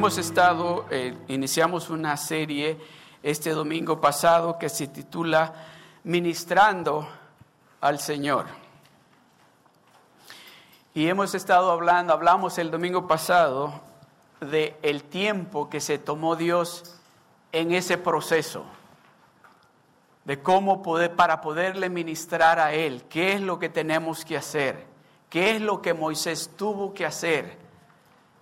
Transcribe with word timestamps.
Hemos 0.00 0.16
estado, 0.16 0.86
eh, 0.90 1.14
iniciamos 1.28 1.90
una 1.90 2.16
serie 2.16 2.78
este 3.22 3.50
domingo 3.50 4.00
pasado 4.00 4.58
que 4.58 4.70
se 4.70 4.86
titula 4.86 5.52
Ministrando 6.04 7.06
al 7.82 7.98
Señor. 7.98 8.46
Y 10.94 11.06
hemos 11.06 11.34
estado 11.34 11.70
hablando, 11.70 12.14
hablamos 12.14 12.56
el 12.56 12.70
domingo 12.70 13.06
pasado 13.06 13.78
de 14.40 14.74
el 14.80 15.04
tiempo 15.04 15.68
que 15.68 15.82
se 15.82 15.98
tomó 15.98 16.34
Dios 16.34 16.98
en 17.52 17.72
ese 17.72 17.98
proceso, 17.98 18.64
de 20.24 20.40
cómo 20.40 20.82
poder, 20.82 21.14
para 21.14 21.42
poderle 21.42 21.90
ministrar 21.90 22.58
a 22.58 22.72
Él, 22.72 23.04
qué 23.10 23.34
es 23.34 23.42
lo 23.42 23.58
que 23.58 23.68
tenemos 23.68 24.24
que 24.24 24.38
hacer, 24.38 24.86
qué 25.28 25.56
es 25.56 25.60
lo 25.60 25.82
que 25.82 25.92
Moisés 25.92 26.52
tuvo 26.56 26.94
que 26.94 27.04
hacer 27.04 27.59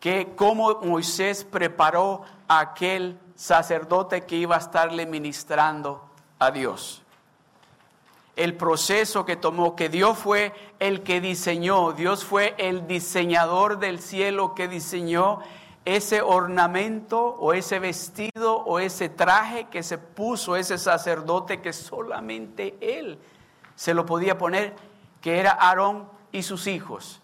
que 0.01 0.33
cómo 0.37 0.81
Moisés 0.83 1.45
preparó 1.45 2.23
a 2.47 2.61
aquel 2.61 3.19
sacerdote 3.35 4.25
que 4.25 4.37
iba 4.37 4.57
a 4.57 4.59
estarle 4.59 5.07
ministrando 5.07 6.03
a 6.39 6.51
Dios. 6.51 7.03
El 8.37 8.55
proceso 8.57 9.25
que 9.25 9.35
tomó, 9.35 9.75
que 9.75 9.89
Dios 9.89 10.17
fue 10.17 10.53
el 10.79 11.03
que 11.03 11.21
diseñó, 11.21 11.93
Dios 11.93 12.25
fue 12.25 12.55
el 12.59 12.87
diseñador 12.87 13.81
del 13.81 13.99
cielo 13.99 14.55
que 14.55 14.69
diseñó 14.69 15.41
ese 15.85 16.21
ornamento 16.21 17.19
o 17.21 17.53
ese 17.53 17.79
vestido 17.79 18.59
o 18.59 18.79
ese 18.79 19.09
traje 19.09 19.65
que 19.69 19.83
se 19.83 19.99
puso 19.99 20.55
ese 20.55 20.79
sacerdote 20.79 21.61
que 21.61 21.73
solamente 21.73 22.77
él 22.81 23.19
se 23.75 23.95
lo 23.95 24.05
podía 24.05 24.37
poner, 24.37 24.75
que 25.21 25.39
era 25.39 25.53
Aarón 25.53 26.09
y 26.31 26.43
sus 26.43 26.67
hijos. 26.67 27.21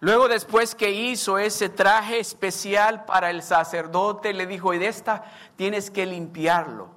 Luego 0.00 0.28
después 0.28 0.74
que 0.74 0.92
hizo 0.92 1.38
ese 1.38 1.68
traje 1.68 2.20
especial 2.20 3.04
para 3.04 3.30
el 3.30 3.42
sacerdote, 3.42 4.32
le 4.32 4.46
dijo, 4.46 4.72
y 4.72 4.78
de 4.78 4.86
esta 4.86 5.24
tienes 5.56 5.90
que 5.90 6.06
limpiarlo, 6.06 6.88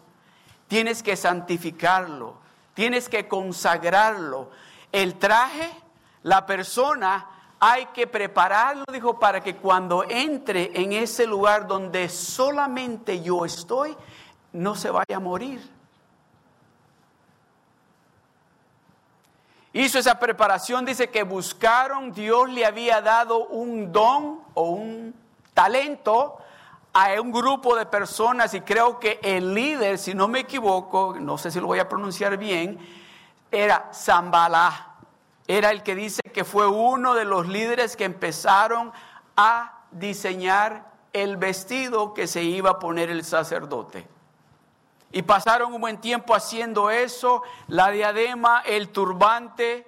tienes 0.67 1.01
que 1.01 1.15
santificarlo, 1.15 2.35
tienes 2.75 3.09
que 3.09 3.27
consagrarlo. 3.27 4.51
El 4.91 5.15
traje, 5.15 5.71
la 6.21 6.45
persona, 6.45 7.27
hay 7.59 7.87
que 7.87 8.05
prepararlo, 8.05 8.85
dijo, 8.91 9.19
para 9.19 9.41
que 9.41 9.55
cuando 9.55 10.03
entre 10.07 10.71
en 10.79 10.93
ese 10.93 11.25
lugar 11.25 11.67
donde 11.67 12.07
solamente 12.09 13.21
yo 13.21 13.45
estoy, 13.45 13.95
no 14.53 14.75
se 14.75 14.91
vaya 14.91 15.17
a 15.17 15.19
morir. 15.19 15.80
Hizo 19.73 19.99
esa 19.99 20.19
preparación, 20.19 20.85
dice 20.85 21.09
que 21.09 21.23
buscaron, 21.23 22.11
Dios 22.11 22.49
le 22.49 22.65
había 22.65 23.01
dado 23.01 23.45
un 23.47 23.91
don 23.91 24.41
o 24.53 24.69
un 24.69 25.13
talento 25.53 26.37
a 26.93 27.09
un 27.21 27.31
grupo 27.31 27.75
de 27.75 27.85
personas 27.85 28.53
y 28.53 28.61
creo 28.61 28.99
que 28.99 29.19
el 29.23 29.53
líder, 29.53 29.97
si 29.97 30.13
no 30.13 30.27
me 30.27 30.39
equivoco, 30.39 31.15
no 31.19 31.37
sé 31.37 31.51
si 31.51 31.59
lo 31.59 31.67
voy 31.67 31.79
a 31.79 31.87
pronunciar 31.87 32.37
bien, 32.37 32.79
era 33.51 33.89
Zambalá. 33.93 34.87
Era 35.47 35.71
el 35.71 35.83
que 35.83 35.95
dice 35.95 36.21
que 36.33 36.43
fue 36.43 36.67
uno 36.67 37.13
de 37.13 37.25
los 37.25 37.47
líderes 37.47 37.95
que 37.95 38.05
empezaron 38.05 38.91
a 39.35 39.83
diseñar 39.91 40.91
el 41.13 41.37
vestido 41.37 42.13
que 42.13 42.27
se 42.27 42.43
iba 42.43 42.71
a 42.71 42.79
poner 42.79 43.09
el 43.09 43.23
sacerdote. 43.25 44.07
Y 45.11 45.23
pasaron 45.23 45.73
un 45.73 45.81
buen 45.81 45.99
tiempo 45.99 46.33
haciendo 46.33 46.89
eso, 46.89 47.43
la 47.67 47.89
diadema, 47.91 48.61
el 48.65 48.89
turbante, 48.89 49.87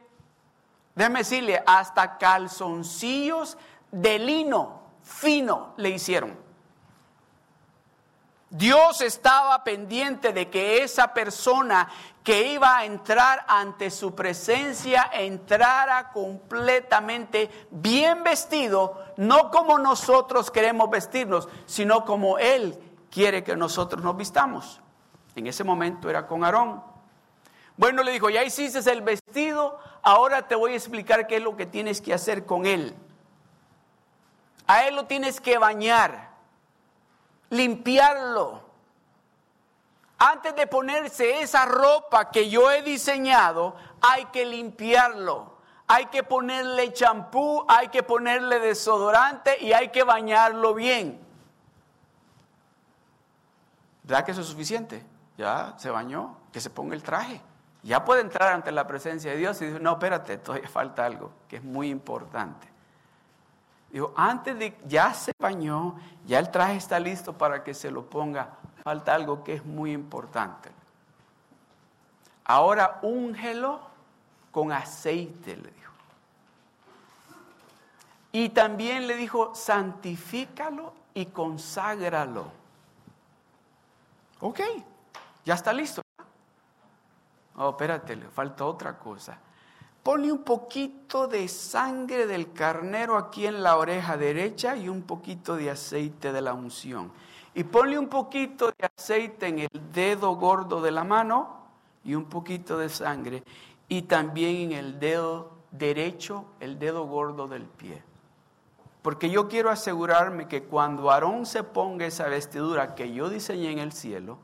déjeme 0.95 1.19
decirle, 1.19 1.63
hasta 1.65 2.17
calzoncillos 2.17 3.57
de 3.91 4.19
lino 4.19 4.81
fino 5.01 5.73
le 5.77 5.89
hicieron. 5.89 6.43
Dios 8.49 9.01
estaba 9.01 9.63
pendiente 9.63 10.31
de 10.31 10.47
que 10.51 10.83
esa 10.83 11.11
persona 11.11 11.89
que 12.23 12.51
iba 12.51 12.77
a 12.77 12.85
entrar 12.85 13.43
ante 13.47 13.89
su 13.89 14.13
presencia 14.13 15.09
entrara 15.11 16.11
completamente 16.11 17.49
bien 17.71 18.23
vestido, 18.23 19.05
no 19.17 19.49
como 19.49 19.79
nosotros 19.79 20.51
queremos 20.51 20.87
vestirnos, 20.91 21.49
sino 21.65 22.05
como 22.05 22.37
Él 22.37 22.79
quiere 23.09 23.43
que 23.43 23.55
nosotros 23.55 24.03
nos 24.03 24.15
vistamos. 24.15 24.82
En 25.35 25.47
ese 25.47 25.63
momento 25.63 26.09
era 26.09 26.27
con 26.27 26.43
Aarón. 26.43 26.83
Bueno, 27.75 28.03
le 28.03 28.11
dijo, 28.11 28.29
ya 28.29 28.43
hiciste 28.43 28.79
el 28.91 29.01
vestido, 29.01 29.79
ahora 30.03 30.47
te 30.47 30.55
voy 30.55 30.73
a 30.73 30.75
explicar 30.75 31.25
qué 31.25 31.37
es 31.37 31.41
lo 31.41 31.57
que 31.57 31.65
tienes 31.65 32.01
que 32.01 32.13
hacer 32.13 32.45
con 32.45 32.65
él. 32.65 32.95
A 34.67 34.87
él 34.87 34.95
lo 34.95 35.05
tienes 35.05 35.41
que 35.41 35.57
bañar, 35.57 36.29
limpiarlo. 37.49 38.63
Antes 40.19 40.55
de 40.55 40.67
ponerse 40.67 41.41
esa 41.41 41.65
ropa 41.65 42.31
que 42.31 42.49
yo 42.49 42.71
he 42.71 42.81
diseñado, 42.81 43.75
hay 44.01 44.25
que 44.25 44.45
limpiarlo. 44.45 45.53
Hay 45.87 46.05
que 46.05 46.23
ponerle 46.23 46.93
champú, 46.93 47.65
hay 47.67 47.89
que 47.89 48.03
ponerle 48.03 48.59
desodorante 48.59 49.57
y 49.61 49.73
hay 49.73 49.89
que 49.89 50.03
bañarlo 50.03 50.73
bien. 50.73 51.19
¿Verdad 54.03 54.25
que 54.25 54.31
eso 54.31 54.41
es 54.41 54.47
suficiente? 54.47 55.03
Ya 55.37 55.73
se 55.77 55.89
bañó, 55.89 56.37
que 56.51 56.61
se 56.61 56.69
ponga 56.69 56.95
el 56.95 57.03
traje. 57.03 57.41
Ya 57.81 58.05
puede 58.05 58.21
entrar 58.21 58.53
ante 58.53 58.71
la 58.71 58.87
presencia 58.87 59.31
de 59.31 59.37
Dios 59.37 59.61
y 59.61 59.65
dice, 59.65 59.79
no, 59.79 59.93
espérate, 59.93 60.37
todavía 60.37 60.69
falta 60.69 61.05
algo 61.05 61.31
que 61.47 61.57
es 61.57 61.63
muy 61.63 61.89
importante. 61.89 62.67
Digo, 63.91 64.13
antes 64.15 64.57
de, 64.57 64.77
ya 64.85 65.13
se 65.13 65.33
bañó, 65.37 65.95
ya 66.25 66.39
el 66.39 66.49
traje 66.49 66.77
está 66.77 66.99
listo 66.99 67.33
para 67.37 67.63
que 67.63 67.73
se 67.73 67.91
lo 67.91 68.09
ponga, 68.09 68.49
falta 68.83 69.13
algo 69.13 69.43
que 69.43 69.55
es 69.55 69.65
muy 69.65 69.91
importante. 69.91 70.71
Ahora 72.45 72.99
úngelo 73.03 73.81
con 74.51 74.71
aceite, 74.71 75.55
le 75.57 75.69
dijo. 75.69 75.93
Y 78.31 78.49
también 78.49 79.07
le 79.07 79.15
dijo, 79.15 79.53
santifícalo 79.53 80.93
y 81.13 81.27
conságralo. 81.27 82.51
Ok, 84.39 84.59
ya 85.45 85.53
está 85.55 85.73
listo. 85.73 86.01
Oh, 87.55 87.69
espérate, 87.69 88.15
le 88.15 88.27
falta 88.29 88.65
otra 88.65 88.97
cosa. 88.97 89.37
Ponle 90.01 90.31
un 90.31 90.43
poquito 90.43 91.27
de 91.27 91.47
sangre 91.47 92.27
del 92.27 92.51
carnero 92.51 93.17
aquí 93.17 93.45
en 93.45 93.63
la 93.63 93.77
oreja 93.77 94.17
derecha 94.17 94.75
y 94.75 94.89
un 94.89 95.03
poquito 95.03 95.55
de 95.55 95.69
aceite 95.69 96.33
de 96.33 96.41
la 96.41 96.53
unción. 96.53 97.11
Y 97.53 97.63
ponle 97.63 97.97
un 97.97 98.09
poquito 98.09 98.73
de 98.77 98.89
aceite 98.97 99.47
en 99.47 99.59
el 99.59 99.91
dedo 99.93 100.35
gordo 100.35 100.81
de 100.81 100.91
la 100.91 101.03
mano 101.03 101.57
y 102.03 102.15
un 102.15 102.25
poquito 102.25 102.77
de 102.77 102.89
sangre. 102.89 103.43
Y 103.87 104.03
también 104.03 104.71
en 104.71 104.71
el 104.73 104.99
dedo 104.99 105.51
derecho, 105.71 106.45
el 106.59 106.79
dedo 106.79 107.05
gordo 107.05 107.47
del 107.47 107.63
pie. 107.63 108.01
Porque 109.03 109.29
yo 109.29 109.47
quiero 109.47 109.69
asegurarme 109.69 110.47
que 110.47 110.63
cuando 110.63 111.11
Aarón 111.11 111.45
se 111.45 111.63
ponga 111.63 112.05
esa 112.05 112.27
vestidura 112.27 112.95
que 112.95 113.13
yo 113.13 113.29
diseñé 113.29 113.71
en 113.71 113.79
el 113.79 113.91
cielo, 113.91 114.37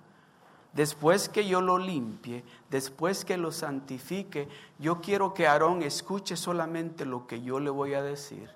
después 0.73 1.29
que 1.29 1.47
yo 1.47 1.61
lo 1.61 1.77
limpie, 1.77 2.43
después 2.69 3.25
que 3.25 3.37
lo 3.37 3.51
santifique, 3.51 4.47
yo 4.77 5.01
quiero 5.01 5.33
que 5.33 5.47
Aarón 5.47 5.81
escuche 5.81 6.37
solamente 6.37 7.05
lo 7.05 7.27
que 7.27 7.41
yo 7.41 7.59
le 7.59 7.69
voy 7.69 7.93
a 7.93 8.01
decir. 8.01 8.49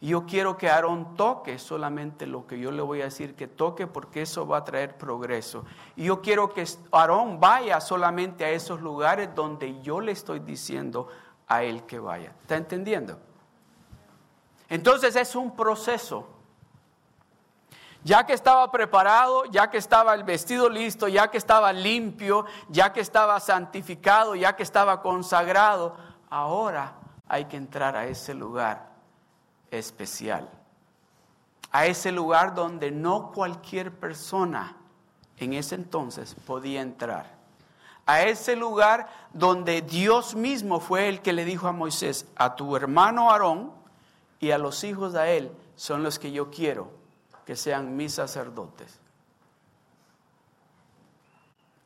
Y 0.00 0.08
yo 0.08 0.26
quiero 0.26 0.56
que 0.56 0.68
Aarón 0.68 1.16
toque 1.16 1.58
solamente 1.58 2.26
lo 2.26 2.46
que 2.46 2.58
yo 2.58 2.70
le 2.70 2.82
voy 2.82 3.00
a 3.00 3.06
decir 3.06 3.34
que 3.34 3.48
toque 3.48 3.88
porque 3.88 4.22
eso 4.22 4.46
va 4.46 4.58
a 4.58 4.64
traer 4.64 4.96
progreso. 4.96 5.64
Y 5.96 6.04
yo 6.04 6.22
quiero 6.22 6.54
que 6.54 6.64
Aarón 6.92 7.40
vaya 7.40 7.80
solamente 7.80 8.44
a 8.44 8.50
esos 8.50 8.80
lugares 8.80 9.34
donde 9.34 9.80
yo 9.82 10.00
le 10.00 10.12
estoy 10.12 10.38
diciendo 10.38 11.08
a 11.48 11.64
él 11.64 11.82
que 11.84 11.98
vaya. 11.98 12.32
¿Está 12.42 12.56
entendiendo? 12.56 13.18
Entonces 14.68 15.16
es 15.16 15.34
un 15.34 15.56
proceso. 15.56 16.28
Ya 18.04 18.24
que 18.24 18.32
estaba 18.32 18.70
preparado, 18.70 19.44
ya 19.46 19.70
que 19.70 19.78
estaba 19.78 20.14
el 20.14 20.22
vestido 20.22 20.68
listo, 20.68 21.08
ya 21.08 21.28
que 21.28 21.38
estaba 21.38 21.72
limpio, 21.72 22.46
ya 22.68 22.92
que 22.92 23.00
estaba 23.00 23.40
santificado, 23.40 24.34
ya 24.34 24.54
que 24.54 24.62
estaba 24.62 25.02
consagrado, 25.02 25.96
ahora 26.30 26.94
hay 27.28 27.46
que 27.46 27.56
entrar 27.56 27.96
a 27.96 28.06
ese 28.06 28.34
lugar 28.34 28.88
especial. 29.70 30.48
A 31.70 31.86
ese 31.86 32.12
lugar 32.12 32.54
donde 32.54 32.90
no 32.90 33.32
cualquier 33.32 33.92
persona 33.92 34.76
en 35.36 35.52
ese 35.52 35.74
entonces 35.74 36.34
podía 36.46 36.80
entrar. 36.80 37.36
A 38.06 38.22
ese 38.22 38.56
lugar 38.56 39.08
donde 39.34 39.82
Dios 39.82 40.34
mismo 40.34 40.80
fue 40.80 41.08
el 41.08 41.20
que 41.20 41.34
le 41.34 41.44
dijo 41.44 41.68
a 41.68 41.72
Moisés, 41.72 42.26
a 42.36 42.56
tu 42.56 42.74
hermano 42.74 43.30
Aarón 43.30 43.72
y 44.40 44.52
a 44.52 44.58
los 44.58 44.82
hijos 44.84 45.12
de 45.12 45.36
él 45.36 45.52
son 45.76 46.02
los 46.02 46.18
que 46.18 46.32
yo 46.32 46.50
quiero 46.50 46.97
que 47.48 47.56
sean 47.56 47.96
mis 47.96 48.12
sacerdotes. 48.12 49.00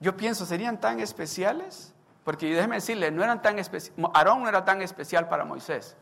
Yo 0.01 0.17
pienso, 0.17 0.45
¿serían 0.45 0.81
tan 0.81 0.99
especiales? 0.99 1.95
Porque 2.25 2.53
déjeme 2.53 2.75
decirle, 2.75 3.13
no 3.13 3.23
eran 3.23 3.43
tan 3.43 3.61
especiales. 3.61 4.11
Aarón 4.13 4.43
no 4.43 4.49
era 4.49 4.65
tan 4.65 4.83
especial 4.83 5.29
para 5.29 5.45
Moisés. 5.45 5.97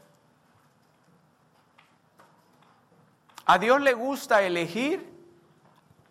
A 3.44 3.58
Dios 3.58 3.82
le 3.82 3.92
gusta 3.92 4.40
elegir 4.40 5.12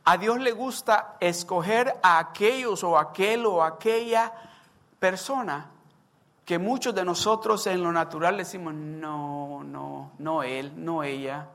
A 0.06 0.18
Dios 0.18 0.40
le 0.40 0.52
gusta 0.52 1.18
escoger 1.20 1.96
a 2.04 2.20
aquellos 2.20 2.84
o 2.84 3.00
aquel 3.00 3.48
o 3.48 3.64
aquella 3.64 4.32
persona 5.00 5.72
que 6.46 6.60
muchos 6.60 6.94
de 6.94 7.04
nosotros 7.04 7.66
en 7.66 7.82
lo 7.82 7.92
natural 7.92 8.38
decimos, 8.38 8.76
no, 8.76 9.64
no, 9.64 10.12
no 10.20 10.44
él, 10.44 10.72
no 10.76 11.02
ella. 11.02 11.48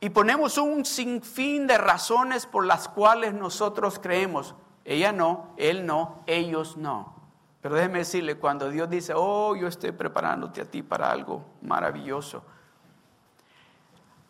Y 0.00 0.10
ponemos 0.10 0.56
un 0.56 0.84
sinfín 0.84 1.66
de 1.66 1.76
razones 1.76 2.46
por 2.46 2.64
las 2.64 2.88
cuales 2.88 3.34
nosotros 3.34 3.98
creemos, 3.98 4.54
ella 4.84 5.12
no, 5.12 5.52
él 5.58 5.84
no, 5.84 6.22
ellos 6.26 6.78
no. 6.78 7.14
Pero 7.60 7.74
déjeme 7.74 7.98
decirle, 7.98 8.36
cuando 8.36 8.70
Dios 8.70 8.88
dice, 8.88 9.12
oh, 9.14 9.54
yo 9.54 9.68
estoy 9.68 9.92
preparándote 9.92 10.62
a 10.62 10.64
ti 10.64 10.82
para 10.82 11.10
algo 11.10 11.44
maravilloso, 11.60 12.42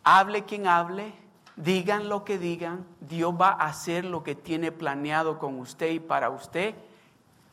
hable 0.02 0.44
quien 0.44 0.66
hable, 0.66 1.14
digan 1.54 2.08
lo 2.08 2.24
que 2.24 2.38
digan, 2.38 2.84
Dios 3.00 3.32
va 3.40 3.50
a 3.50 3.66
hacer 3.66 4.04
lo 4.04 4.24
que 4.24 4.34
tiene 4.34 4.72
planeado 4.72 5.38
con 5.38 5.60
usted 5.60 5.90
y 5.90 6.00
para 6.00 6.30
usted 6.30 6.74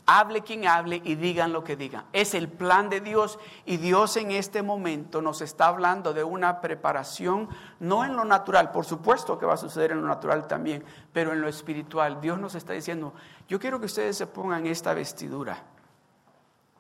Hable 0.09 0.41
quien 0.41 0.65
hable 0.65 1.01
y 1.03 1.15
digan 1.15 1.51
lo 1.51 1.65
que 1.65 1.75
digan. 1.75 2.05
Es 2.13 2.33
el 2.33 2.47
plan 2.47 2.89
de 2.89 3.01
Dios 3.01 3.37
y 3.65 3.75
Dios 3.75 4.15
en 4.15 4.31
este 4.31 4.63
momento 4.63 5.21
nos 5.21 5.41
está 5.41 5.67
hablando 5.67 6.13
de 6.13 6.23
una 6.23 6.61
preparación, 6.61 7.49
no 7.81 8.05
en 8.05 8.15
lo 8.15 8.23
natural, 8.23 8.71
por 8.71 8.85
supuesto 8.85 9.37
que 9.37 9.45
va 9.45 9.55
a 9.55 9.57
suceder 9.57 9.91
en 9.91 10.01
lo 10.01 10.07
natural 10.07 10.47
también, 10.47 10.85
pero 11.11 11.33
en 11.33 11.41
lo 11.41 11.49
espiritual. 11.49 12.21
Dios 12.21 12.39
nos 12.39 12.55
está 12.55 12.71
diciendo, 12.71 13.13
yo 13.49 13.59
quiero 13.59 13.81
que 13.81 13.87
ustedes 13.87 14.15
se 14.15 14.27
pongan 14.27 14.65
esta 14.65 14.93
vestidura. 14.93 15.61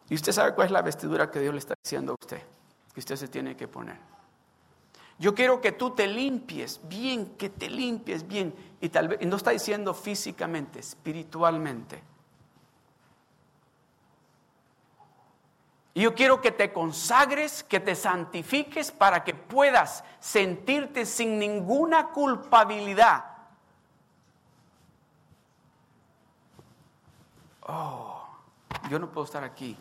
Y 0.09 0.15
usted 0.15 0.31
sabe 0.31 0.55
cuál 0.55 0.67
es 0.67 0.71
la 0.71 0.81
vestidura 0.81 1.29
que 1.29 1.41
Dios 1.41 1.53
le 1.53 1.59
está 1.59 1.75
diciendo 1.83 2.13
a 2.13 2.15
usted, 2.19 2.41
que 2.93 3.01
usted 3.01 3.17
se 3.17 3.27
tiene 3.27 3.57
que 3.57 3.67
poner. 3.67 3.97
Yo 5.19 5.35
quiero 5.35 5.59
que 5.59 5.73
tú 5.73 5.91
te 5.91 6.07
limpies 6.07 6.79
bien, 6.83 7.35
que 7.37 7.49
te 7.49 7.69
limpies 7.69 8.25
bien. 8.25 8.55
Y 8.79 8.87
tal 8.87 9.09
vez, 9.09 9.27
no 9.27 9.35
está 9.35 9.51
diciendo 9.51 9.93
físicamente, 9.93 10.79
espiritualmente. 10.79 12.01
Y 15.97 16.01
yo 16.01 16.13
quiero 16.13 16.41
que 16.41 16.51
te 16.51 16.71
consagres, 16.71 17.63
que 17.63 17.79
te 17.79 17.95
santifiques 17.95 18.91
para 18.91 19.23
que 19.23 19.33
puedas 19.33 20.03
sentirte 20.19 21.07
sin 21.07 21.39
ninguna 21.39 22.09
culpabilidad. 22.09 23.25
Oh, 27.61 28.27
yo 28.91 28.99
no 28.99 29.09
puedo 29.09 29.25
estar 29.25 29.43
aquí. 29.43 29.75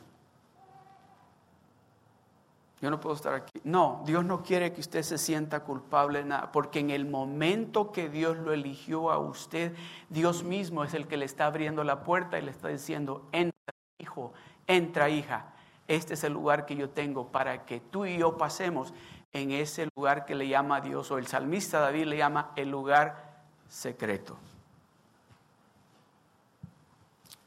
Yo 2.80 2.90
no 2.90 2.98
puedo 2.98 3.14
estar 3.14 3.34
aquí. 3.34 3.60
No, 3.64 4.02
Dios 4.06 4.24
no 4.24 4.42
quiere 4.42 4.72
que 4.72 4.80
usted 4.80 5.02
se 5.02 5.18
sienta 5.18 5.64
culpable 5.64 6.24
nada, 6.24 6.50
porque 6.50 6.78
en 6.78 6.88
el 6.88 7.04
momento 7.04 7.92
que 7.92 8.08
Dios 8.08 8.38
lo 8.38 8.54
eligió 8.54 9.10
a 9.10 9.18
usted, 9.18 9.76
Dios 10.08 10.44
mismo 10.44 10.82
es 10.82 10.94
el 10.94 11.08
que 11.08 11.18
le 11.18 11.26
está 11.26 11.44
abriendo 11.44 11.84
la 11.84 12.02
puerta 12.04 12.38
y 12.38 12.42
le 12.42 12.52
está 12.52 12.68
diciendo, 12.68 13.28
entra 13.32 13.74
hijo, 13.98 14.32
entra 14.66 15.10
hija 15.10 15.52
este 15.88 16.14
es 16.14 16.24
el 16.24 16.32
lugar 16.32 16.66
que 16.66 16.76
yo 16.76 16.90
tengo 16.90 17.28
para 17.28 17.64
que 17.64 17.80
tú 17.80 18.06
y 18.06 18.18
yo 18.18 18.36
pasemos 18.36 18.92
en 19.32 19.52
ese 19.52 19.88
lugar 19.94 20.24
que 20.24 20.34
le 20.34 20.48
llama 20.48 20.80
Dios, 20.80 21.10
o 21.10 21.18
el 21.18 21.26
salmista 21.26 21.80
David 21.80 22.06
le 22.06 22.16
llama 22.16 22.52
el 22.56 22.70
lugar 22.70 23.42
secreto. 23.68 24.36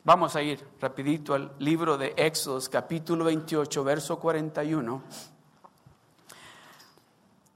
Vamos 0.03 0.36
a 0.36 0.41
ir 0.41 0.65
rapidito 0.80 1.33
al 1.33 1.51
libro 1.59 1.97
de 1.97 2.13
Éxodos, 2.15 2.69
capítulo 2.69 3.25
28, 3.25 3.83
verso 3.83 4.19
41. 4.19 5.01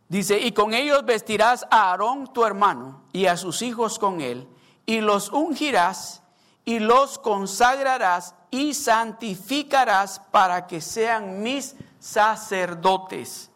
Dice, 0.10 0.40
y 0.40 0.52
con 0.52 0.74
ellos 0.74 1.06
vestirás 1.06 1.66
a 1.72 1.92
Aarón 1.92 2.34
tu 2.34 2.46
hermano 2.46 3.02
y 3.12 3.26
a 3.28 3.38
sus 3.38 3.62
hijos 3.62 3.98
con 3.98 4.22
él, 4.22 4.48
y 4.86 5.00
los 5.00 5.30
ungirás 5.30 6.23
y 6.66 6.80
los 6.80 7.18
consagrarás 7.18 8.36
y 8.50 8.74
santificarás 8.74 10.20
para 10.20 10.68
que 10.68 10.80
sean 10.82 11.42
mis 11.42 11.76
sacerdotes. 12.00 13.50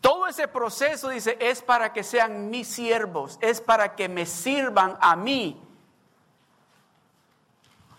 Todo 0.00 0.26
ese 0.26 0.48
proceso, 0.48 1.10
dice, 1.10 1.36
es 1.40 1.62
para 1.62 1.92
que 1.92 2.02
sean 2.02 2.50
mis 2.50 2.66
siervos, 2.66 3.38
es 3.40 3.60
para 3.60 3.94
que 3.94 4.08
me 4.08 4.26
sirvan 4.26 4.98
a 5.00 5.14
mí. 5.14 5.62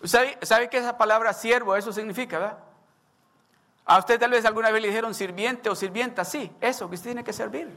¿Sabe, 0.04 0.38
¿Sabe 0.42 0.68
qué 0.68 0.78
esa 0.78 0.98
palabra 0.98 1.32
siervo, 1.32 1.74
eso 1.74 1.92
significa, 1.92 2.38
verdad? 2.38 2.58
A 3.86 3.98
usted 3.98 4.20
tal 4.20 4.30
vez 4.30 4.44
alguna 4.44 4.70
vez 4.70 4.82
le 4.82 4.88
dijeron 4.88 5.14
sirviente 5.14 5.70
o 5.70 5.74
sirvienta, 5.74 6.24
sí, 6.24 6.52
eso, 6.60 6.88
que 6.88 6.96
usted 6.96 7.10
tiene 7.10 7.24
que 7.24 7.32
servir. 7.32 7.70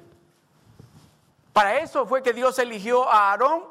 Para 1.53 1.79
eso 1.79 2.05
fue 2.05 2.21
que 2.21 2.33
Dios 2.33 2.59
eligió 2.59 3.09
a 3.09 3.31
Aarón 3.31 3.63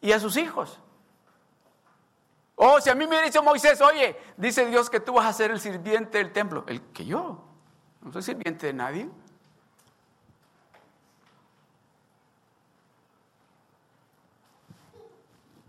y 0.00 0.12
a 0.12 0.20
sus 0.20 0.36
hijos. 0.36 0.78
Oh, 2.62 2.78
si 2.78 2.90
a 2.90 2.94
mí 2.94 3.06
me 3.06 3.22
dicho 3.22 3.42
Moisés, 3.42 3.80
oye, 3.80 4.14
dice 4.36 4.66
Dios 4.66 4.90
que 4.90 5.00
tú 5.00 5.14
vas 5.14 5.24
a 5.24 5.32
ser 5.32 5.50
el 5.50 5.58
sirviente 5.58 6.18
del 6.18 6.30
templo. 6.30 6.64
El 6.66 6.82
que 6.92 7.06
yo, 7.06 7.42
no 8.02 8.12
soy 8.12 8.22
sirviente 8.22 8.66
de 8.66 8.74
nadie. 8.74 9.08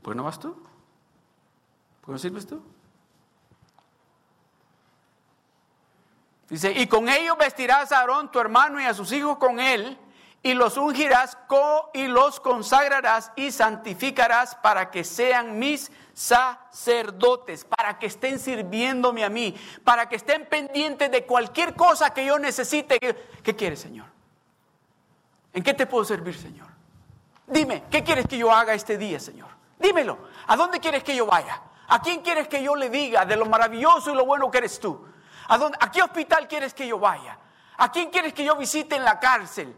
Pues 0.01 0.17
no 0.17 0.25
vas 0.25 0.38
tú. 0.38 0.61
Pues 2.01 2.11
no 2.11 2.17
sirves 2.17 2.45
tú. 2.45 2.61
Dice, 6.49 6.73
y 6.73 6.88
con 6.88 7.07
ellos 7.07 7.38
vestirás 7.38 7.93
a 7.93 8.01
Aarón, 8.01 8.29
tu 8.29 8.38
hermano, 8.38 8.81
y 8.81 8.83
a 8.83 8.93
sus 8.93 9.13
hijos 9.13 9.38
con 9.38 9.61
él, 9.61 9.97
y 10.43 10.53
los 10.53 10.77
ungirás 10.77 11.38
y 11.93 12.07
los 12.07 12.39
consagrarás 12.39 13.31
y 13.35 13.51
santificarás 13.51 14.55
para 14.55 14.89
que 14.89 15.03
sean 15.03 15.60
mis 15.60 15.91
sacerdotes, 16.13 17.63
para 17.65 18.00
que 18.00 18.07
estén 18.07 18.39
sirviéndome 18.39 19.24
a 19.24 19.29
mí, 19.29 19.55
para 19.83 20.10
que 20.10 20.15
estén 20.15 20.45
pendientes 20.48 21.12
de 21.12 21.25
cualquier 21.25 21.75
cosa 21.75 22.13
que 22.13 22.25
yo 22.25 22.39
necesite. 22.39 22.98
¿Qué 23.43 23.55
quieres, 23.55 23.81
Señor? 23.81 24.07
¿En 25.53 25.63
qué 25.63 25.74
te 25.74 25.86
puedo 25.86 26.05
servir, 26.05 26.36
Señor? 26.36 26.67
Dime, 27.45 27.83
¿qué 27.91 28.03
quieres 28.03 28.25
que 28.27 28.38
yo 28.38 28.51
haga 28.51 28.74
este 28.74 28.98
día, 28.98 29.19
Señor? 29.19 29.50
Dímelo. 29.77 30.17
¿A 30.48 30.55
dónde 30.55 30.79
quieres 30.79 31.03
que 31.03 31.15
yo 31.15 31.25
vaya? 31.25 31.62
¿A 31.88 32.01
quién 32.01 32.21
quieres 32.21 32.48
que 32.48 32.63
yo 32.63 32.75
le 32.75 32.89
diga 32.89 33.25
de 33.25 33.36
lo 33.36 33.45
maravilloso 33.45 34.12
y 34.12 34.15
lo 34.15 34.25
bueno 34.25 34.50
que 34.50 34.60
eres 34.60 34.79
tú? 34.79 35.05
¿A, 35.48 35.57
dónde, 35.57 35.77
a 35.81 35.91
qué 35.91 36.01
hospital 36.01 36.48
quieres 36.48 36.74
que 36.74 36.88
yo 36.88 36.98
vaya? 36.98 37.38
¿A 37.77 37.91
quién 37.91 38.10
quieres 38.10 38.33
que 38.33 38.43
yo 38.43 38.55
visite 38.55 38.95
en 38.95 39.03
la 39.03 39.19
cárcel? 39.19 39.75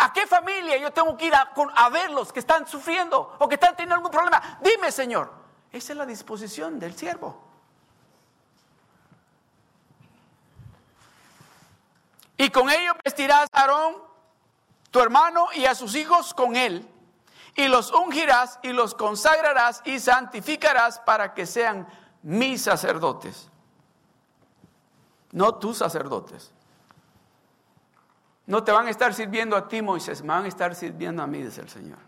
¿A 0.00 0.12
qué 0.12 0.28
familia 0.28 0.76
yo 0.76 0.92
tengo 0.92 1.16
que 1.16 1.26
ir 1.26 1.34
a, 1.34 1.88
verlos 1.88 2.32
que 2.32 2.38
están 2.38 2.68
sufriendo 2.68 3.34
o 3.40 3.48
que 3.48 3.56
están 3.56 3.74
teniendo 3.74 3.96
algún 3.96 4.12
problema? 4.12 4.58
Dime, 4.60 4.92
Señor. 4.92 5.32
Esa 5.72 5.92
es 5.92 5.98
la 5.98 6.06
disposición 6.06 6.78
del 6.78 6.96
siervo. 6.96 7.44
Y 12.36 12.48
con 12.50 12.70
ello 12.70 12.92
vestirás 13.04 13.48
a 13.52 13.62
Aarón, 13.62 13.96
tu 14.92 15.00
hermano, 15.00 15.48
y 15.54 15.64
a 15.66 15.74
sus 15.74 15.96
hijos 15.96 16.32
con 16.32 16.54
él, 16.54 16.88
y 17.56 17.66
los 17.66 17.90
ungirás 17.92 18.60
y 18.62 18.68
los 18.68 18.94
consagrarás 18.94 19.82
y 19.84 19.98
santificarás 19.98 21.00
para 21.00 21.34
que 21.34 21.44
sean 21.44 21.88
mis 22.22 22.62
sacerdotes, 22.62 23.50
no 25.32 25.56
tus 25.56 25.78
sacerdotes. 25.78 26.52
No 28.48 28.64
te 28.64 28.72
van 28.72 28.86
a 28.86 28.90
estar 28.90 29.12
sirviendo 29.12 29.54
a 29.56 29.68
ti, 29.68 29.82
Moisés, 29.82 30.22
me 30.22 30.28
van 30.28 30.46
a 30.46 30.48
estar 30.48 30.74
sirviendo 30.74 31.22
a 31.22 31.26
mí, 31.26 31.42
dice 31.42 31.60
el 31.60 31.68
Señor. 31.68 31.98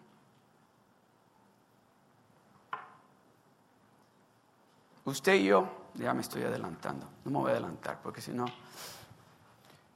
Usted 5.05 5.35
y 5.35 5.45
yo, 5.45 5.69
ya 5.97 6.15
me 6.15 6.23
estoy 6.23 6.43
adelantando, 6.43 7.07
no 7.27 7.31
me 7.31 7.39
voy 7.41 7.49
a 7.49 7.53
adelantar 7.53 8.01
porque 8.03 8.23
si 8.23 8.33
no... 8.33 8.47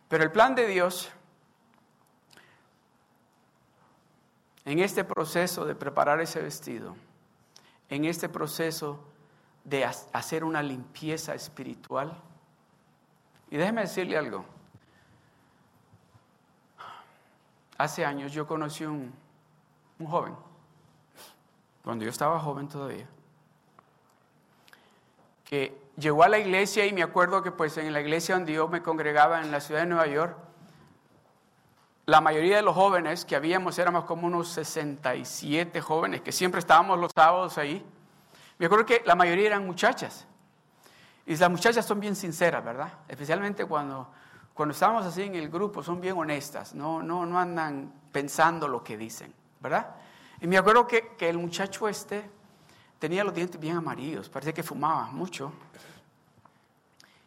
Pero 0.06 0.22
el 0.22 0.30
plan 0.30 0.54
de 0.54 0.66
Dios, 0.66 1.10
en 4.66 4.80
este 4.80 5.02
proceso 5.02 5.64
de 5.64 5.74
preparar 5.74 6.20
ese 6.20 6.42
vestido, 6.42 6.94
en 7.88 8.04
este 8.04 8.28
proceso 8.28 9.02
de 9.64 9.86
hacer 9.86 10.44
una 10.44 10.62
limpieza 10.62 11.34
espiritual, 11.34 12.20
y 13.50 13.56
déjeme 13.56 13.80
decirle 13.80 14.18
algo, 14.18 14.44
hace 17.78 18.04
años 18.04 18.33
yo 18.33 18.47
conocí 18.47 18.85
un, 18.85 19.12
un 19.99 20.07
joven, 20.07 20.35
cuando 21.83 22.04
yo 22.04 22.11
estaba 22.11 22.38
joven 22.40 22.69
todavía, 22.69 23.07
que 25.45 25.78
llegó 25.97 26.23
a 26.23 26.28
la 26.28 26.38
iglesia 26.38 26.87
y 26.87 26.93
me 26.93 27.02
acuerdo 27.02 27.43
que 27.43 27.50
pues 27.50 27.76
en 27.78 27.93
la 27.93 28.00
iglesia 28.00 28.35
donde 28.35 28.54
yo 28.54 28.69
me 28.69 28.83
congregaba 28.83 29.40
en 29.40 29.50
la 29.50 29.61
ciudad 29.61 29.81
de 29.81 29.87
Nueva 29.87 30.07
York, 30.07 30.37
la 32.07 32.21
mayoría 32.21 32.57
de 32.57 32.62
los 32.62 32.75
jóvenes 32.75 33.25
que 33.25 33.35
habíamos 33.35 33.78
éramos 33.78 34.04
como 34.04 34.26
unos 34.26 34.49
67 34.49 35.81
jóvenes 35.81 36.21
que 36.21 36.33
siempre 36.33 36.59
estábamos 36.59 36.99
los 36.99 37.11
sábados 37.14 37.57
ahí. 37.57 37.85
Me 38.59 38.66
acuerdo 38.66 38.85
que 38.85 39.02
la 39.07 39.14
mayoría 39.14 39.47
eran 39.47 39.64
muchachas. 39.64 40.26
Y 41.26 41.37
las 41.37 41.50
muchachas 41.50 41.87
son 41.87 42.00
bien 42.00 42.14
sinceras, 42.14 42.62
¿verdad? 42.62 42.93
Especialmente 43.09 43.64
cuando 43.64 44.09
cuando 44.54 44.73
estamos 44.73 45.04
así 45.04 45.23
en 45.23 45.34
el 45.34 45.49
grupo 45.49 45.82
son 45.82 46.00
bien 46.00 46.16
honestas, 46.16 46.75
no, 46.75 47.02
no, 47.02 47.26
no 47.26 47.38
andan 47.38 47.92
pensando 48.12 48.68
lo 48.68 48.84
que 48.84 48.96
dicen, 48.96 49.34
¿verdad? 49.61 49.96
Y 50.40 50.46
me 50.46 50.56
acuerdo 50.56 50.87
que, 50.87 51.16
el 51.18 51.38
muchacho 51.38 51.88
este 51.88 52.30
tenía 53.00 53.25
los 53.25 53.34
dientes 53.34 53.61
bien 53.61 53.76
amarillos, 53.76 54.28
parece 54.28 54.54
que 54.54 54.62
fumaba 54.62 55.06
mucho. 55.06 55.52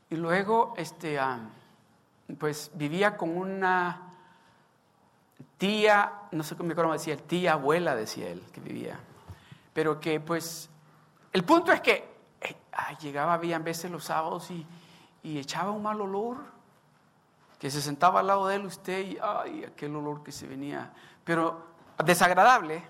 Y 0.09 0.15
luego, 0.15 0.73
este, 0.77 1.19
ah, 1.19 1.39
pues 2.39 2.71
vivía 2.73 3.17
con 3.17 3.37
una 3.37 4.13
tía, 5.57 6.13
no 6.31 6.43
sé 6.43 6.55
cómo 6.55 6.93
decía, 6.93 7.17
tía 7.17 7.53
abuela, 7.53 7.93
decía 7.93 8.29
él, 8.29 8.41
que 8.53 8.61
vivía. 8.61 8.97
Pero 9.73 9.99
que 9.99 10.21
pues, 10.21 10.69
el 11.33 11.43
punto 11.43 11.73
es 11.73 11.81
que 11.81 12.09
eh, 12.39 12.55
llegaba, 13.01 13.33
había 13.33 13.59
veces 13.59 13.91
los 13.91 14.05
sábados 14.05 14.49
y, 14.49 14.65
y 15.23 15.39
echaba 15.39 15.71
un 15.71 15.83
mal 15.83 15.99
olor, 15.99 16.56
que 17.59 17.71
se 17.71 17.81
sentaba 17.81 18.19
al 18.19 18.27
lado 18.27 18.47
de 18.47 18.55
él 18.55 18.65
usted 18.65 18.99
y, 18.99 19.17
ay, 19.21 19.65
aquel 19.65 19.95
olor 19.95 20.23
que 20.23 20.31
se 20.31 20.47
venía, 20.47 20.91
pero 21.23 21.65
desagradable. 22.03 22.83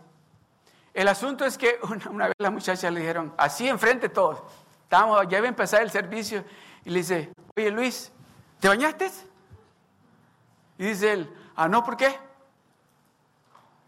El 0.93 1.07
asunto 1.07 1.45
es 1.45 1.57
que 1.57 1.79
una, 2.09 2.27
vez 2.27 2.35
la 2.39 2.49
muchacha 2.49 2.91
le 2.91 2.99
dijeron, 2.99 3.33
así 3.37 3.67
enfrente 3.67 4.09
todos, 4.09 4.41
estábamos, 4.83 5.27
ya 5.29 5.37
iba 5.37 5.47
a 5.47 5.49
empezar 5.49 5.81
el 5.81 5.91
servicio, 5.91 6.43
y 6.83 6.89
le 6.89 6.99
dice, 6.99 7.31
oye 7.55 7.71
Luis, 7.71 8.11
¿te 8.59 8.67
bañaste? 8.67 9.11
Y 10.77 10.85
dice 10.85 11.13
él, 11.13 11.33
ah, 11.55 11.67
no, 11.67 11.83
¿por 11.83 11.97
qué? 11.97 12.17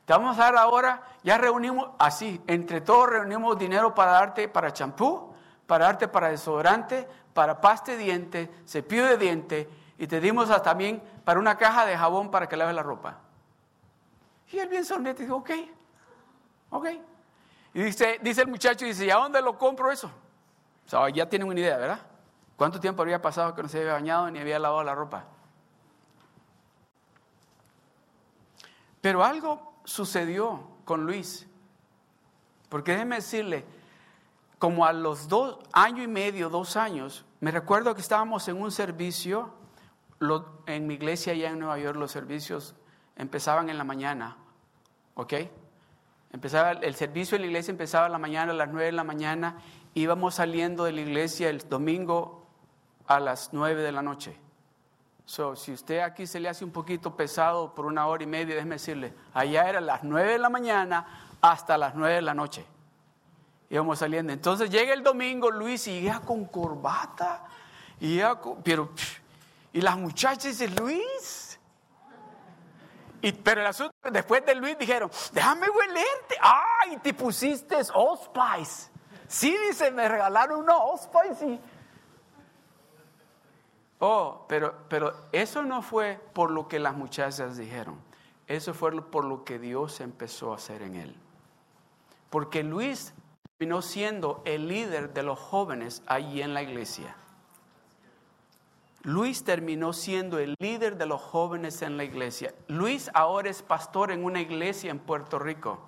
Te 0.05 0.13
vamos 0.13 0.37
a 0.37 0.43
dar 0.43 0.55
ahora, 0.55 1.03
ya 1.23 1.37
reunimos, 1.37 1.91
así, 1.99 2.41
entre 2.47 2.81
todos 2.81 3.09
reunimos 3.09 3.59
dinero 3.59 3.93
para 3.93 4.11
darte 4.13 4.47
para 4.47 4.73
champú, 4.73 5.33
para 5.67 5.85
darte 5.85 6.07
para 6.07 6.29
desodorante, 6.29 7.07
para 7.33 7.61
pasta 7.61 7.91
de 7.91 7.97
diente, 7.97 8.51
cepillo 8.65 9.05
de 9.05 9.17
diente, 9.17 9.69
y 9.99 10.07
te 10.07 10.21
dimos 10.21 10.49
también 10.63 11.03
para 11.25 11.41
una 11.41 11.57
caja 11.57 11.85
de 11.85 11.97
jabón 11.97 12.31
para 12.31 12.47
que 12.47 12.55
laves 12.55 12.73
la 12.73 12.81
ropa. 12.81 13.17
Y 14.49 14.57
él 14.57 14.69
bien 14.69 14.85
sonriente 14.85 15.23
dijo, 15.23 15.35
ok, 15.35 15.51
ok. 16.69 16.87
Y 17.73 17.83
dice, 17.83 18.17
dice 18.21 18.43
el 18.43 18.47
muchacho, 18.47 18.85
dice, 18.85 19.05
¿y 19.05 19.09
a 19.09 19.17
dónde 19.17 19.41
lo 19.41 19.57
compro 19.57 19.91
eso? 19.91 20.09
O 20.85 20.89
sea, 20.89 21.09
ya 21.09 21.27
tienen 21.27 21.49
una 21.49 21.59
idea, 21.59 21.77
¿verdad? 21.77 21.99
¿Cuánto 22.55 22.79
tiempo 22.79 23.01
había 23.01 23.21
pasado 23.21 23.53
que 23.53 23.61
no 23.61 23.67
se 23.67 23.79
había 23.79 23.91
bañado 23.91 24.31
ni 24.31 24.39
había 24.39 24.57
lavado 24.57 24.85
la 24.85 24.95
ropa? 24.95 25.25
Pero 29.01 29.21
algo 29.21 29.73
sucedió 29.83 30.65
con 30.85 31.05
Luis. 31.05 31.45
Porque 32.69 32.93
déjeme 32.93 33.17
decirle, 33.17 33.65
como 34.59 34.85
a 34.85 34.93
los 34.93 35.27
dos 35.27 35.59
años 35.73 36.05
y 36.05 36.07
medio, 36.07 36.49
dos 36.49 36.77
años, 36.77 37.25
me 37.41 37.51
recuerdo 37.51 37.93
que 37.93 38.01
estábamos 38.01 38.47
en 38.47 38.61
un 38.61 38.71
servicio, 38.71 39.58
en 40.65 40.87
mi 40.87 40.95
iglesia 40.95 41.33
allá 41.33 41.49
en 41.49 41.59
Nueva 41.59 41.79
York 41.79 41.97
los 41.97 42.11
servicios 42.11 42.75
empezaban 43.15 43.69
en 43.69 43.77
la 43.77 43.83
mañana, 43.83 44.37
¿ok? 45.15 45.33
Empezaba, 46.31 46.71
el 46.71 46.95
servicio 46.95 47.35
en 47.35 47.41
la 47.41 47.47
iglesia 47.47 47.71
empezaba 47.71 48.05
en 48.05 48.11
la 48.11 48.19
mañana, 48.19 48.51
a 48.51 48.55
las 48.55 48.69
nueve 48.69 48.85
de 48.85 48.91
la 48.91 49.03
mañana, 49.03 49.57
íbamos 49.93 50.35
saliendo 50.35 50.83
de 50.83 50.91
la 50.91 51.01
iglesia 51.01 51.49
el 51.49 51.67
domingo 51.67 52.47
a 53.07 53.19
las 53.19 53.49
nueve 53.51 53.81
de 53.81 53.91
la 53.91 54.01
noche. 54.01 54.37
So, 55.25 55.55
si 55.55 55.71
usted 55.71 55.99
aquí 55.99 56.25
se 56.25 56.39
le 56.39 56.49
hace 56.49 56.65
un 56.65 56.71
poquito 56.71 57.15
pesado 57.15 57.73
por 57.75 57.85
una 57.85 58.07
hora 58.07 58.23
y 58.23 58.27
media, 58.27 58.55
déjeme 58.55 58.75
decirle, 58.75 59.13
allá 59.33 59.69
era 59.69 59.79
las 59.79 60.03
nueve 60.03 60.33
de 60.33 60.39
la 60.39 60.49
mañana 60.49 61.05
hasta 61.41 61.77
las 61.77 61.95
nueve 61.95 62.15
de 62.15 62.21
la 62.21 62.33
noche. 62.33 62.65
Íbamos 63.69 63.99
saliendo. 63.99 64.33
Entonces 64.33 64.71
llega 64.71 64.93
el 64.93 65.03
domingo, 65.03 65.51
Luis, 65.51 65.87
y 65.87 66.01
ya 66.01 66.19
con 66.19 66.45
corbata, 66.45 67.45
y 67.99 68.19
pero, 68.63 68.89
y 69.73 69.81
las 69.81 69.97
muchachas 69.97 70.43
dicen, 70.43 70.75
Luis. 70.75 71.59
Y, 73.21 73.31
pero 73.33 73.61
el 73.61 73.67
asunto, 73.67 73.93
después 74.11 74.45
de 74.45 74.55
Luis 74.55 74.77
dijeron, 74.77 75.11
déjame 75.33 75.69
huelerte. 75.69 76.35
Ay, 76.41 76.97
te 76.97 77.13
pusiste 77.13 77.75
Allspice. 77.75 78.89
Sí, 79.27 79.55
dice, 79.67 79.91
me 79.91 80.07
regalaron 80.07 80.61
unos 80.61 81.07
Allspice 81.11 81.45
y 81.45 81.61
Oh, 83.99 84.45
pero, 84.47 84.75
pero 84.87 85.13
eso 85.33 85.63
no 85.63 85.81
fue 85.81 86.19
por 86.33 86.51
lo 86.51 86.69
que 86.69 86.79
las 86.79 86.95
muchachas 86.95 87.57
dijeron. 87.57 87.99
Eso 88.47 88.73
fue 88.73 89.01
por 89.01 89.25
lo 89.25 89.43
que 89.43 89.59
Dios 89.59 89.99
empezó 89.99 90.53
a 90.53 90.55
hacer 90.55 90.81
en 90.81 90.95
él. 90.95 91.15
Porque 92.29 92.63
Luis 92.63 93.13
terminó 93.57 93.81
siendo 93.81 94.41
el 94.45 94.69
líder 94.69 95.13
de 95.13 95.23
los 95.23 95.37
jóvenes 95.37 96.01
allí 96.07 96.41
en 96.41 96.53
la 96.53 96.63
iglesia. 96.63 97.15
Luis 99.03 99.43
terminó 99.43 99.93
siendo 99.93 100.39
el 100.39 100.55
líder 100.59 100.97
de 100.97 101.05
los 101.05 101.21
jóvenes 101.21 101.81
en 101.81 101.97
la 101.97 102.03
iglesia. 102.03 102.53
Luis 102.67 103.09
ahora 103.13 103.49
es 103.49 103.61
pastor 103.61 104.11
en 104.11 104.25
una 104.25 104.41
iglesia 104.41 104.91
en 104.91 104.99
Puerto 104.99 105.39
Rico. 105.39 105.79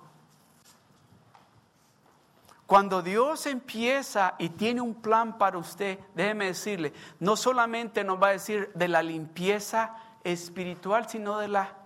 Cuando 2.66 3.02
Dios 3.02 3.44
empieza 3.44 4.34
y 4.38 4.48
tiene 4.48 4.80
un 4.80 4.94
plan 4.94 5.36
para 5.36 5.58
usted, 5.58 5.98
déjeme 6.14 6.46
decirle, 6.46 6.94
no 7.20 7.36
solamente 7.36 8.02
nos 8.02 8.22
va 8.22 8.28
a 8.28 8.32
decir 8.32 8.70
de 8.74 8.88
la 8.88 9.02
limpieza 9.02 9.94
espiritual, 10.24 11.06
sino 11.06 11.38
de 11.38 11.48
la 11.48 11.76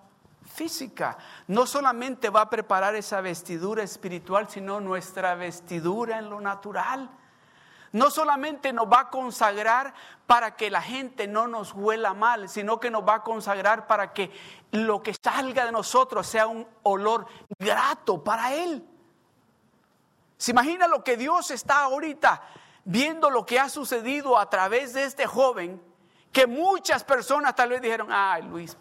física. 0.47 1.19
No 1.49 1.67
solamente 1.67 2.31
va 2.31 2.43
a 2.43 2.51
preparar 2.51 2.95
esa 2.95 3.21
vestidura 3.21 3.83
espiritual, 3.83 4.49
sino 4.49 4.81
nuestra 4.81 5.35
vestidura 5.35 6.19
en 6.21 6.31
lo 6.31 6.41
natural. 6.41 7.11
No 7.93 8.11
solamente 8.11 8.73
nos 8.73 8.87
va 8.87 9.01
a 9.01 9.11
consagrar 9.11 9.95
para 10.27 10.57
que 10.57 10.71
la 10.71 10.83
gente 10.83 11.27
no 11.27 11.47
nos 11.47 11.73
huela 11.73 12.15
mal, 12.15 12.49
sino 12.49 12.81
que 12.81 12.91
nos 12.91 13.07
va 13.07 13.17
a 13.17 13.23
consagrar 13.23 13.87
para 13.87 14.13
que 14.13 14.31
lo 14.73 15.03
que 15.03 15.15
salga 15.15 15.65
de 15.65 15.73
nosotros 15.73 16.27
sea 16.27 16.47
un 16.47 16.67
olor 16.83 17.27
grato 17.59 18.23
para 18.23 18.55
Él. 18.55 18.87
¿Se 20.37 20.51
imagina 20.51 20.87
lo 20.87 21.03
que 21.03 21.17
Dios 21.17 21.51
está 21.51 21.81
ahorita 21.81 22.43
viendo 22.85 23.31
lo 23.31 23.47
que 23.47 23.59
ha 23.59 23.69
sucedido 23.69 24.39
a 24.39 24.51
través 24.51 24.93
de 24.93 25.05
este 25.05 25.27
joven? 25.27 25.83
Que 26.33 26.47
muchas 26.47 27.05
personas 27.05 27.55
tal 27.55 27.71
vez 27.71 27.81
dijeron, 27.81 28.09
ay 28.11 28.43
Luis. 28.43 28.77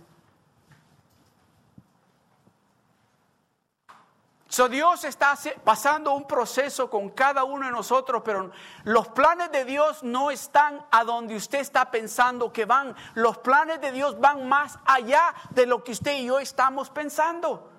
So 4.56 4.70
Dios 4.70 5.04
está 5.04 5.38
pasando 5.66 6.14
un 6.14 6.24
proceso 6.24 6.90
con 6.90 7.10
cada 7.10 7.44
uno 7.44 7.66
de 7.66 7.74
nosotros, 7.74 8.22
pero 8.24 8.52
los 8.86 9.10
planes 9.10 9.52
de 9.52 9.66
Dios 9.66 10.02
no 10.02 10.32
están 10.32 10.82
a 10.92 11.04
donde 11.04 11.36
usted 11.36 11.60
está 11.60 11.92
pensando 11.92 12.54
que 12.54 12.64
van. 12.64 12.96
Los 13.16 13.38
planes 13.40 13.82
de 13.82 13.92
Dios 13.92 14.18
van 14.18 14.48
más 14.48 14.80
allá 14.86 15.36
de 15.50 15.66
lo 15.66 15.84
que 15.84 15.92
usted 15.92 16.20
y 16.20 16.28
yo 16.28 16.40
estamos 16.40 16.90
pensando. 16.90 17.70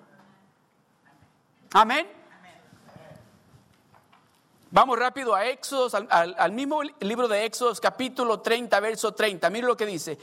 Amén. 1.73 2.07
Vamos 4.69 4.99
rápido 4.99 5.33
a 5.33 5.47
Éxodos, 5.47 5.95
al, 5.95 6.51
mismo 6.51 6.83
libro 6.99 7.27
de 7.27 7.43
Éxodos, 7.45 7.81
capítulo 7.81 8.41
30, 8.41 8.79
verso 8.81 9.15
30. 9.15 9.49
Mire 9.49 9.65
lo 9.65 9.75
que 9.75 9.87
dice. 9.87 10.19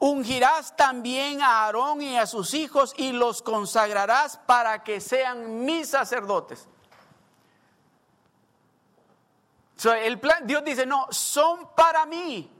Ungirás 0.00 0.76
también 0.76 1.42
a 1.42 1.64
Aarón 1.64 2.00
y 2.02 2.16
a 2.16 2.26
sus 2.26 2.54
hijos 2.54 2.94
y 2.96 3.12
los 3.12 3.42
consagrarás 3.42 4.36
para 4.36 4.84
que 4.84 5.00
sean 5.00 5.64
mis 5.64 5.88
sacerdotes. 5.88 6.68
el 9.84 10.18
plan, 10.18 10.46
Dios 10.46 10.64
dice, 10.64 10.86
no, 10.86 11.06
son 11.10 11.68
para 11.74 12.06
mí, 12.06 12.50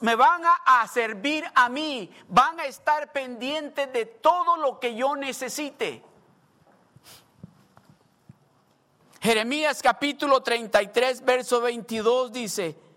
me 0.00 0.14
van 0.16 0.44
a, 0.44 0.82
a 0.82 0.88
servir 0.88 1.44
a 1.54 1.68
mí, 1.68 2.10
van 2.28 2.60
a 2.60 2.64
estar 2.64 3.12
pendientes 3.12 3.92
de 3.92 4.06
todo 4.06 4.56
lo 4.56 4.78
que 4.78 4.94
yo 4.94 5.14
necesite. 5.16 6.02
Jeremías 9.20 9.82
capítulo 9.82 10.42
33, 10.42 11.24
verso 11.24 11.60
22 11.60 12.32
dice, 12.32 12.87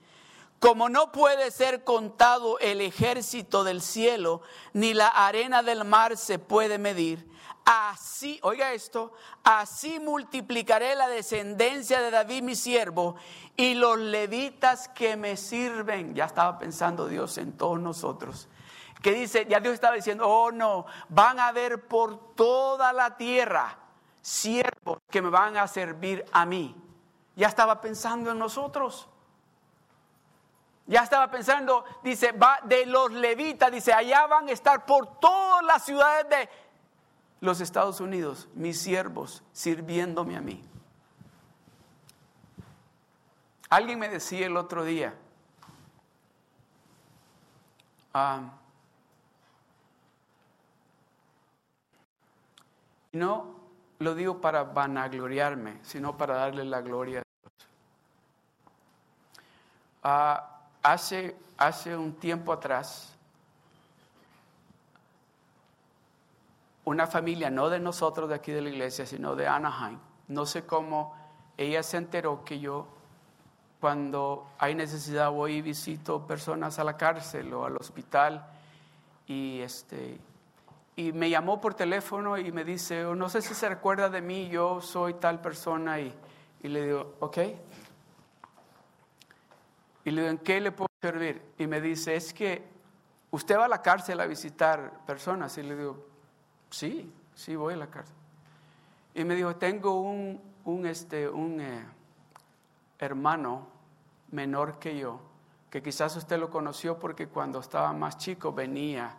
como 0.62 0.90
no 0.90 1.12
puede 1.12 1.50
ser 1.50 1.84
contado 1.84 2.60
el 2.60 2.82
ejército 2.82 3.64
del 3.64 3.82
cielo, 3.82 4.44
ni 4.74 4.94
la 4.94 5.08
arena 5.08 5.64
del 5.64 5.86
mar 5.86 6.16
se 6.18 6.38
puede 6.38 6.78
medir, 6.78 7.28
así, 7.66 8.40
oiga 8.44 8.72
esto, 8.72 9.12
así 9.44 10.00
multiplicaré 10.00 10.94
la 10.94 11.08
descendencia 11.08 12.00
de 12.00 12.12
David 12.12 12.44
mi 12.44 12.56
siervo 12.56 13.16
y 13.58 13.74
los 13.74 13.98
levitas 13.98 14.88
que 14.90 15.18
me 15.18 15.36
sirven. 15.36 16.14
Ya 16.14 16.26
estaba 16.26 16.60
pensando 16.60 17.08
Dios 17.08 17.40
en 17.40 17.58
todos 17.58 17.80
nosotros. 17.80 18.48
Que 19.02 19.14
dice, 19.14 19.48
ya 19.50 19.60
Dios 19.60 19.74
estaba 19.74 19.96
diciendo, 19.96 20.28
oh 20.28 20.52
no, 20.52 20.86
van 21.10 21.40
a 21.40 21.52
ver 21.52 21.88
por 21.88 22.36
toda 22.36 22.94
la 22.94 23.18
tierra 23.18 23.80
siervos 24.22 25.00
que 25.10 25.24
me 25.24 25.32
van 25.32 25.58
a 25.58 25.68
servir 25.68 26.24
a 26.32 26.46
mí. 26.46 26.76
Ya 27.36 27.48
estaba 27.48 27.82
pensando 27.82 28.30
en 28.30 28.38
nosotros. 28.38 29.08
Ya 30.88 31.04
estaba 31.04 31.30
pensando, 31.30 31.86
dice, 32.04 32.32
va 32.32 32.60
de 32.64 32.86
los 32.86 33.12
levitas, 33.12 33.72
dice, 33.72 33.94
allá 33.94 34.28
van 34.28 34.50
a 34.50 34.52
estar 34.52 34.86
por 34.86 35.20
todas 35.20 35.64
las 35.64 35.86
ciudades 35.86 36.28
de 36.30 36.50
los 37.40 37.62
Estados 37.62 38.00
Unidos, 38.00 38.50
mis 38.54 38.80
siervos, 38.80 39.44
sirviéndome 39.52 40.38
a 40.38 40.42
mí. 40.42 40.64
Alguien 43.70 44.00
me 44.00 44.10
decía 44.10 44.48
el 44.48 44.58
otro 44.58 44.84
día, 44.84 45.16
ah, 48.14 48.52
no, 53.14 53.56
lo 54.00 54.14
digo 54.14 54.42
para 54.42 54.64
vanagloriarme, 54.64 55.80
sino 55.84 56.18
para 56.18 56.36
darle 56.36 56.66
la 56.66 56.82
gloria 56.82 57.20
a 57.20 57.24
Dios. 57.24 57.70
Ah, 60.04 60.51
hace, 60.84 61.36
hace 61.58 61.96
un 61.96 62.14
tiempo 62.14 62.54
atrás, 62.54 63.16
una 66.86 67.08
familia, 67.08 67.50
no 67.50 67.70
de 67.70 67.80
nosotros 67.80 68.30
de 68.30 68.36
aquí 68.36 68.52
de 68.52 68.62
la 68.62 68.70
iglesia, 68.70 69.06
sino 69.06 69.36
de 69.36 69.48
Anaheim, 69.48 70.00
no 70.28 70.46
sé 70.46 70.66
cómo, 70.66 71.16
ella 71.58 71.84
se 71.84 71.98
enteró 71.98 72.44
que 72.44 72.60
yo 72.60 72.88
cuando 73.80 74.48
hay 74.60 74.76
necesidad 74.76 75.32
voy 75.32 75.56
y 75.56 75.62
visito 75.62 76.26
personas 76.28 76.78
a 76.80 76.84
la 76.84 76.98
cárcel 76.98 77.54
o 77.54 77.66
al 77.66 77.78
hospital 77.78 78.46
y 79.28 79.60
este 79.62 80.20
y 80.96 81.14
me 81.14 81.30
llamó 81.30 81.60
por 81.62 81.74
teléfono 81.74 82.38
y 82.38 82.52
me 82.52 82.64
dice, 82.64 83.06
oh, 83.06 83.16
no 83.16 83.30
sé 83.30 83.42
si 83.42 83.54
se 83.54 83.68
recuerda 83.70 84.10
de 84.10 84.22
mí, 84.22 84.50
yo 84.50 84.82
soy 84.82 85.16
tal 85.16 85.42
persona 85.42 86.00
y, 86.00 86.14
y 86.62 86.68
le 86.68 86.86
digo, 86.86 87.16
ok. 87.20 87.38
Y 90.04 90.12
le 90.12 90.22
digo, 90.22 90.32
¿en 90.32 90.38
qué 90.40 90.60
le 90.60 90.72
puedo 90.72 90.90
servir? 91.02 91.42
Y 91.58 91.68
me 91.68 91.80
dice, 91.82 92.16
es 92.16 92.34
que 92.34 92.64
usted 93.32 93.58
va 93.58 93.66
a 93.66 93.70
la 93.70 93.82
cárcel 93.82 94.20
a 94.20 94.26
visitar 94.26 95.06
personas. 95.06 95.58
Y 95.58 95.64
le 95.64 95.76
digo, 95.76 96.06
sí, 96.70 97.12
sí 97.36 97.56
voy 97.56 97.76
a 97.76 97.78
la 97.78 97.88
cárcel. 97.88 98.16
Y 99.14 99.24
me 99.24 99.36
dijo, 99.36 99.56
tengo 99.56 100.02
un, 100.02 100.42
un, 100.66 100.86
este, 100.86 101.28
un 101.28 101.60
eh, 101.60 101.86
hermano 103.00 103.68
menor 104.32 104.80
que 104.80 104.98
yo, 104.98 105.20
que 105.70 105.82
quizás 105.82 106.16
usted 106.16 106.40
lo 106.40 106.50
conoció 106.50 106.98
porque 107.00 107.28
cuando 107.28 107.60
estaba 107.60 107.92
más 107.94 108.18
chico 108.18 108.54
venía 108.54 109.16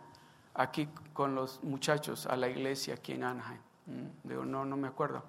aquí 0.55 0.89
con 1.13 1.35
los 1.35 1.63
muchachos 1.63 2.25
a 2.25 2.35
la 2.35 2.47
iglesia 2.47 2.95
aquí 2.95 3.13
en 3.13 3.23
Anaheim. 3.23 3.59
Mm, 3.85 4.27
digo, 4.27 4.45
no, 4.45 4.65
no 4.65 4.77
me 4.77 4.87
acuerdo. 4.87 5.23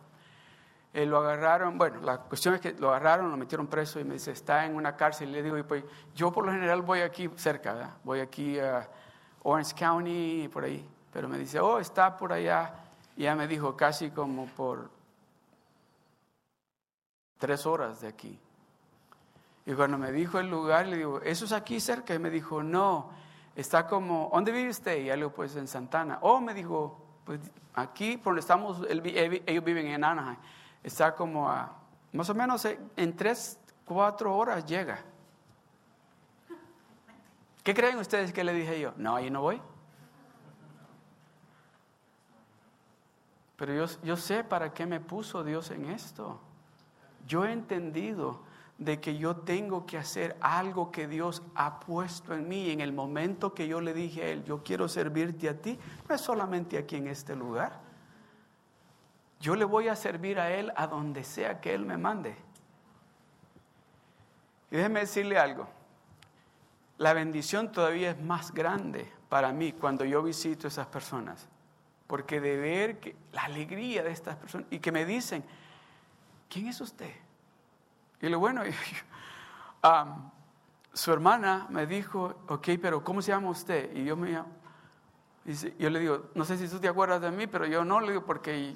Eh, 0.95 1.07
lo 1.07 1.19
agarraron, 1.19 1.77
bueno, 1.77 2.01
la 2.03 2.19
cuestión 2.19 2.55
es 2.55 2.61
que 2.61 2.73
lo 2.75 2.91
agarraron, 2.91 3.29
lo 3.29 3.37
metieron 3.37 3.67
preso 3.67 3.99
y 3.99 4.05
me 4.05 4.15
dice, 4.15 4.31
está 4.31 4.65
en 4.65 4.77
una 4.77 4.95
cárcel. 4.95 5.29
Y 5.29 5.33
le 5.33 5.43
digo, 5.43 5.59
y 5.59 5.65
pues 5.65 5.83
yo 6.15 6.31
por 6.31 6.47
lo 6.47 6.53
general 6.53 6.83
voy 6.83 7.01
aquí 7.01 7.29
cerca, 7.35 7.73
¿verdad? 7.73 7.95
voy 8.05 8.21
aquí 8.21 8.61
a 8.61 8.89
Orange 9.43 9.75
County 9.75 10.45
y 10.45 10.49
por 10.49 10.63
ahí. 10.63 10.89
Pero 11.13 11.29
me 11.29 11.37
dice, 11.37 11.59
oh, 11.59 11.81
está 11.81 12.17
por 12.17 12.33
allá. 12.33 12.75
Y 13.17 13.25
ya 13.25 13.35
me 13.35 13.49
dijo, 13.49 13.77
casi 13.77 14.11
como 14.11 14.47
por 14.47 14.89
tres 17.39 17.67
horas 17.67 18.01
de 18.01 18.07
aquí. 18.07 18.39
Y 19.67 19.73
cuando 19.73 19.99
me 19.99 20.13
dijo 20.13 20.39
el 20.39 20.49
lugar, 20.49 20.87
le 20.87 20.99
digo, 20.99 21.21
¿eso 21.23 21.45
es 21.45 21.53
aquí 21.53 21.81
cerca? 21.81 22.15
Y 22.15 22.21
me 22.21 22.31
dijo, 22.31 22.63
no, 22.63 23.11
está 23.57 23.89
como, 23.89 24.31
¿dónde 24.33 24.53
vive 24.53 24.71
usted? 24.71 24.97
Y 24.99 25.11
digo, 25.11 25.31
pues 25.31 25.57
en 25.57 25.67
Santana. 25.67 26.21
Oh, 26.21 26.41
me 26.41 26.55
dijo, 26.55 26.97
pues 27.25 27.41
aquí, 27.75 28.17
por 28.17 28.35
donde 28.35 28.43
estamos, 28.43 28.81
ellos 28.89 29.65
viven 29.65 29.89
en 29.89 30.05
Anaheim. 30.05 30.37
Está 30.85 31.15
como 31.15 31.51
a, 31.51 31.73
más 32.13 32.29
o 32.31 32.35
menos 32.35 32.65
eh, 32.67 32.79
en 32.97 33.17
tres, 33.17 33.59
cuatro 33.85 34.37
horas 34.37 34.65
llega. 34.67 35.03
¿Qué 37.63 37.75
creen 37.75 37.99
ustedes 37.99 38.33
que 38.33 38.45
le 38.45 38.53
dije 38.53 38.79
yo? 38.79 38.93
No, 38.97 39.17
ahí 39.17 39.31
no 39.31 39.41
voy. 39.41 39.61
Pero 43.57 43.75
yo, 43.75 43.87
yo 44.03 44.17
sé 44.17 44.45
para 44.45 44.75
qué 44.75 44.85
me 44.85 45.01
puso 45.01 45.43
Dios 45.43 45.71
en 45.71 45.87
esto. 45.87 46.39
Yo 47.27 47.47
he 47.47 47.53
entendido 47.53 48.43
de 48.79 49.01
que 49.01 49.17
yo 49.17 49.37
tengo 49.37 49.87
que 49.87 49.97
hacer 49.97 50.37
algo 50.41 50.91
que 50.91 51.07
Dios 51.07 51.43
ha 51.55 51.81
puesto 51.81 52.35
en 52.35 52.49
mí. 52.49 52.71
En 52.71 52.81
el 52.81 52.93
momento 52.93 53.55
que 53.55 53.69
yo 53.69 53.81
le 53.81 53.95
dije 53.95 54.23
a 54.23 54.29
Él, 54.29 54.45
yo 54.45 54.63
quiero 54.63 54.89
servirte 54.89 55.49
a 55.49 55.61
ti, 55.61 55.79
no 56.09 56.15
es 56.15 56.21
solamente 56.21 56.77
aquí 56.77 56.97
en 56.97 57.07
este 57.07 57.35
lugar. 57.35 57.84
Yo 59.45 59.57
le 59.57 59.67
voy 59.67 59.89
a 59.89 59.95
servir 59.95 60.41
a 60.41 60.51
Él 60.51 60.73
a 60.75 60.87
donde 60.87 61.23
sea 61.23 61.61
que 61.61 61.75
Él 61.75 61.85
me 61.85 61.99
mande. 61.99 62.35
Y 64.71 64.77
déjeme 64.77 65.01
decirle 65.01 65.37
algo. 65.37 65.69
La 66.97 67.13
bendición 67.13 67.71
todavía 67.71 68.13
es 68.13 68.23
más 68.23 68.55
grande 68.55 69.13
para 69.29 69.53
mí 69.53 69.73
cuando 69.73 70.07
yo 70.07 70.23
visito 70.23 70.67
a 70.67 70.69
esas 70.69 70.87
personas. 70.87 71.47
Porque 72.07 72.41
de 72.41 72.57
ver 72.57 73.01
que, 73.01 73.17
la 73.33 73.43
alegría 73.43 74.03
de 74.03 74.13
estas 74.13 74.37
personas 74.37 74.67
y 74.71 74.79
que 74.79 74.91
me 74.91 75.05
dicen, 75.05 75.45
¿quién 76.49 76.69
es 76.69 76.81
usted? 76.81 77.13
Y 78.23 78.31
le 78.31 78.37
bueno, 78.37 78.63
su 80.95 81.13
hermana 81.13 81.67
me 81.69 81.87
dijo, 81.87 82.35
ok, 82.49 82.69
pero 82.81 83.05
¿cómo 83.05 83.21
se 83.21 83.33
llama 83.33 83.51
usted? 83.51 83.95
Y 83.95 84.07
yo 84.07 84.17
me 84.17 84.43
yo 85.79 85.91
le 85.91 86.01
digo, 86.01 86.31
no 86.35 86.47
sé 86.47 86.57
si 86.57 86.67
tú 86.67 86.81
te 86.81 86.89
acuerdas 86.89 87.21
de 87.21 87.31
mí, 87.31 87.47
pero 87.47 87.67
yo 87.67 87.85
no 87.85 88.01
le 88.01 88.13
digo 88.13 88.25
porque, 88.25 88.75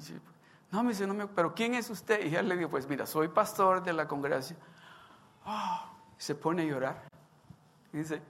no 0.71 0.83
me 0.83 0.89
dice, 0.89 1.07
no 1.07 1.13
me, 1.13 1.27
pero 1.27 1.53
¿quién 1.53 1.73
es 1.73 1.89
usted? 1.89 2.25
Y 2.25 2.35
él 2.35 2.47
le 2.47 2.57
digo, 2.57 2.69
pues 2.69 2.87
mira, 2.87 3.05
soy 3.05 3.27
pastor 3.27 3.81
de 3.83 3.93
la 3.93 4.07
congregación. 4.07 4.59
Oh, 5.45 5.81
se 6.17 6.35
pone 6.35 6.63
a 6.63 6.65
llorar. 6.65 7.03
dice, 7.91 8.21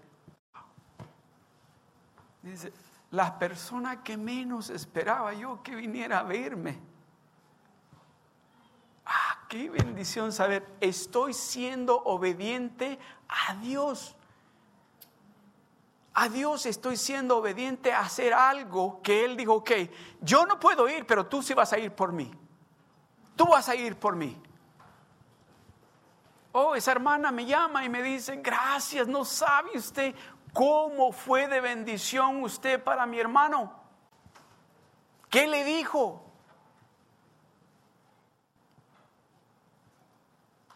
dice, 2.42 2.72
la 3.12 3.38
persona 3.38 4.04
que 4.04 4.18
menos 4.18 4.70
esperaba 4.70 5.34
yo 5.34 5.62
que 5.64 5.76
viniera 5.76 6.20
a 6.20 6.24
verme 6.24 6.90
qué 9.50 9.68
bendición 9.70 10.32
saber, 10.32 10.66
estoy 10.80 11.34
siendo 11.34 11.98
obediente 12.04 13.00
a 13.28 13.56
Dios. 13.56 14.16
A 16.14 16.28
Dios 16.28 16.66
estoy 16.66 16.98
siendo 16.98 17.38
obediente 17.38 17.94
a 17.94 18.02
hacer 18.02 18.34
algo 18.34 19.02
que 19.02 19.26
Él 19.26 19.38
dijo, 19.38 19.56
ok, 19.56 19.72
yo 20.22 20.46
no 20.46 20.60
puedo 20.60 20.90
ir, 20.90 21.06
pero 21.06 21.28
tú 21.28 21.42
sí 21.42 21.54
vas 21.54 21.72
a 21.74 21.80
ir 21.80 21.92
por 21.92 22.12
mí. 22.12 22.32
Tú 23.36 23.46
vas 23.46 23.70
a 23.70 23.76
ir 23.76 23.96
por 23.96 24.16
mí. 24.16 24.42
Oh, 26.52 26.76
esa 26.76 26.92
hermana 26.92 27.32
me 27.32 27.46
llama 27.46 27.86
y 27.86 27.90
me 27.90 28.02
dice, 28.02 28.38
gracias, 28.38 29.08
no 29.08 29.24
sabe 29.24 29.78
usted 29.78 30.16
cómo 30.52 31.12
fue 31.12 31.48
de 31.48 31.62
bendición 31.62 32.44
usted 32.44 32.84
para 32.84 33.06
mi 33.06 33.20
hermano. 33.20 33.74
¿Qué 35.30 35.48
le 35.48 35.64
dijo? 35.64 36.29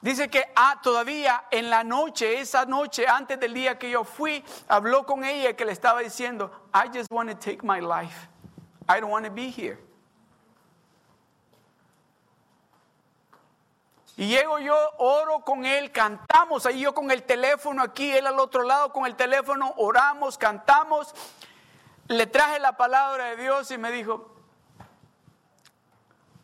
Dice 0.04 0.30
que 0.30 0.52
ah, 0.58 0.82
todavía 0.84 1.46
en 1.50 1.70
la 1.70 1.86
noche, 1.86 2.42
esa 2.42 2.66
noche, 2.66 3.08
antes 3.08 3.39
del 3.39 3.54
día 3.54 3.80
que 3.80 3.89
yo 3.89 4.04
fui, 4.04 4.44
habló 4.68 5.06
con 5.06 5.24
ella 5.24 5.56
que 5.56 5.63
le 5.63 5.72
estaba 5.72 6.02
diciendo, 6.02 6.52
I 6.74 6.89
just 6.94 7.10
want 7.10 7.30
to 7.30 7.38
take 7.38 7.63
my 7.63 7.80
life. 7.80 8.28
I 8.89 9.00
don't 9.00 9.10
want 9.10 9.26
to 9.26 9.32
be 9.32 9.50
here. 9.50 9.80
Y 14.18 14.28
llego 14.28 14.60
yo, 14.60 14.76
oro 14.98 15.39
con 15.46 15.63
él, 15.66 15.94
cantamos, 15.94 16.66
ahí 16.66 16.82
yo 16.82 16.94
con 16.94 17.10
el 17.10 17.24
teléfono 17.24 17.82
aquí, 17.82 18.12
él 18.12 18.28
al 18.28 18.39
otro 18.39 18.63
lado 18.63 18.92
con 18.92 19.06
el 19.06 19.16
teléfono, 19.16 19.74
oramos, 19.78 20.38
cantamos. 20.38 21.16
Le 22.10 22.28
traje 22.28 22.60
la 22.60 22.76
palabra 22.76 23.28
de 23.28 23.38
Dios 23.38 23.72
y 23.72 23.78
me 23.78 23.89
dijo, 23.89 24.36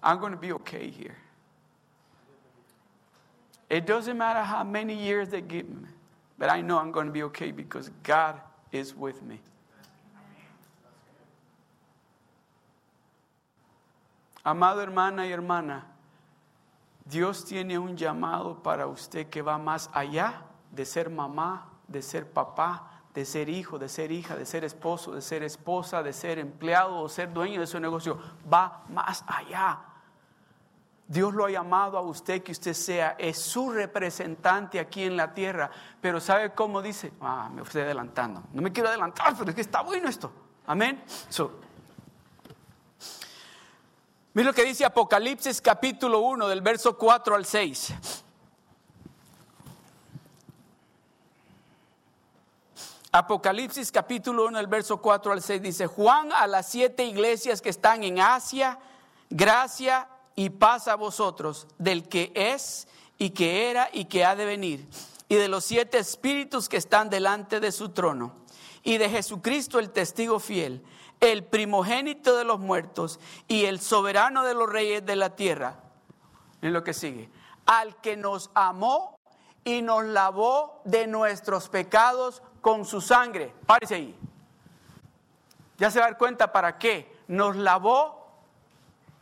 I'm 0.02 0.18
going 0.18 0.32
to 0.32 0.40
be 0.40 0.54
okay 0.54 0.90
here. 0.90 1.29
It 3.70 3.86
doesn't 3.86 4.18
matter 4.18 4.42
how 4.42 4.64
many 4.64 4.96
years 4.96 5.30
they 5.30 5.42
give 5.42 5.70
me, 5.70 5.88
but 6.38 6.50
I 6.50 6.62
know 6.62 6.80
I'm 6.80 6.92
going 6.92 7.06
to 7.06 7.14
be 7.14 7.24
okay 7.24 7.52
because 7.52 7.90
God 8.04 8.42
is 8.72 8.96
with 8.96 9.22
me. 9.22 9.40
Amado 14.44 14.82
hermana 14.82 15.28
y 15.28 15.32
hermana, 15.32 15.86
Dios 17.06 17.44
tiene 17.44 17.78
un 17.78 17.96
llamado 17.96 18.64
para 18.64 18.88
usted 18.88 19.30
que 19.30 19.44
va 19.44 19.60
más 19.60 19.90
allá 19.94 20.42
de 20.72 20.86
ser 20.86 21.10
mamá, 21.10 21.66
de 21.88 22.02
ser 22.02 22.26
papá, 22.26 23.04
de 23.14 23.26
ser 23.26 23.50
hijo, 23.50 23.78
de 23.78 23.90
ser 23.90 24.12
hija, 24.12 24.36
de 24.36 24.46
ser 24.46 24.64
esposo, 24.64 25.12
de 25.12 25.22
ser 25.22 25.44
esposa, 25.44 26.02
de 26.02 26.14
ser 26.14 26.40
empleado 26.40 27.00
o 27.00 27.10
ser 27.10 27.34
dueño 27.34 27.60
de 27.60 27.68
su 27.68 27.80
negocio. 27.80 28.18
Va 28.52 28.84
más 28.90 29.24
allá. 29.28 29.89
Dios 31.10 31.34
lo 31.34 31.46
ha 31.46 31.50
llamado 31.50 31.98
a 31.98 32.02
usted 32.02 32.44
que 32.44 32.52
usted 32.52 32.76
sea, 32.76 33.16
es 33.18 33.40
su 33.40 33.72
representante 33.72 34.80
aquí 34.80 35.02
en 35.06 35.18
la 35.18 35.34
tierra. 35.34 35.72
Pero 36.00 36.22
¿sabe 36.22 36.54
cómo 36.54 36.84
dice? 36.84 37.12
Ah, 37.20 37.50
me 37.52 37.64
estoy 37.64 37.82
adelantando. 37.82 38.44
No 38.54 38.62
me 38.62 38.72
quiero 38.72 38.90
adelantar, 38.90 39.36
pero 39.36 39.50
es 39.50 39.56
que 39.56 39.62
está 39.62 39.82
bueno 39.82 40.08
esto. 40.08 40.32
Amén. 40.68 41.04
mira 44.34 44.50
lo 44.50 44.54
que 44.54 44.64
dice 44.64 44.86
Apocalipsis 44.86 45.60
capítulo 45.62 46.20
1 46.20 46.48
del 46.48 46.62
verso 46.62 46.96
4 46.96 47.36
al 47.36 47.46
6. 47.46 47.94
Apocalipsis 53.12 53.92
capítulo 53.92 54.46
1 54.46 54.60
del 54.60 54.68
verso 54.68 55.02
4 55.02 55.32
al 55.32 55.42
6 55.42 55.60
dice, 55.60 55.88
Juan 55.88 56.32
a 56.34 56.46
las 56.46 56.68
siete 56.68 57.04
iglesias 57.04 57.64
que 57.64 57.70
están 57.70 58.04
en 58.04 58.20
Asia, 58.20 58.78
gracia 59.32 60.08
y 60.40 60.52
paz 60.52 60.88
a 60.88 60.96
vosotros 60.96 61.68
del 61.80 62.08
que 62.08 62.32
es 62.34 62.88
y 63.18 63.32
que 63.32 63.70
era 63.70 63.90
y 63.92 64.06
que 64.06 64.24
ha 64.24 64.38
de 64.38 64.46
venir, 64.46 64.88
y 65.28 65.36
de 65.36 65.50
los 65.50 65.66
siete 65.66 65.98
espíritus 65.98 66.70
que 66.70 66.78
están 66.78 67.10
delante 67.10 67.60
de 67.60 67.74
su 67.74 67.90
trono, 67.90 68.32
y 68.82 69.00
de 69.00 69.10
Jesucristo 69.10 69.80
el 69.80 69.90
testigo 69.90 70.40
fiel, 70.40 70.82
el 71.20 71.44
primogénito 71.44 72.38
de 72.38 72.46
los 72.46 72.58
muertos 72.58 73.20
y 73.50 73.66
el 73.66 73.82
soberano 73.82 74.46
de 74.46 74.54
los 74.54 74.70
reyes 74.70 75.06
de 75.06 75.18
la 75.18 75.36
tierra. 75.36 75.76
Es 76.62 76.72
lo 76.72 76.86
que 76.86 76.94
sigue. 76.94 77.30
Al 77.66 77.98
que 77.98 78.16
nos 78.16 78.50
amó 78.54 79.20
y 79.66 79.82
nos 79.82 80.06
lavó 80.06 80.82
de 80.86 81.06
nuestros 81.06 81.68
pecados 81.68 82.42
con 82.62 82.86
su 82.86 83.02
sangre. 83.02 83.54
Párese 83.66 83.96
ahí. 83.96 84.16
Ya 85.78 85.92
se 85.92 86.00
va 86.00 86.06
a 86.06 86.10
dar 86.12 86.18
cuenta 86.18 86.54
para 86.54 86.78
qué. 86.78 87.14
Nos 87.28 87.58
lavó, 87.58 88.19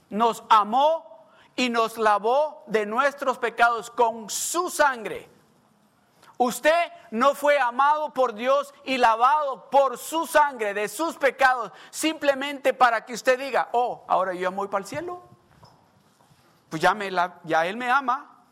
nos 0.10 0.44
amó 0.50 1.28
y 1.56 1.70
nos 1.70 1.98
lavó 1.98 2.64
de 2.68 2.86
nuestros 2.86 3.38
pecados 3.38 3.90
con 3.90 4.30
su 4.30 4.70
sangre. 4.70 5.30
Usted 6.38 6.92
no 7.10 7.34
fue 7.34 7.60
amado 7.60 8.14
por 8.14 8.36
Dios 8.36 8.74
y 8.86 8.98
lavado 8.98 9.70
por 9.72 9.98
su 9.98 10.28
sangre 10.28 10.74
de 10.76 10.88
sus 10.88 11.16
pecados 11.16 11.72
simplemente 11.90 12.74
para 12.74 13.06
que 13.06 13.14
usted 13.14 13.40
diga, 13.40 13.70
oh, 13.72 14.06
ahora 14.08 14.36
yo 14.36 14.52
voy 14.52 14.68
para 14.68 14.84
el 14.84 14.88
cielo. 14.88 15.24
Pues 16.70 16.82
ya, 16.82 16.94
me 16.94 17.10
ya 17.44 17.66
Él 17.66 17.76
me 17.76 17.90
ama, 17.90 18.44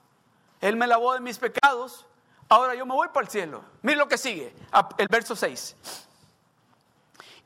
Él 0.62 0.76
me 0.78 0.88
lavó 0.88 1.14
de 1.14 1.20
mis 1.20 1.38
pecados, 1.38 2.08
ahora 2.50 2.74
yo 2.74 2.88
me 2.88 2.94
voy 2.94 3.10
para 3.10 3.26
el 3.26 3.32
cielo. 3.32 3.64
Mire 3.84 3.98
lo 3.98 4.08
que 4.08 4.18
sigue, 4.18 4.56
el 4.98 5.08
verso 5.08 5.36
6. 5.36 5.76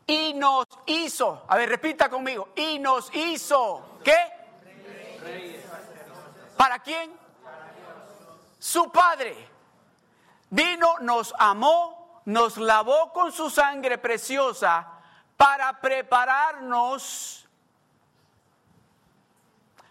Y 0.10 0.34
nos 0.34 0.65
hizo, 0.88 1.43
a 1.48 1.56
ver, 1.56 1.69
repita 1.69 2.10
conmigo, 2.10 2.50
y 2.56 2.80
nos 2.80 3.13
hizo, 3.13 4.00
¿qué? 4.04 4.17
¿Para 6.58 6.80
quién? 6.80 7.15
Su 8.58 8.91
Padre. 8.91 9.38
Vino, 10.50 10.95
nos 11.02 11.32
amó, 11.38 12.24
nos 12.26 12.58
lavó 12.58 13.13
con 13.13 13.32
su 13.32 13.52
sangre 13.52 14.00
preciosa 14.00 14.88
para 15.38 15.80
prepararnos. 15.80 17.48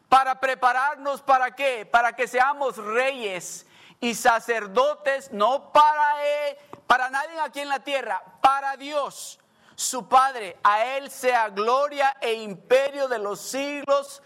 Para 0.09 0.41
prepararnos 0.41 1.23
para 1.23 1.55
qué? 1.55 1.87
Para 1.87 2.17
que 2.17 2.27
seamos 2.27 2.77
reyes 2.77 3.69
y 4.01 4.17
sacerdotes, 4.17 5.31
no 5.31 5.71
para, 5.71 6.25
él, 6.27 6.57
para 6.89 7.09
nadie 7.09 7.39
aquí 7.39 7.61
en 7.61 7.69
la 7.69 7.85
tierra, 7.85 8.21
para 8.41 8.77
Dios, 8.77 9.39
su 9.79 10.09
Padre. 10.09 10.59
A 10.65 10.85
Él 10.97 11.09
sea 11.09 11.51
gloria 11.51 12.17
e 12.21 12.35
imperio 12.35 13.07
de 13.07 13.21
los 13.21 13.39
siglos, 13.39 14.21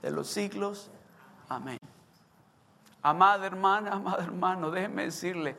de 0.00 0.12
los 0.12 0.28
siglos. 0.28 0.92
Amén. 1.48 1.78
Amada 3.02 3.46
hermana, 3.46 3.90
amado 3.90 4.22
hermano, 4.22 4.70
déjeme 4.70 5.06
decirle, 5.06 5.56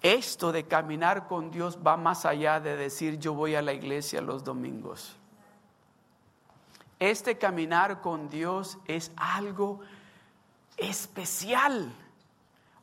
esto 0.00 0.52
de 0.52 0.68
caminar 0.68 1.26
con 1.26 1.50
Dios 1.50 1.80
va 1.84 1.96
más 1.96 2.24
allá 2.24 2.60
de 2.60 2.76
decir 2.76 3.18
yo 3.18 3.34
voy 3.34 3.56
a 3.56 3.62
la 3.62 3.72
iglesia 3.72 4.20
los 4.20 4.44
domingos. 4.44 5.16
Este 7.00 7.38
caminar 7.38 8.00
con 8.00 8.28
Dios 8.30 8.78
es 8.86 9.10
algo 9.16 9.80
especial. 10.76 11.92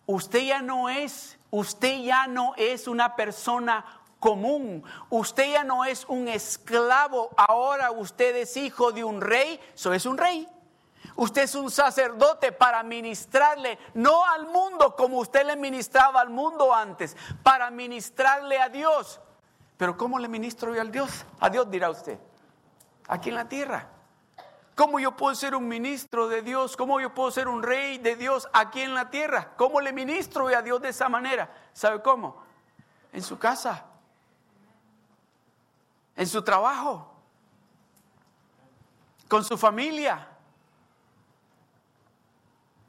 Usted 0.05 0.47
ya 0.47 0.61
no 0.61 0.89
es, 0.89 1.39
usted 1.49 2.03
ya 2.03 2.27
no 2.27 2.53
es 2.57 2.89
una 2.89 3.15
persona 3.15 3.96
común. 4.19 4.83
Usted 5.09 5.53
ya 5.53 5.63
no 5.63 5.85
es 5.85 6.05
un 6.05 6.27
esclavo, 6.27 7.29
ahora 7.35 7.91
usted 7.91 8.35
es 8.35 8.57
hijo 8.57 8.91
de 8.91 9.03
un 9.03 9.21
rey, 9.21 9.59
eso 9.73 9.93
es 9.93 10.05
un 10.05 10.17
rey. 10.17 10.47
Usted 11.15 11.43
es 11.43 11.55
un 11.55 11.71
sacerdote 11.71 12.51
para 12.51 12.83
ministrarle, 12.83 13.79
no 13.95 14.23
al 14.25 14.45
mundo 14.47 14.95
como 14.95 15.17
usted 15.17 15.45
le 15.45 15.55
ministraba 15.55 16.21
al 16.21 16.29
mundo 16.29 16.73
antes, 16.73 17.17
para 17.41 17.71
ministrarle 17.71 18.59
a 18.59 18.69
Dios. 18.69 19.19
Pero 19.77 19.97
¿cómo 19.97 20.19
le 20.19 20.27
ministro 20.27 20.75
yo 20.75 20.81
al 20.81 20.91
Dios? 20.91 21.25
A 21.39 21.49
Dios 21.49 21.69
dirá 21.71 21.89
usted, 21.89 22.19
aquí 23.07 23.29
en 23.29 23.35
la 23.35 23.47
tierra. 23.47 23.89
¿Cómo 24.75 24.99
yo 24.99 25.15
puedo 25.15 25.33
ser 25.33 25.55
un 25.55 25.67
ministro 25.67 26.27
de 26.27 26.43
Dios? 26.43 26.77
¿Cómo 26.77 26.99
yo 26.99 27.11
puedo 27.15 27.31
ser 27.31 27.47
un 27.47 27.63
rey 27.63 27.97
de 27.97 28.15
Dios 28.15 28.47
aquí 28.53 28.81
en 28.81 28.93
la 28.93 29.09
tierra? 29.09 29.55
¿Cómo 29.57 29.81
le 29.81 29.91
ministro 29.91 30.47
a 30.49 30.61
Dios 30.61 30.79
de 30.83 30.89
esa 30.89 31.09
manera? 31.09 31.49
¿Sabe 31.73 32.03
cómo? 32.03 32.43
En 33.11 33.23
su 33.23 33.39
casa, 33.39 33.85
en 36.17 36.27
su 36.27 36.41
trabajo, 36.41 37.13
con 39.29 39.45
su 39.45 39.57
familia 39.57 40.27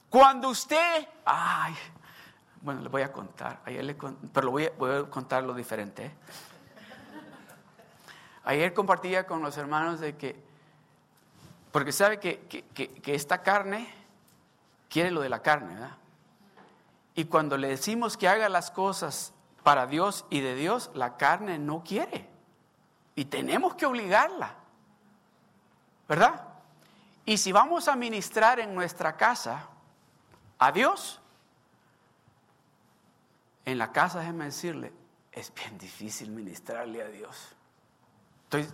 cuando 0.08 0.48
usted, 0.48 1.06
ay, 1.24 1.74
bueno, 2.62 2.80
le 2.80 2.88
voy 2.88 3.02
a 3.02 3.12
contar, 3.12 3.60
ayer 3.66 3.84
le, 3.84 3.94
pero 3.94 4.46
lo 4.46 4.52
voy 4.52 4.64
a, 4.64 5.04
contar 5.04 5.44
lo 5.44 5.54
diferente. 5.54 6.06
¿eh? 6.06 6.12
Ayer 8.44 8.72
compartía 8.72 9.26
con 9.26 9.42
los 9.42 9.56
hermanos 9.58 10.00
de 10.00 10.16
que, 10.16 10.42
porque 11.70 11.92
sabe 11.92 12.18
que, 12.18 12.40
que, 12.46 13.14
esta 13.14 13.42
carne 13.42 13.92
quiere 14.88 15.10
lo 15.10 15.20
de 15.20 15.28
la 15.28 15.42
carne, 15.42 15.74
¿verdad? 15.74 15.96
Y 17.14 17.26
cuando 17.26 17.58
le 17.58 17.68
decimos 17.68 18.16
que 18.16 18.28
haga 18.28 18.48
las 18.48 18.70
cosas 18.70 19.34
para 19.62 19.86
Dios 19.86 20.24
y 20.30 20.40
de 20.40 20.54
Dios, 20.54 20.90
la 20.94 21.18
carne 21.18 21.58
no 21.58 21.82
quiere. 21.84 22.26
Y 23.18 23.24
tenemos 23.24 23.74
que 23.74 23.84
obligarla, 23.84 24.54
¿verdad? 26.08 26.40
Y 27.24 27.36
si 27.36 27.50
vamos 27.50 27.88
a 27.88 27.96
ministrar 27.96 28.60
en 28.60 28.72
nuestra 28.72 29.16
casa, 29.16 29.66
a 30.56 30.70
Dios. 30.70 31.20
En 33.64 33.76
la 33.76 33.90
casa, 33.90 34.20
déjeme 34.20 34.44
decirle, 34.44 34.92
es 35.32 35.52
bien 35.52 35.76
difícil 35.78 36.30
ministrarle 36.30 37.02
a 37.02 37.08
Dios. 37.08 37.56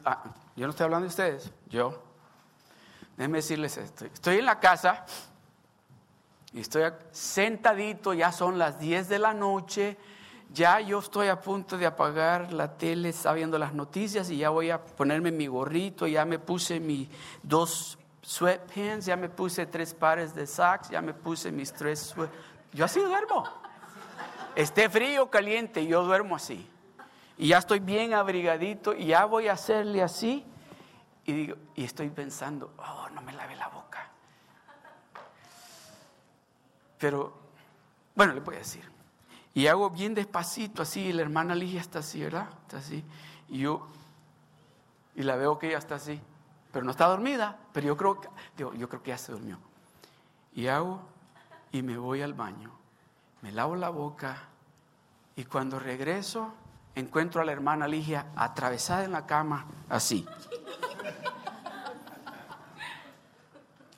Ah, 0.04 0.22
yo 0.54 0.66
no 0.66 0.72
estoy 0.72 0.85
hablando 0.85 1.04
de 1.04 1.09
ustedes, 1.09 1.50
yo. 1.70 2.02
Déjenme 3.16 3.38
decirles 3.38 3.78
esto. 3.78 4.04
Estoy 4.04 4.40
en 4.40 4.44
la 4.44 4.61
casa 4.61 5.07
y 6.52 6.61
estoy 6.61 6.92
sentadito, 7.12 8.12
ya 8.12 8.30
son 8.30 8.59
las 8.59 8.78
10 8.78 9.09
de 9.09 9.18
la 9.18 9.33
noche, 9.33 9.96
ya 10.55 10.81
yo 10.81 11.01
estoy 11.01 11.27
a 11.29 11.40
punto 11.40 11.77
de 11.77 11.85
apagar 11.85 12.53
la 12.53 12.77
tele, 12.77 13.09
está 13.09 13.33
viendo 13.33 13.59
las 13.59 13.75
noticias 13.75 14.31
y 14.31 14.38
ya 14.38 14.51
voy 14.51 14.71
a 14.71 14.81
ponerme 14.83 15.33
mi 15.33 15.49
gorrito, 15.49 16.07
ya 16.07 16.25
me 16.25 16.38
puse 16.38 16.79
mis 16.79 17.09
dos 17.43 17.99
sweatpants, 18.23 19.07
ya 19.07 19.17
me 19.17 19.29
puse 19.29 19.67
tres 19.67 19.93
pares 19.93 20.33
de 20.33 20.47
socks, 20.47 20.90
ya 20.90 21.03
me 21.03 21.12
puse 21.12 21.51
mis 21.51 21.73
tres 21.73 22.14
Yo 22.73 22.85
así 22.85 23.01
duermo. 23.01 23.45
Esté 24.55 24.88
frío 24.88 25.25
o 25.25 25.31
caliente, 25.31 25.85
yo 25.85 26.05
duermo 26.05 26.37
así. 26.37 26.71
Y 27.37 27.49
ya 27.49 27.59
estoy 27.59 27.81
bien 27.81 28.14
abrigadito 28.14 28.95
y 28.95 29.07
ya 29.07 29.25
voy 29.25 29.49
a 29.49 29.55
hacerle 29.55 30.03
así. 30.03 30.47
Y, 31.25 31.33
digo, 31.33 31.57
y 31.75 31.83
estoy 31.83 32.11
pensando, 32.11 32.73
oh, 32.79 33.09
no 33.12 33.21
me 33.23 33.33
lave 33.33 33.57
la 33.57 33.67
boca. 33.69 34.09
Pero, 36.99 37.33
bueno, 38.14 38.35
le 38.35 38.40
voy 38.40 38.55
a 38.55 38.59
decir. 38.59 38.93
Y 39.55 39.69
hago 39.69 39.90
bien 39.90 40.14
despacito 40.14 40.83
así, 40.83 41.01
y 41.01 41.12
la 41.12 41.23
hermana 41.23 41.55
Ligia 41.55 41.81
está 41.81 42.01
así, 42.01 42.21
¿verdad? 42.21 42.49
Está 42.62 42.79
así. 42.79 43.05
Y 43.49 43.61
yo, 43.61 43.87
y 45.14 45.23
la 45.23 45.37
veo 45.37 45.59
que 45.59 45.69
ella 45.69 45.79
está 45.79 45.95
así 45.95 46.21
pero 46.75 46.85
no 46.85 46.90
está 46.90 47.07
dormida, 47.07 47.57
pero 47.73 47.87
yo 47.87 47.97
creo, 47.97 48.21
yo 48.57 48.88
creo 48.88 49.01
que 49.01 49.11
ya 49.11 49.17
se 49.17 49.31
durmió. 49.31 49.61
Y 50.55 50.67
hago 50.67 51.01
y 51.71 51.83
me 51.83 51.97
voy 51.97 52.21
al 52.21 52.35
baño, 52.35 52.73
me 53.43 53.53
lavo 53.53 53.77
la 53.77 53.90
boca 53.90 54.49
y 55.37 55.45
cuando 55.45 55.79
regreso 55.79 56.53
encuentro 56.97 57.40
a 57.40 57.45
la 57.45 57.53
hermana 57.53 57.87
Ligia 57.87 58.27
atravesada 58.35 59.05
en 59.05 59.12
la 59.12 59.25
cama, 59.25 59.67
así. 59.88 60.27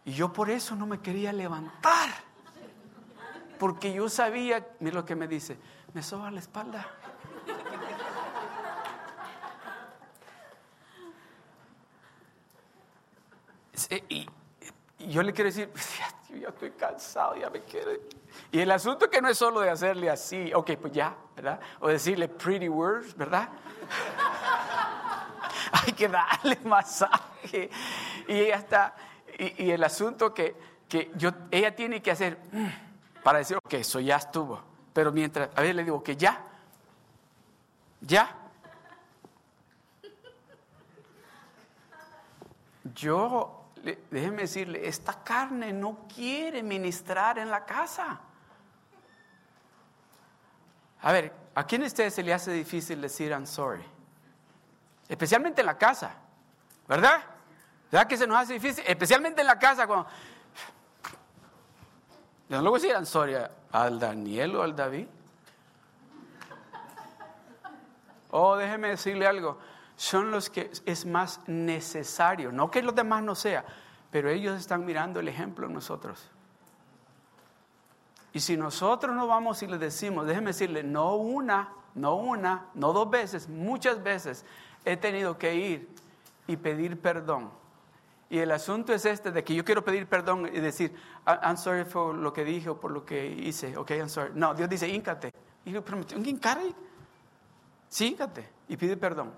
Y 0.04 0.12
yo 0.12 0.30
por 0.34 0.50
eso 0.50 0.76
no 0.76 0.86
me 0.86 1.00
quería 1.00 1.32
levantar, 1.32 2.10
porque 3.58 3.92
yo 3.92 4.08
sabía, 4.08 4.66
mira 4.80 4.94
lo 4.94 5.04
que 5.04 5.16
me 5.16 5.26
dice, 5.26 5.58
me 5.94 6.02
soba 6.02 6.30
la 6.30 6.40
espalda. 6.40 6.86
Y, 14.08 14.26
yo 14.98 15.22
le 15.22 15.32
quiero 15.32 15.48
decir, 15.48 15.68
pues, 15.68 15.98
yo 16.30 16.36
ya 16.36 16.48
estoy 16.48 16.70
cansado, 16.72 17.36
ya 17.36 17.48
me 17.50 17.62
quiero. 17.62 17.92
Y 18.50 18.60
el 18.60 18.70
asunto 18.70 19.08
que 19.08 19.20
no 19.20 19.28
es 19.28 19.38
solo 19.38 19.60
de 19.60 19.70
hacerle 19.70 20.10
así, 20.10 20.52
ok, 20.52 20.72
pues 20.80 20.92
ya, 20.92 21.14
¿verdad? 21.36 21.60
O 21.80 21.88
decirle 21.88 22.28
pretty 22.28 22.68
words, 22.68 23.16
¿verdad? 23.16 23.48
Hay 25.72 25.92
que 25.92 26.08
darle 26.08 26.58
masaje. 26.64 27.70
Y 28.26 28.32
ella 28.32 28.56
está, 28.56 28.96
y, 29.38 29.70
el 29.70 29.84
asunto 29.84 30.34
que, 30.34 30.56
que, 30.88 31.12
yo, 31.14 31.30
ella 31.50 31.74
tiene 31.76 32.02
que 32.02 32.10
hacer 32.10 32.38
mm, 32.50 32.66
para 33.26 33.40
decir, 33.40 33.56
ok, 33.56 33.74
eso 33.74 33.98
ya 33.98 34.14
estuvo. 34.14 34.62
Pero 34.92 35.10
mientras, 35.10 35.50
a 35.56 35.60
ver, 35.60 35.74
le 35.74 35.82
digo 35.82 36.00
que 36.00 36.16
ya, 36.16 36.44
ya. 38.00 38.32
Yo 42.94 43.64
déjeme 44.12 44.42
decirle, 44.42 44.86
esta 44.86 45.24
carne 45.24 45.72
no 45.72 46.06
quiere 46.06 46.62
ministrar 46.62 47.40
en 47.40 47.50
la 47.50 47.64
casa. 47.64 48.20
A 51.02 51.10
ver, 51.10 51.32
¿a 51.56 51.66
quién 51.66 51.80
de 51.80 51.88
ustedes 51.88 52.14
se 52.14 52.22
le 52.22 52.32
hace 52.32 52.52
difícil 52.52 53.00
decir 53.00 53.32
I'm 53.32 53.44
sorry? 53.44 53.84
especialmente 55.08 55.62
en 55.62 55.66
la 55.66 55.76
casa, 55.76 56.14
¿verdad? 56.86 57.24
¿Verdad 57.90 58.06
que 58.06 58.16
se 58.16 58.28
nos 58.28 58.38
hace 58.38 58.52
difícil? 58.52 58.84
Especialmente 58.86 59.40
en 59.40 59.48
la 59.48 59.58
casa 59.58 59.84
cuando... 59.84 60.06
Yo 62.48 62.56
no 62.56 62.62
le 62.62 62.70
voy 62.70 62.90
Ansoria 62.90 63.50
al 63.72 63.98
Daniel 63.98 64.56
o 64.56 64.62
al 64.62 64.76
David. 64.76 65.06
Oh, 68.30 68.56
déjeme 68.56 68.88
decirle 68.88 69.26
algo. 69.26 69.58
Son 69.96 70.30
los 70.30 70.50
que 70.50 70.70
es 70.84 71.06
más 71.06 71.40
necesario. 71.46 72.52
No 72.52 72.70
que 72.70 72.82
los 72.82 72.94
demás 72.94 73.22
no 73.22 73.34
sea, 73.34 73.64
pero 74.10 74.28
ellos 74.28 74.58
están 74.58 74.84
mirando 74.84 75.20
el 75.20 75.28
ejemplo 75.28 75.66
en 75.66 75.72
nosotros. 75.72 76.30
Y 78.32 78.40
si 78.40 78.56
nosotros 78.56 79.16
no 79.16 79.26
vamos 79.26 79.62
y 79.62 79.66
les 79.66 79.80
decimos, 79.80 80.26
déjeme 80.26 80.48
decirle, 80.48 80.82
no 80.82 81.14
una, 81.14 81.70
no 81.94 82.16
una, 82.16 82.66
no 82.74 82.92
dos 82.92 83.08
veces, 83.08 83.48
muchas 83.48 84.02
veces 84.02 84.44
he 84.84 84.96
tenido 84.96 85.38
que 85.38 85.54
ir 85.54 85.88
y 86.46 86.56
pedir 86.56 87.00
perdón. 87.00 87.50
Y 88.28 88.38
el 88.38 88.50
asunto 88.50 88.92
es 88.92 89.04
este, 89.04 89.30
de 89.30 89.44
que 89.44 89.54
yo 89.54 89.64
quiero 89.64 89.84
pedir 89.84 90.06
perdón 90.06 90.50
y 90.52 90.60
decir, 90.60 90.94
I'm 91.26 91.56
sorry 91.56 91.84
por 91.84 92.14
lo 92.14 92.32
que 92.32 92.44
dije 92.44 92.70
o 92.70 92.80
por 92.80 92.90
lo 92.90 93.04
que 93.04 93.26
hice, 93.26 93.76
ok, 93.76 93.90
I'm 93.92 94.08
sorry. 94.08 94.32
No, 94.34 94.52
Dios 94.54 94.68
dice, 94.68 94.88
íncate. 94.88 95.32
Y 95.64 95.72
yo, 95.72 95.84
pero 95.84 95.98
¿un 95.98 96.26
hincar 96.26 96.60
Sí, 97.88 98.08
íncate 98.08 98.48
y 98.68 98.76
pide 98.76 98.96
perdón. 98.96 99.32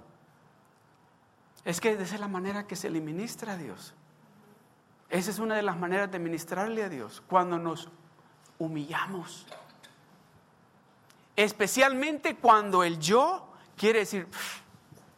Es 1.65 1.81
que 1.81 1.93
esa 1.93 2.15
es 2.15 2.21
la 2.21 2.29
manera 2.29 2.67
que 2.67 2.77
se 2.77 2.89
le 2.89 3.01
ministra 3.01 3.53
a 3.53 3.57
Dios. 3.57 3.95
Esa 5.11 5.31
es 5.31 5.39
una 5.39 5.57
de 5.57 5.63
las 5.63 5.77
maneras 5.77 6.11
de 6.11 6.19
ministrarle 6.19 6.83
a 6.83 6.89
Dios, 6.89 7.23
cuando 7.27 7.59
nos 7.59 7.89
humillamos. 8.59 9.47
Especialmente 11.37 12.37
cuando 12.37 12.83
el 12.85 12.99
yo 12.99 13.49
quiere 13.77 14.01
decir, 14.01 14.27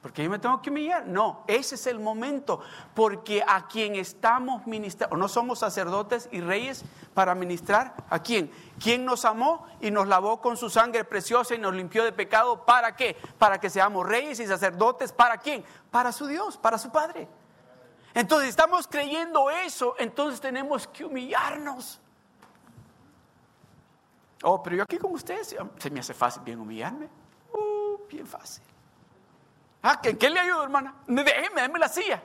porque 0.03 0.25
yo 0.25 0.31
me 0.31 0.39
tengo 0.39 0.63
que 0.63 0.71
humillar. 0.71 1.07
No, 1.07 1.45
ese 1.47 1.75
es 1.75 1.87
el 1.87 2.01
momento, 2.01 2.61
porque 2.95 3.45
a 3.47 3.67
quien 3.69 3.97
estamos 3.97 4.67
ministrando, 4.67 5.17
no 5.17 5.29
somos 5.29 5.59
sacerdotes 5.59 6.29
y 6.33 6.41
reyes 6.41 6.85
para 7.13 7.35
ministrar, 7.35 7.95
¿a 8.09 8.19
quién? 8.21 8.51
¿Quién 8.83 9.05
nos 9.05 9.25
amó 9.25 9.67
y 9.81 9.91
nos 9.91 10.09
lavó 10.09 10.41
con 10.41 10.57
su 10.57 10.71
sangre 10.71 11.05
preciosa 11.05 11.55
y 11.55 11.59
nos 11.59 11.75
limpió 11.75 12.05
de 12.05 12.13
pecado? 12.13 12.65
¿Para 12.65 12.97
qué? 12.97 13.17
Para 13.39 13.61
que 13.61 13.69
seamos 13.69 14.07
reyes 14.07 14.41
y 14.41 14.47
sacerdotes, 14.47 15.13
¿para 15.13 15.37
quién? 15.37 15.65
Para 15.91 16.13
su 16.13 16.27
Dios, 16.27 16.57
para 16.57 16.79
su 16.79 16.91
Padre. 16.91 17.29
Entonces, 18.15 18.49
estamos 18.49 18.87
creyendo 18.89 19.51
eso, 19.51 19.95
entonces 19.99 20.41
tenemos 20.41 20.87
que 20.87 21.05
humillarnos. 21.05 22.01
Oh, 24.43 24.63
pero 24.63 24.77
yo 24.77 24.83
aquí 24.85 24.97
con 24.97 25.13
ustedes, 25.13 25.55
se 25.79 25.91
me 25.91 26.01
hace 26.01 26.15
fácil 26.15 26.43
bien 26.43 26.59
humillarme. 26.59 27.09
Uh, 27.53 27.99
bien 28.09 28.27
fácil. 28.27 28.65
Ah, 29.83 30.01
¿en 30.03 30.19
qué 30.19 30.29
le 30.29 30.41
ayudo, 30.41 30.63
hermana? 30.63 30.95
Déjeme, 31.07 31.61
déjeme 31.63 31.79
la 31.79 31.89
silla. 31.89 32.23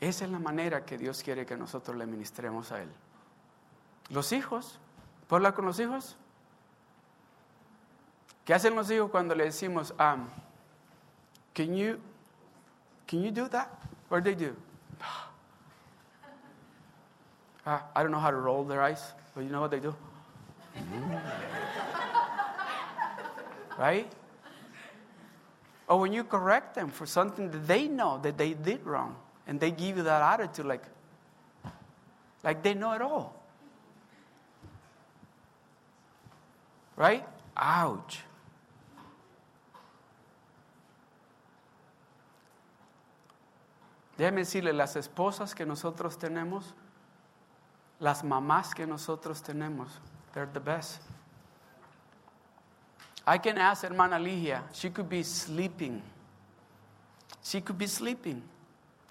Esa 0.00 0.26
es 0.26 0.30
la 0.30 0.38
manera 0.38 0.84
que 0.84 0.98
Dios 0.98 1.22
quiere 1.22 1.46
que 1.46 1.56
nosotros 1.56 1.96
le 1.96 2.04
ministremos 2.04 2.70
a 2.72 2.82
Él. 2.82 2.90
Los 4.10 4.32
hijos, 4.32 4.78
¿puedo 5.26 5.38
hablar 5.38 5.54
con 5.54 5.64
los 5.64 5.80
hijos? 5.80 6.16
¿Qué 8.44 8.52
hacen 8.52 8.74
los 8.74 8.90
hijos 8.90 9.10
cuando 9.10 9.34
le 9.34 9.44
decimos, 9.44 9.92
um, 9.92 10.28
can 11.54 11.74
you, 11.74 11.98
can 13.06 13.22
you 13.22 13.30
do 13.30 13.48
that? 13.48 13.68
What 14.10 14.22
do 14.22 14.24
they 14.24 14.34
do? 14.34 14.54
Ah, 17.66 17.90
I 17.96 18.02
don't 18.02 18.12
know 18.12 18.20
how 18.20 18.30
to 18.30 18.36
roll 18.36 18.62
their 18.62 18.82
eyes. 18.82 19.14
But 19.34 19.44
you 19.44 19.50
know 19.50 19.60
what 19.60 19.70
they 19.70 19.80
do? 19.80 19.94
right? 23.78 24.10
Or 25.88 26.00
when 26.00 26.12
you 26.12 26.24
correct 26.24 26.74
them 26.74 26.88
for 26.88 27.06
something 27.06 27.50
that 27.50 27.66
they 27.66 27.88
know 27.88 28.18
that 28.22 28.38
they 28.38 28.54
did 28.54 28.84
wrong, 28.86 29.16
and 29.46 29.60
they 29.60 29.70
give 29.70 29.98
you 29.98 30.02
that 30.04 30.22
attitude 30.22 30.66
like, 30.66 30.82
like 32.42 32.62
they 32.62 32.74
know 32.74 32.92
it 32.92 33.02
all. 33.02 33.40
Right? 36.96 37.26
Ouch. 37.56 38.20
Déjeme 44.16 44.42
decirle, 44.42 44.72
las 44.72 44.94
esposas 44.94 45.54
que 45.54 45.66
nosotros 45.66 46.16
tenemos 46.16 46.72
las 48.04 48.22
mamás 48.22 48.74
que 48.74 48.86
nosotros 48.86 49.42
tenemos, 49.42 49.88
they're 50.34 50.46
the 50.52 50.60
best. 50.60 51.00
I 53.26 53.38
can 53.38 53.56
ask 53.56 53.82
hermana 53.82 54.18
Ligia, 54.18 54.62
she 54.74 54.90
could 54.90 55.08
be 55.08 55.22
sleeping. 55.22 56.02
She 57.42 57.62
could 57.62 57.78
be 57.78 57.86
sleeping. 57.86 58.42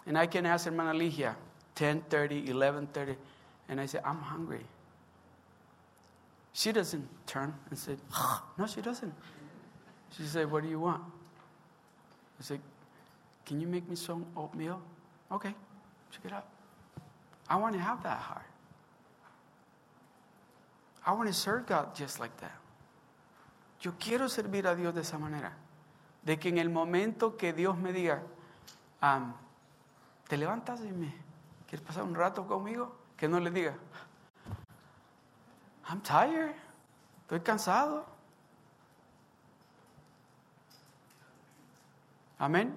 And 0.05 0.15
I 0.15 0.27
can 0.27 0.45
ask 0.45 0.65
hermana 0.65 0.93
Ligia, 0.93 1.35
10:30, 1.75 2.49
11:30, 2.49 3.17
and 3.67 3.81
I 3.81 3.87
say, 3.87 3.99
"I'm 4.05 4.21
hungry." 4.21 4.63
She 6.53 6.71
doesn't 6.71 7.09
turn 7.25 7.51
and 7.71 7.79
say, 7.79 7.97
"No, 8.59 8.67
she 8.67 8.81
doesn't." 8.81 9.13
She 10.11 10.23
said, 10.27 10.51
"What 10.51 10.61
do 10.61 10.69
you 10.69 10.79
want?" 10.79 11.03
I 12.39 12.43
said, 12.43 12.61
"Can 13.43 13.59
you 13.59 13.67
make 13.67 13.89
me 13.89 13.95
some 13.95 14.23
oatmeal?" 14.37 14.79
Okay, 15.31 15.55
check 16.11 16.25
it 16.25 16.31
out. 16.31 16.45
I 17.49 17.55
want 17.55 17.73
to 17.73 17.81
have 17.81 18.03
that 18.03 18.19
heart. 18.19 18.52
I 21.05 21.11
want 21.11 21.27
to 21.27 21.33
serve 21.33 21.65
God 21.65 21.95
just 21.95 22.19
like 22.19 22.35
that. 22.37 22.57
Yo 23.81 23.93
quiero 23.99 24.29
servir 24.29 24.65
a 24.67 24.75
Dios 24.75 24.93
de 24.95 25.01
esa 25.01 25.17
manera. 25.17 25.51
De 26.23 26.37
que 26.37 26.47
en 26.47 26.57
el 26.57 26.69
momento 26.69 27.35
que 27.35 27.51
Dios 27.51 27.77
me 27.77 27.91
diga, 27.91 28.21
te 30.29 30.37
levantas 30.37 30.79
y 30.79 30.91
me 30.91 31.13
quieres 31.67 31.85
pasar 31.85 32.03
un 32.03 32.15
rato 32.15 32.47
conmigo, 32.47 32.95
que 33.17 33.27
no 33.27 33.39
le 33.41 33.51
diga, 33.51 33.75
I'm 35.89 35.99
tired, 36.01 36.55
estoy 37.23 37.41
cansado. 37.41 38.05
Amén. 42.39 42.73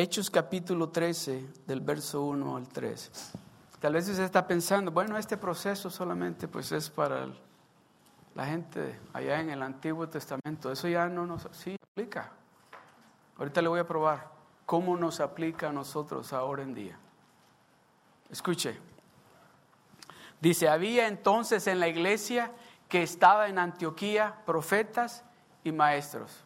Hechos 0.00 0.30
capítulo 0.30 0.90
13, 0.90 1.44
del 1.66 1.80
verso 1.80 2.22
1 2.22 2.56
al 2.56 2.68
3. 2.68 3.32
Tal 3.80 3.94
vez 3.94 4.08
usted 4.08 4.22
está 4.22 4.46
pensando, 4.46 4.92
bueno, 4.92 5.18
este 5.18 5.36
proceso 5.36 5.90
solamente 5.90 6.46
pues 6.46 6.70
es 6.70 6.88
para 6.88 7.26
la 8.36 8.46
gente 8.46 8.96
allá 9.12 9.40
en 9.40 9.50
el 9.50 9.60
Antiguo 9.60 10.08
Testamento. 10.08 10.70
Eso 10.70 10.86
ya 10.86 11.08
no 11.08 11.26
nos 11.26 11.48
sí, 11.50 11.74
aplica. 11.90 12.30
Ahorita 13.38 13.60
le 13.60 13.66
voy 13.66 13.80
a 13.80 13.88
probar 13.88 14.30
cómo 14.66 14.96
nos 14.96 15.18
aplica 15.18 15.70
a 15.70 15.72
nosotros 15.72 16.32
ahora 16.32 16.62
en 16.62 16.74
día. 16.74 16.96
Escuche. 18.30 18.78
Dice, 20.40 20.68
había 20.68 21.08
entonces 21.08 21.66
en 21.66 21.80
la 21.80 21.88
iglesia 21.88 22.52
que 22.88 23.02
estaba 23.02 23.48
en 23.48 23.58
Antioquía 23.58 24.42
profetas 24.46 25.24
y 25.64 25.72
maestros. 25.72 26.44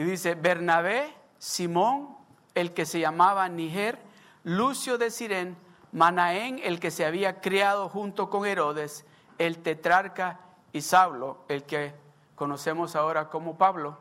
Y 0.00 0.02
dice, 0.02 0.34
Bernabé, 0.34 1.14
Simón, 1.38 2.16
el 2.54 2.72
que 2.72 2.86
se 2.86 3.00
llamaba 3.00 3.46
Niger, 3.50 3.98
Lucio 4.44 4.96
de 4.96 5.10
Sirén, 5.10 5.58
Manaén, 5.92 6.58
el 6.64 6.80
que 6.80 6.90
se 6.90 7.04
había 7.04 7.42
criado 7.42 7.86
junto 7.90 8.30
con 8.30 8.46
Herodes, 8.46 9.04
el 9.36 9.58
tetrarca 9.58 10.40
y 10.72 10.80
Saulo, 10.80 11.44
el 11.48 11.64
que 11.64 11.92
conocemos 12.34 12.96
ahora 12.96 13.28
como 13.28 13.58
Pablo, 13.58 13.98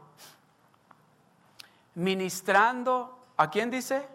ministrando, 1.96 3.20
¿a 3.36 3.50
quién 3.50 3.70
dice? 3.70 4.08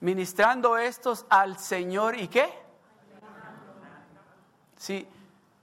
Ministrando 0.00 0.76
estos 0.76 1.24
al 1.30 1.56
Señor 1.56 2.20
y 2.20 2.28
qué? 2.28 2.52
Sí, 4.76 5.08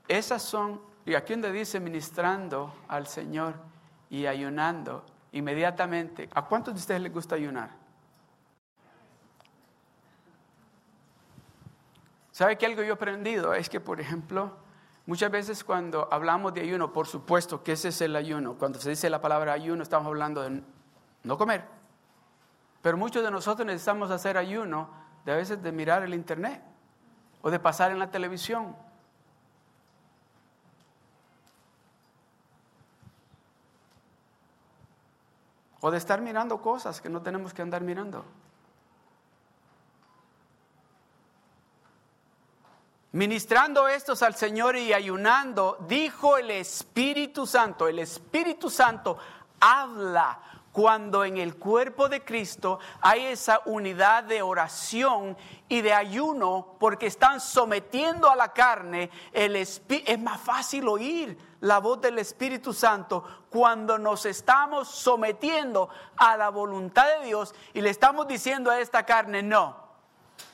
esas 0.08 0.42
son, 0.42 0.82
y 1.06 1.14
aquí 1.14 1.34
donde 1.34 1.52
dice 1.52 1.80
ministrando 1.80 2.74
al 2.88 3.06
Señor 3.06 3.69
y 4.10 4.26
ayunando 4.26 5.06
inmediatamente. 5.32 6.30
¿A 6.34 6.46
cuántos 6.46 6.74
de 6.74 6.80
ustedes 6.80 7.02
les 7.02 7.14
gusta 7.14 7.36
ayunar? 7.36 7.72
¿Sabe 12.32 12.58
que 12.58 12.66
algo 12.66 12.82
yo 12.82 12.90
he 12.90 12.94
aprendido? 12.94 13.54
Es 13.54 13.70
que, 13.70 13.80
por 13.80 14.00
ejemplo, 14.00 14.58
muchas 15.06 15.30
veces 15.30 15.64
cuando 15.64 16.08
hablamos 16.12 16.54
de 16.54 16.62
ayuno, 16.62 16.94
por 16.94 17.06
supuesto 17.06 17.64
que 17.64 17.74
ese 17.74 17.90
es 17.90 18.02
el 18.02 18.16
ayuno. 18.16 18.56
Cuando 18.56 18.80
se 18.80 18.90
dice 18.90 19.10
la 19.10 19.22
palabra 19.22 19.54
ayuno, 19.54 19.84
estamos 19.84 20.08
hablando 20.08 20.42
de 20.42 20.64
no 21.24 21.38
comer. 21.38 21.66
Pero 22.82 22.98
muchos 22.98 23.24
de 23.24 23.32
nosotros 23.32 23.66
necesitamos 23.66 24.10
hacer 24.10 24.38
ayuno 24.38 24.90
de 25.26 25.34
a 25.34 25.36
veces 25.36 25.62
de 25.62 25.72
mirar 25.72 26.04
el 26.04 26.14
internet 26.14 26.64
o 27.42 27.52
de 27.52 27.60
pasar 27.60 27.92
en 27.92 28.00
la 28.00 28.10
televisión 28.10 28.76
O 35.82 35.92
de 35.92 35.98
estar 35.98 36.22
mirando 36.22 36.62
cosas 36.62 37.02
que 37.02 37.10
no 37.10 37.22
tenemos 37.22 37.54
que 37.54 37.62
andar 37.62 37.82
mirando. 37.82 38.26
Ministrando 43.12 43.88
estos 43.88 44.22
al 44.22 44.36
Señor 44.36 44.76
y 44.76 44.94
ayunando, 44.94 45.78
dijo 45.88 46.38
el 46.38 46.52
Espíritu 46.52 47.48
Santo, 47.48 47.88
el 47.88 47.98
Espíritu 47.98 48.70
Santo 48.70 49.18
habla 49.60 50.40
cuando 50.72 51.26
en 51.26 51.38
el 51.38 51.56
cuerpo 51.56 52.08
de 52.08 52.24
Cristo 52.24 52.80
hay 53.02 53.26
esa 53.26 53.62
unidad 53.66 54.26
de 54.26 54.44
oración 54.44 55.36
y 55.68 55.82
de 55.82 55.92
ayuno 55.92 56.76
porque 56.80 57.08
están 57.08 57.42
sometiendo 57.42 58.30
a 58.30 58.36
la 58.36 58.54
carne, 58.54 59.10
el 59.34 59.56
es 59.56 59.82
más 60.20 60.40
fácil 60.40 60.88
oír 60.88 61.49
la 61.62 61.80
voz 61.80 62.02
del 62.02 62.20
Espíritu 62.20 62.74
Santo 62.74 63.24
cuando 63.50 63.98
nos 63.98 64.26
estamos 64.26 64.88
sometiendo 64.88 65.90
a 66.18 66.38
la 66.38 66.50
voluntad 66.50 67.06
de 67.20 67.26
Dios 67.26 67.54
y 67.74 67.82
le 67.82 67.90
estamos 67.90 68.28
diciendo 68.28 68.72
a 68.72 68.80
esta 68.80 69.06
carne, 69.06 69.44
no, 69.44 69.76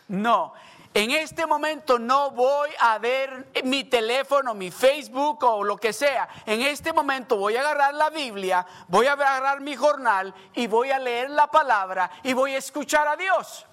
no. 0.07 0.53
En 0.93 1.11
este 1.11 1.45
momento 1.45 1.99
no 1.99 2.31
voy 2.31 2.69
a 2.79 2.97
ver 2.99 3.51
mi 3.65 3.83
teléfono, 3.83 4.53
mi 4.53 4.71
Facebook 4.71 5.43
o 5.43 5.61
lo 5.61 5.75
que 5.75 5.91
sea. 5.91 6.29
En 6.45 6.61
este 6.61 6.93
momento 6.93 7.35
voy 7.35 7.57
a 7.57 7.59
agarrar 7.59 7.93
la 7.95 8.09
Biblia, 8.09 8.65
voy 8.87 9.07
a 9.07 9.11
agarrar 9.11 9.59
mi 9.59 9.75
jornal 9.75 10.33
y 10.53 10.67
voy 10.67 10.91
a 10.91 10.99
leer 10.99 11.29
la 11.31 11.47
palabra 11.51 12.09
y 12.23 12.31
voy 12.31 12.55
a 12.55 12.59
escuchar 12.59 13.09
a 13.09 13.17
Dios. 13.17 13.65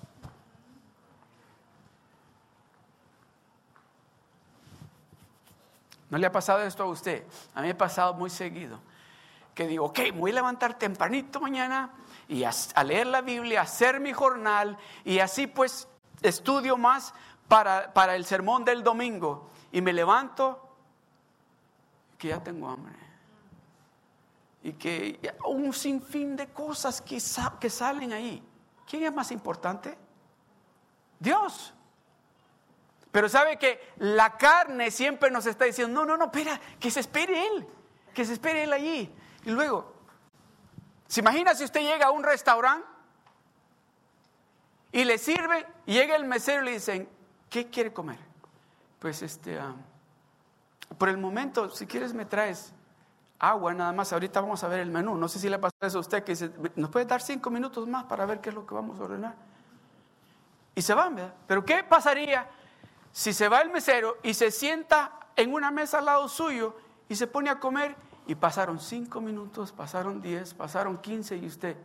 ¿No 6.13 6.19
le 6.19 6.27
ha 6.27 6.33
pasado 6.33 6.61
esto 6.61 6.83
a 6.83 6.87
usted? 6.87 7.25
A 7.55 7.63
mí 7.63 7.69
me 7.69 7.73
ha 7.73 7.79
pasado 7.79 8.13
muy 8.13 8.29
seguido. 8.29 8.79
Que 9.55 9.67
digo, 9.67 9.87
ok, 9.87 9.99
voy 10.15 10.31
a 10.33 10.35
levantar 10.35 10.79
tempranito 10.79 11.41
mañana 11.41 11.91
y 12.29 12.45
a, 12.45 12.53
leer 12.85 13.07
la 13.07 13.23
Biblia, 13.23 13.61
a 13.61 13.63
hacer 13.63 13.99
mi 13.99 14.13
jornal 14.13 14.77
y 15.07 15.21
así 15.21 15.47
pues 15.47 15.89
estudio 16.21 16.77
más 16.77 17.15
para, 17.49 17.95
para 17.95 18.15
el 18.15 18.27
sermón 18.27 18.63
del 18.63 18.83
domingo 18.83 19.49
y 19.73 19.81
me 19.81 19.95
levanto 19.95 20.77
que 22.19 22.29
ya 22.29 22.43
tengo 22.45 22.69
hambre. 22.69 22.95
Y 24.65 24.75
que 24.75 25.35
un 25.47 25.73
sinfín 25.73 26.37
de 26.37 26.49
cosas 26.49 27.01
que, 27.01 27.23
que 27.59 27.71
salen 27.71 28.13
ahí. 28.13 28.47
¿Quién 28.87 29.05
es 29.05 29.15
más 29.15 29.31
importante? 29.31 29.97
Dios. 31.19 31.73
Pero 33.13 33.29
sabe 33.29 33.59
que 33.59 33.79
la 33.99 34.39
carne 34.39 34.91
siempre 34.91 35.31
nos 35.31 35.45
está 35.45 35.67
diciendo, 35.67 36.01
no, 36.01 36.07
no, 36.07 36.17
no, 36.17 36.25
espera, 36.25 36.59
que 36.81 36.91
se 36.91 37.01
espere 37.01 37.47
Él, 37.47 37.67
que 38.15 38.25
se 38.25 38.33
espere 38.33 38.65
Él 38.65 38.73
allí. 38.73 39.15
Y 39.45 39.51
luego, 39.51 39.93
¿se 41.07 41.21
imagina 41.21 41.55
si 41.55 41.65
usted 41.65 41.83
llega 41.83 42.07
a 42.07 42.11
un 42.11 42.23
restaurante 42.25 42.87
y 44.93 45.05
le 45.05 45.19
sirve, 45.19 45.67
y 45.85 45.93
llega 45.93 46.17
el 46.17 46.25
mesero 46.25 46.63
y 46.63 46.65
le 46.65 46.73
dicen, 46.73 47.07
¿qué 47.51 47.69
quiere 47.69 47.93
comer? 47.93 48.19
Pues 48.99 49.21
este, 49.21 49.59
ah, 49.59 49.75
por 50.97 51.11
el 51.11 51.19
momento, 51.19 51.69
si 51.69 51.87
quieres 51.87 52.15
me 52.15 52.25
traes 52.25 52.73
agua 53.39 53.75
nada 53.75 53.93
más, 53.93 54.13
ahorita 54.13 54.41
vamos 54.41 54.65
a 54.65 54.69
ver 54.69 54.81
el 54.81 54.91
menú. 54.91 55.17
No 55.17 55.29
sé 55.29 55.39
si 55.39 55.51
le 55.51 55.59
pasa 55.59 55.75
eso 55.83 55.99
a 55.99 56.01
usted, 56.01 56.25
que 56.25 56.33
dice, 56.33 56.51
nos 56.77 56.89
puede 56.89 57.05
dar 57.05 57.21
cinco 57.21 57.51
minutos 57.51 57.87
más 57.87 58.05
para 58.05 58.25
ver 58.25 58.41
qué 58.41 58.49
es 58.49 58.55
lo 58.55 58.65
que 58.67 58.75
vamos 58.75 58.99
a 59.01 59.03
ordenar. 59.03 59.35
Y 60.75 60.81
se 60.81 60.95
van, 60.95 61.15
¿verdad? 61.17 61.35
Pero 61.47 61.65
¿qué 61.65 61.85
pasaría 61.85 62.49
si 63.13 63.33
se 63.33 63.49
va 63.49 63.61
el 63.61 63.71
mesero 63.71 64.19
y 64.23 64.35
se 64.35 64.51
sienta 64.51 65.13
en 65.37 65.53
una 65.53 65.71
mesa 65.71 65.99
al 65.99 66.07
lado 66.07 66.29
suyo 66.29 66.77
y 67.09 67.17
se 67.17 67.27
pone 67.27 67.51
a 67.51 67.61
comer 67.61 67.95
y 68.27 68.35
pasaron 68.35 68.81
cinco 68.81 69.21
minutos, 69.21 69.73
pasaron 69.73 70.21
diez, 70.21 70.55
pasaron 70.55 70.99
quince 70.99 71.37
y 71.37 71.47
usted, 71.47 71.77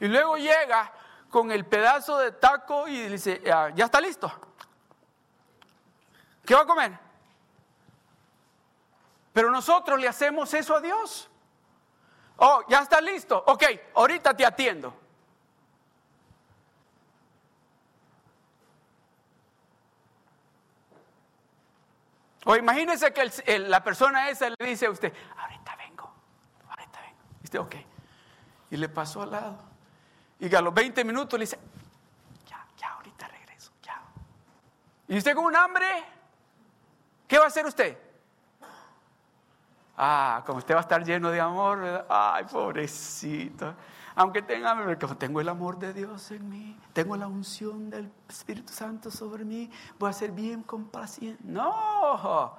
Y 0.00 0.08
luego 0.08 0.36
llega 0.36 0.92
con 1.30 1.50
el 1.50 1.64
pedazo 1.64 2.18
de 2.18 2.32
taco 2.32 2.86
y 2.86 3.08
dice, 3.08 3.40
ya, 3.42 3.72
está 3.74 4.00
listo. 4.02 4.30
¿Qué 6.44 6.54
va 6.54 6.60
a 6.60 6.66
comer? 6.66 6.98
Pero 9.32 9.50
nosotros 9.50 9.98
le 9.98 10.06
hacemos 10.06 10.52
eso 10.52 10.76
a 10.76 10.80
Dios. 10.82 11.30
Oh, 12.36 12.62
ya 12.68 12.80
está 12.80 13.00
listo. 13.00 13.42
Ok, 13.46 13.64
ahorita 13.94 14.36
te 14.36 14.44
atiendo. 14.44 14.94
O 22.44 22.56
imagínese 22.56 23.12
que 23.12 23.58
la 23.58 23.82
persona 23.82 24.28
esa 24.28 24.50
le 24.50 24.56
dice 24.66 24.86
a 24.86 24.90
usted, 24.90 25.12
ahorita 25.38 25.76
vengo, 25.76 26.12
ahorita 26.68 27.00
vengo. 27.00 27.22
Y 27.40 27.44
usted, 27.44 27.58
ok. 27.58 27.74
Y 28.70 28.76
le 28.76 28.88
pasó 28.88 29.22
al 29.22 29.30
lado. 29.30 29.58
Y 30.40 30.54
a 30.54 30.60
los 30.60 30.74
20 30.74 31.04
minutos 31.04 31.38
le 31.38 31.44
dice, 31.44 31.58
ya, 32.46 32.66
ya, 32.76 32.92
ahorita 32.92 33.28
regreso, 33.28 33.72
ya. 33.82 34.00
¿Y 35.08 35.16
usted 35.16 35.34
con 35.34 35.46
un 35.46 35.56
hambre? 35.56 35.86
¿Qué 37.26 37.38
va 37.38 37.44
a 37.44 37.48
hacer 37.48 37.64
usted? 37.64 37.98
Ah, 39.96 40.42
como 40.44 40.58
usted 40.58 40.74
va 40.74 40.80
a 40.80 40.82
estar 40.82 41.04
lleno 41.04 41.30
de 41.30 41.40
amor, 41.40 42.06
ay, 42.08 42.44
pobrecito. 42.44 43.74
Aunque 44.16 44.42
tenga 44.42 44.96
tengo 45.18 45.40
el 45.40 45.48
amor 45.48 45.78
de 45.78 45.92
Dios 45.92 46.30
en 46.30 46.48
mí, 46.48 46.78
tengo 46.92 47.16
la 47.16 47.26
unción 47.26 47.90
del 47.90 48.10
Espíritu 48.28 48.72
Santo 48.72 49.10
sobre 49.10 49.44
mí, 49.44 49.70
voy 49.98 50.10
a 50.10 50.12
ser 50.12 50.30
bien 50.30 50.62
complaciente. 50.62 51.42
No. 51.44 52.56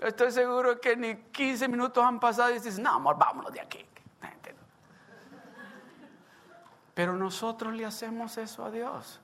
Estoy 0.00 0.32
seguro 0.32 0.80
que 0.80 0.96
ni 0.96 1.16
15 1.16 1.68
minutos 1.68 2.04
han 2.04 2.18
pasado 2.18 2.50
y 2.50 2.54
dices, 2.54 2.78
no, 2.78 2.94
amor, 2.94 3.16
vámonos 3.16 3.52
de 3.52 3.60
aquí. 3.60 3.84
Pero 6.94 7.14
nosotros 7.14 7.72
le 7.74 7.84
hacemos 7.84 8.36
eso 8.38 8.64
a 8.64 8.72
Dios. 8.72 9.20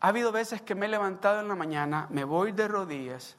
Ha 0.00 0.08
habido 0.08 0.32
veces 0.32 0.60
que 0.60 0.74
me 0.74 0.84
he 0.84 0.88
levantado 0.90 1.40
en 1.40 1.48
la 1.48 1.54
mañana, 1.54 2.08
me 2.10 2.24
voy 2.24 2.52
de 2.52 2.68
rodillas. 2.68 3.38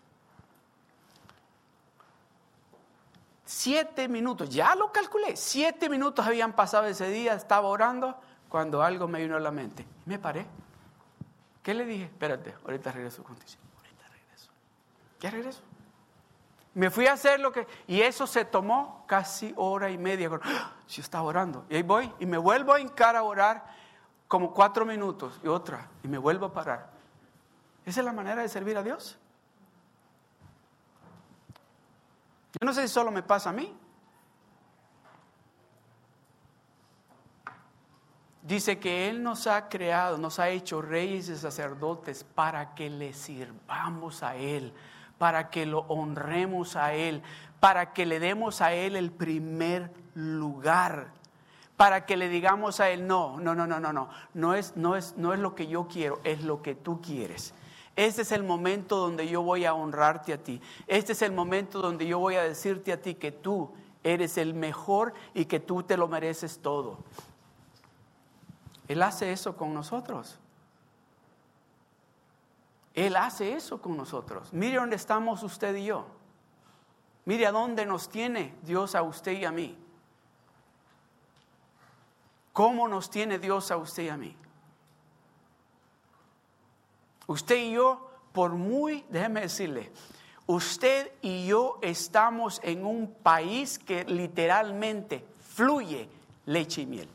Siete 3.46 4.08
minutos, 4.08 4.50
ya 4.50 4.74
lo 4.76 4.92
calculé, 4.92 5.36
siete 5.36 5.90
minutos 5.90 6.26
habían 6.26 6.54
pasado 6.54 6.86
ese 6.86 7.10
día, 7.10 7.34
estaba 7.34 7.68
orando, 7.68 8.18
cuando 8.48 8.84
algo 8.84 9.08
me 9.08 9.20
vino 9.20 9.36
a 9.36 9.40
la 9.40 9.52
mente. 9.52 9.86
Me 10.06 10.20
paré. 10.20 10.46
¿Qué 11.62 11.74
le 11.74 11.86
dije? 11.86 12.04
Espérate, 12.04 12.54
ahorita 12.64 12.92
regreso 12.92 13.24
contigo. 13.24 13.60
Ahorita 13.78 14.08
regreso. 14.10 14.52
¿Ya 15.20 15.32
regreso? 15.32 15.62
Me 16.76 16.90
fui 16.90 17.08
a 17.08 17.14
hacer 17.14 17.40
lo 17.40 17.52
que... 17.52 17.68
Y 17.88 18.02
eso 18.02 18.28
se 18.28 18.46
tomó 18.46 19.06
casi 19.08 19.54
hora 19.58 19.90
y 19.90 19.98
media. 19.98 20.30
¡Ah! 20.44 20.74
Si 20.88 20.98
yo 20.98 21.02
estaba 21.02 21.24
orando. 21.24 21.66
Y 21.70 21.76
ahí 21.76 21.84
voy 21.84 22.12
y 22.20 22.26
me 22.26 22.38
vuelvo 22.38 22.74
a 22.74 22.80
hincar 22.80 23.16
a 23.16 23.24
orar 23.24 23.66
como 24.28 24.54
cuatro 24.54 24.86
minutos 24.86 25.40
y 25.44 25.48
otra. 25.48 25.90
Y 26.04 26.08
me 26.08 26.18
vuelvo 26.18 26.48
a 26.48 26.54
parar. 26.54 26.90
¿Esa 27.86 28.02
es 28.02 28.06
la 28.06 28.14
manera 28.14 28.42
de 28.42 28.50
servir 28.50 28.78
a 28.78 28.84
Dios? 28.84 29.18
Yo 32.60 32.66
no 32.66 32.74
sé 32.74 32.88
si 32.88 32.94
solo 32.94 33.12
me 33.12 33.24
pasa 33.24 33.50
a 33.50 33.54
mí. 33.54 33.76
Dice 38.42 38.78
que 38.78 39.10
Él 39.10 39.24
nos 39.24 39.48
ha 39.48 39.70
creado, 39.70 40.18
nos 40.18 40.38
ha 40.40 40.50
hecho 40.50 40.82
reyes 40.82 41.30
y 41.30 41.38
sacerdotes 41.38 42.24
para 42.24 42.76
que 42.76 42.90
le 42.90 43.14
sirvamos 43.14 44.22
a 44.22 44.36
Él 44.36 44.74
para 45.24 45.50
que 45.50 45.66
lo 45.66 45.86
honremos 45.88 46.76
a 46.76 46.94
Él, 46.94 47.22
para 47.62 47.94
que 47.94 48.06
le 48.06 48.20
demos 48.20 48.60
a 48.60 48.74
Él 48.74 48.98
el 48.98 49.10
primer 49.10 49.90
lugar, 50.16 51.14
para 51.78 52.06
que 52.06 52.18
le 52.18 52.28
digamos 52.28 52.82
a 52.82 52.90
Él, 52.90 53.08
no, 53.08 53.40
no, 53.40 53.56
no, 53.56 53.66
no, 53.66 53.80
no, 53.80 53.94
no, 53.94 54.10
no 54.34 54.54
es, 54.54 54.76
no 54.76 54.98
es, 54.98 55.16
no 55.16 55.34
es 55.34 55.40
lo 55.40 55.56
que 55.56 55.68
yo 55.68 55.88
quiero, 55.88 56.20
es 56.26 56.44
lo 56.44 56.62
que 56.62 56.76
tú 56.76 57.02
quieres. 57.02 57.54
Este 57.96 58.24
es 58.24 58.32
el 58.32 58.44
momento 58.44 58.98
donde 58.98 59.28
yo 59.28 59.42
voy 59.44 59.66
a 59.66 59.74
honrarte 59.74 60.34
a 60.34 60.38
ti. 60.38 60.60
Este 60.88 61.12
es 61.12 61.22
el 61.22 61.32
momento 61.32 61.80
donde 61.80 62.08
yo 62.08 62.20
voy 62.20 62.36
a 62.36 62.44
decirte 62.44 62.92
a 62.92 63.02
ti 63.02 63.16
que 63.16 63.32
tú 63.32 63.72
eres 64.04 64.38
el 64.38 64.54
mejor 64.54 65.14
y 65.34 65.46
que 65.46 65.60
tú 65.60 65.84
te 65.84 65.96
lo 65.96 66.08
mereces 66.08 66.60
todo. 66.60 66.98
Él 68.88 69.02
hace 69.04 69.32
eso 69.32 69.56
con 69.56 69.74
nosotros. 69.74 70.40
Él 72.96 73.16
hace 73.16 73.54
eso 73.54 73.82
con 73.82 73.96
nosotros. 73.96 74.52
Mire 74.54 74.78
dónde 74.78 74.96
estamos 74.96 75.44
usted 75.44 75.76
y 75.76 75.86
yo. 75.86 76.06
Mire 77.26 77.48
a 77.48 77.52
dónde 77.52 77.86
nos 77.86 78.10
tiene 78.10 78.56
Dios 78.64 78.96
a 78.96 79.04
usted 79.04 79.34
y 79.34 79.46
a 79.46 79.52
mí. 79.52 79.78
¿Cómo 82.52 82.88
nos 82.88 83.10
tiene 83.10 83.40
Dios 83.40 83.72
a 83.72 83.78
usted 83.78 84.04
y 84.04 84.10
a 84.10 84.18
mí? 84.18 84.36
Usted 87.34 87.56
y 87.56 87.72
yo, 87.72 88.12
por 88.32 88.52
muy, 88.52 89.04
déjeme 89.10 89.42
decirle, 89.42 89.92
usted 90.46 91.12
y 91.24 91.48
yo 91.48 91.80
estamos 91.82 92.62
en 92.64 92.86
un 92.86 93.12
país 93.12 93.80
que 93.80 94.04
literalmente 94.04 95.26
fluye 95.40 96.08
leche 96.46 96.82
y 96.82 96.86
miel. 96.86 97.10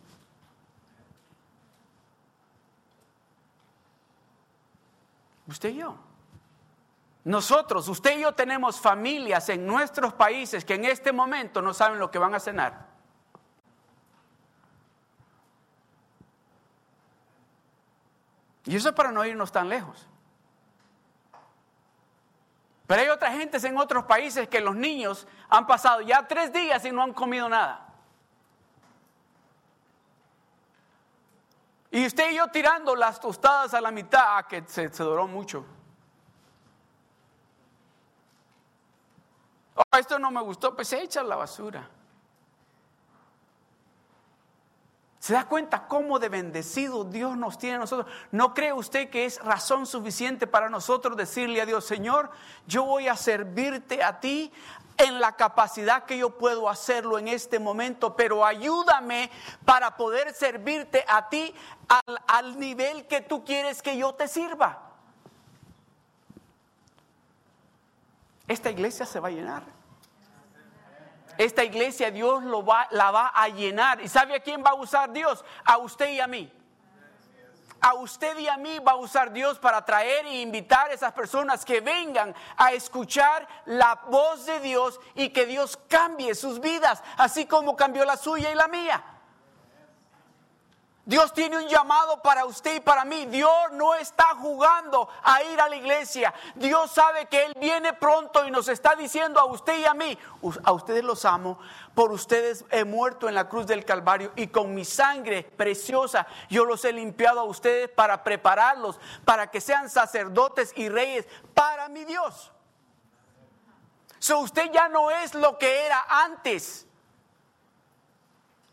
Usted 5.46 5.68
y 5.68 5.76
yo. 5.76 5.94
Nosotros, 7.22 7.86
usted 7.86 8.18
y 8.18 8.22
yo 8.22 8.32
tenemos 8.32 8.80
familias 8.80 9.48
en 9.50 9.64
nuestros 9.68 10.14
países 10.14 10.64
que 10.64 10.74
en 10.74 10.86
este 10.86 11.12
momento 11.12 11.62
no 11.62 11.72
saben 11.72 12.00
lo 12.00 12.10
que 12.10 12.18
van 12.18 12.34
a 12.34 12.40
cenar. 12.40 12.88
Y 18.68 18.76
eso 18.76 18.90
es 18.90 18.94
para 18.94 19.10
no 19.10 19.24
irnos 19.24 19.50
tan 19.50 19.66
lejos. 19.66 20.06
Pero 22.86 23.00
hay 23.00 23.08
otras 23.08 23.34
gentes 23.34 23.64
en 23.64 23.78
otros 23.78 24.04
países 24.04 24.46
que 24.46 24.60
los 24.60 24.76
niños 24.76 25.26
han 25.48 25.66
pasado 25.66 26.02
ya 26.02 26.28
tres 26.28 26.52
días 26.52 26.84
y 26.84 26.92
no 26.92 27.02
han 27.02 27.14
comido 27.14 27.48
nada. 27.48 27.88
Y 31.90 32.04
usted 32.04 32.30
y 32.30 32.36
yo 32.36 32.48
tirando 32.48 32.94
las 32.94 33.18
tostadas 33.18 33.72
a 33.72 33.80
la 33.80 33.90
mitad, 33.90 34.44
que 34.44 34.62
se, 34.66 34.92
se 34.92 35.02
duró 35.02 35.26
mucho. 35.26 35.64
Oh, 39.76 39.96
esto 39.96 40.18
no 40.18 40.30
me 40.30 40.42
gustó, 40.42 40.76
pues 40.76 40.92
echa 40.92 41.22
la 41.22 41.36
basura. 41.36 41.88
¿Se 45.28 45.34
da 45.34 45.44
cuenta 45.44 45.86
cómo 45.86 46.18
de 46.18 46.30
bendecido 46.30 47.04
Dios 47.04 47.36
nos 47.36 47.58
tiene 47.58 47.76
a 47.76 47.80
nosotros? 47.80 48.10
¿No 48.32 48.54
cree 48.54 48.72
usted 48.72 49.10
que 49.10 49.26
es 49.26 49.38
razón 49.44 49.84
suficiente 49.84 50.46
para 50.46 50.70
nosotros 50.70 51.18
decirle 51.18 51.60
a 51.60 51.66
Dios, 51.66 51.84
Señor, 51.84 52.30
yo 52.66 52.84
voy 52.84 53.08
a 53.08 53.14
servirte 53.14 54.02
a 54.02 54.20
ti 54.20 54.50
en 54.96 55.20
la 55.20 55.36
capacidad 55.36 56.04
que 56.04 56.16
yo 56.16 56.38
puedo 56.38 56.66
hacerlo 56.70 57.18
en 57.18 57.28
este 57.28 57.58
momento, 57.58 58.16
pero 58.16 58.42
ayúdame 58.42 59.30
para 59.66 59.98
poder 59.98 60.32
servirte 60.32 61.04
a 61.06 61.28
ti 61.28 61.54
al, 61.88 62.20
al 62.26 62.58
nivel 62.58 63.06
que 63.06 63.20
tú 63.20 63.44
quieres 63.44 63.82
que 63.82 63.98
yo 63.98 64.14
te 64.14 64.28
sirva? 64.28 64.78
Esta 68.46 68.70
iglesia 68.70 69.04
se 69.04 69.20
va 69.20 69.28
a 69.28 69.32
llenar 69.32 69.77
esta 71.38 71.62
iglesia 71.62 72.10
Dios 72.10 72.42
lo 72.42 72.64
va, 72.64 72.88
la 72.90 73.12
va 73.12 73.28
a 73.28 73.48
llenar. 73.48 74.00
¿Y 74.02 74.08
sabe 74.08 74.34
a 74.34 74.40
quién 74.40 74.62
va 74.62 74.70
a 74.70 74.74
usar 74.74 75.12
Dios? 75.12 75.44
A 75.64 75.78
usted 75.78 76.10
y 76.10 76.20
a 76.20 76.26
mí. 76.26 76.52
A 77.80 77.94
usted 77.94 78.36
y 78.38 78.48
a 78.48 78.56
mí 78.56 78.80
va 78.80 78.92
a 78.92 78.96
usar 78.96 79.32
Dios 79.32 79.56
para 79.56 79.84
traer 79.84 80.26
e 80.26 80.40
invitar 80.40 80.90
a 80.90 80.94
esas 80.94 81.12
personas 81.12 81.64
que 81.64 81.80
vengan 81.80 82.34
a 82.56 82.72
escuchar 82.72 83.46
la 83.66 83.94
voz 84.08 84.46
de 84.46 84.58
Dios 84.58 84.98
y 85.14 85.28
que 85.28 85.46
Dios 85.46 85.78
cambie 85.88 86.34
sus 86.34 86.58
vidas, 86.60 87.04
así 87.16 87.46
como 87.46 87.76
cambió 87.76 88.04
la 88.04 88.16
suya 88.16 88.50
y 88.50 88.56
la 88.56 88.66
mía. 88.66 89.17
Dios 91.08 91.32
tiene 91.32 91.56
un 91.56 91.66
llamado 91.68 92.20
para 92.20 92.44
usted 92.44 92.74
y 92.74 92.80
para 92.80 93.02
mí. 93.02 93.24
Dios 93.24 93.72
no 93.72 93.94
está 93.94 94.34
jugando 94.34 95.08
a 95.22 95.42
ir 95.42 95.58
a 95.58 95.66
la 95.66 95.76
iglesia. 95.76 96.34
Dios 96.54 96.90
sabe 96.90 97.24
que 97.24 97.46
Él 97.46 97.54
viene 97.58 97.94
pronto 97.94 98.44
y 98.44 98.50
nos 98.50 98.68
está 98.68 98.94
diciendo 98.94 99.40
a 99.40 99.46
usted 99.46 99.78
y 99.78 99.86
a 99.86 99.94
mí, 99.94 100.18
a 100.62 100.72
ustedes 100.72 101.02
los 101.02 101.24
amo, 101.24 101.58
por 101.94 102.12
ustedes 102.12 102.66
he 102.70 102.84
muerto 102.84 103.26
en 103.26 103.34
la 103.34 103.48
cruz 103.48 103.66
del 103.66 103.86
Calvario 103.86 104.32
y 104.36 104.48
con 104.48 104.74
mi 104.74 104.84
sangre 104.84 105.44
preciosa 105.44 106.26
yo 106.50 106.66
los 106.66 106.84
he 106.84 106.92
limpiado 106.92 107.40
a 107.40 107.44
ustedes 107.44 107.88
para 107.88 108.22
prepararlos, 108.22 109.00
para 109.24 109.50
que 109.50 109.62
sean 109.62 109.88
sacerdotes 109.88 110.74
y 110.76 110.90
reyes 110.90 111.26
para 111.54 111.88
mi 111.88 112.04
Dios. 112.04 112.52
So 114.18 114.40
usted 114.40 114.70
ya 114.72 114.90
no 114.90 115.10
es 115.10 115.34
lo 115.34 115.56
que 115.56 115.86
era 115.86 116.04
antes. 116.06 116.86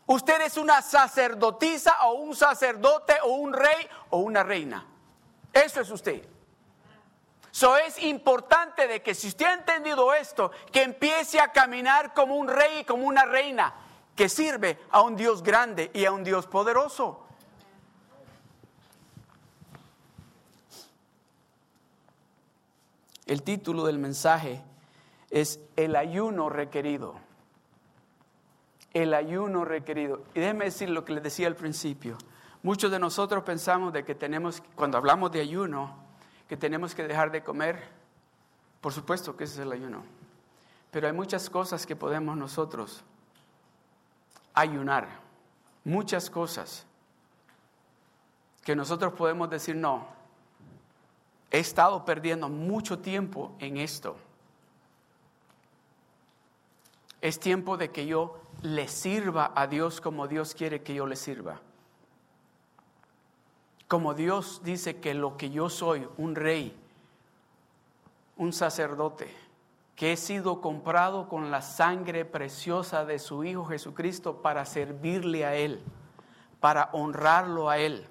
Usted 0.06 0.40
es 0.42 0.56
una 0.56 0.82
sacerdotisa 0.82 2.06
o 2.06 2.14
un 2.14 2.36
sacerdote 2.36 3.14
o 3.24 3.30
un 3.30 3.52
rey 3.52 3.88
o 4.10 4.18
una 4.18 4.44
reina. 4.44 4.86
Eso 5.52 5.80
es 5.80 5.90
usted. 5.90 6.22
So 7.50 7.76
es 7.76 8.00
importante 8.02 8.86
de 8.86 9.02
que 9.02 9.14
si 9.14 9.28
usted 9.28 9.46
ha 9.46 9.54
entendido 9.54 10.14
esto, 10.14 10.52
que 10.70 10.82
empiece 10.82 11.40
a 11.40 11.50
caminar 11.52 12.14
como 12.14 12.36
un 12.36 12.46
rey 12.46 12.80
y 12.80 12.84
como 12.84 13.06
una 13.06 13.24
reina 13.24 13.74
que 14.14 14.28
sirve 14.28 14.78
a 14.90 15.00
un 15.00 15.16
Dios 15.16 15.42
grande 15.42 15.90
y 15.92 16.04
a 16.04 16.12
un 16.12 16.22
Dios 16.22 16.46
poderoso. 16.46 17.26
El 23.26 23.42
título 23.42 23.84
del 23.84 23.98
mensaje 23.98 24.62
es 25.30 25.58
El 25.74 25.96
ayuno 25.96 26.48
requerido 26.48 27.25
el 29.02 29.12
ayuno 29.12 29.64
requerido. 29.64 30.22
Y 30.34 30.40
déjeme 30.40 30.66
decir 30.66 30.88
lo 30.88 31.04
que 31.04 31.12
les 31.12 31.22
decía 31.22 31.46
al 31.46 31.54
principio. 31.54 32.16
Muchos 32.62 32.90
de 32.90 32.98
nosotros 32.98 33.44
pensamos 33.44 33.92
de 33.92 34.04
que 34.04 34.14
tenemos, 34.14 34.62
cuando 34.74 34.96
hablamos 34.96 35.30
de 35.32 35.40
ayuno, 35.40 35.94
que 36.48 36.56
tenemos 36.56 36.94
que 36.94 37.06
dejar 37.06 37.30
de 37.30 37.44
comer. 37.44 37.88
Por 38.80 38.94
supuesto 38.94 39.36
que 39.36 39.44
ese 39.44 39.54
es 39.54 39.60
el 39.60 39.72
ayuno. 39.72 40.02
Pero 40.90 41.08
hay 41.08 41.12
muchas 41.12 41.50
cosas 41.50 41.84
que 41.84 41.94
podemos 41.94 42.38
nosotros 42.38 43.04
ayunar. 44.54 45.08
Muchas 45.84 46.30
cosas 46.30 46.86
que 48.64 48.74
nosotros 48.74 49.12
podemos 49.12 49.50
decir, 49.50 49.76
no, 49.76 50.06
he 51.50 51.58
estado 51.58 52.02
perdiendo 52.06 52.48
mucho 52.48 52.98
tiempo 52.98 53.54
en 53.58 53.76
esto. 53.76 54.16
Es 57.20 57.40
tiempo 57.40 57.76
de 57.76 57.90
que 57.90 58.06
yo 58.06 58.38
le 58.62 58.88
sirva 58.88 59.52
a 59.54 59.66
Dios 59.66 60.00
como 60.00 60.28
Dios 60.28 60.54
quiere 60.54 60.82
que 60.82 60.94
yo 60.94 61.06
le 61.06 61.16
sirva. 61.16 61.60
Como 63.88 64.14
Dios 64.14 64.60
dice 64.64 65.00
que 65.00 65.14
lo 65.14 65.36
que 65.36 65.50
yo 65.50 65.70
soy, 65.70 66.08
un 66.16 66.34
rey, 66.34 66.76
un 68.36 68.52
sacerdote, 68.52 69.32
que 69.94 70.12
he 70.12 70.16
sido 70.16 70.60
comprado 70.60 71.28
con 71.28 71.50
la 71.50 71.62
sangre 71.62 72.24
preciosa 72.24 73.04
de 73.04 73.18
su 73.18 73.44
Hijo 73.44 73.64
Jesucristo 73.64 74.42
para 74.42 74.66
servirle 74.66 75.46
a 75.46 75.54
Él, 75.54 75.82
para 76.60 76.90
honrarlo 76.92 77.70
a 77.70 77.78
Él. 77.78 78.06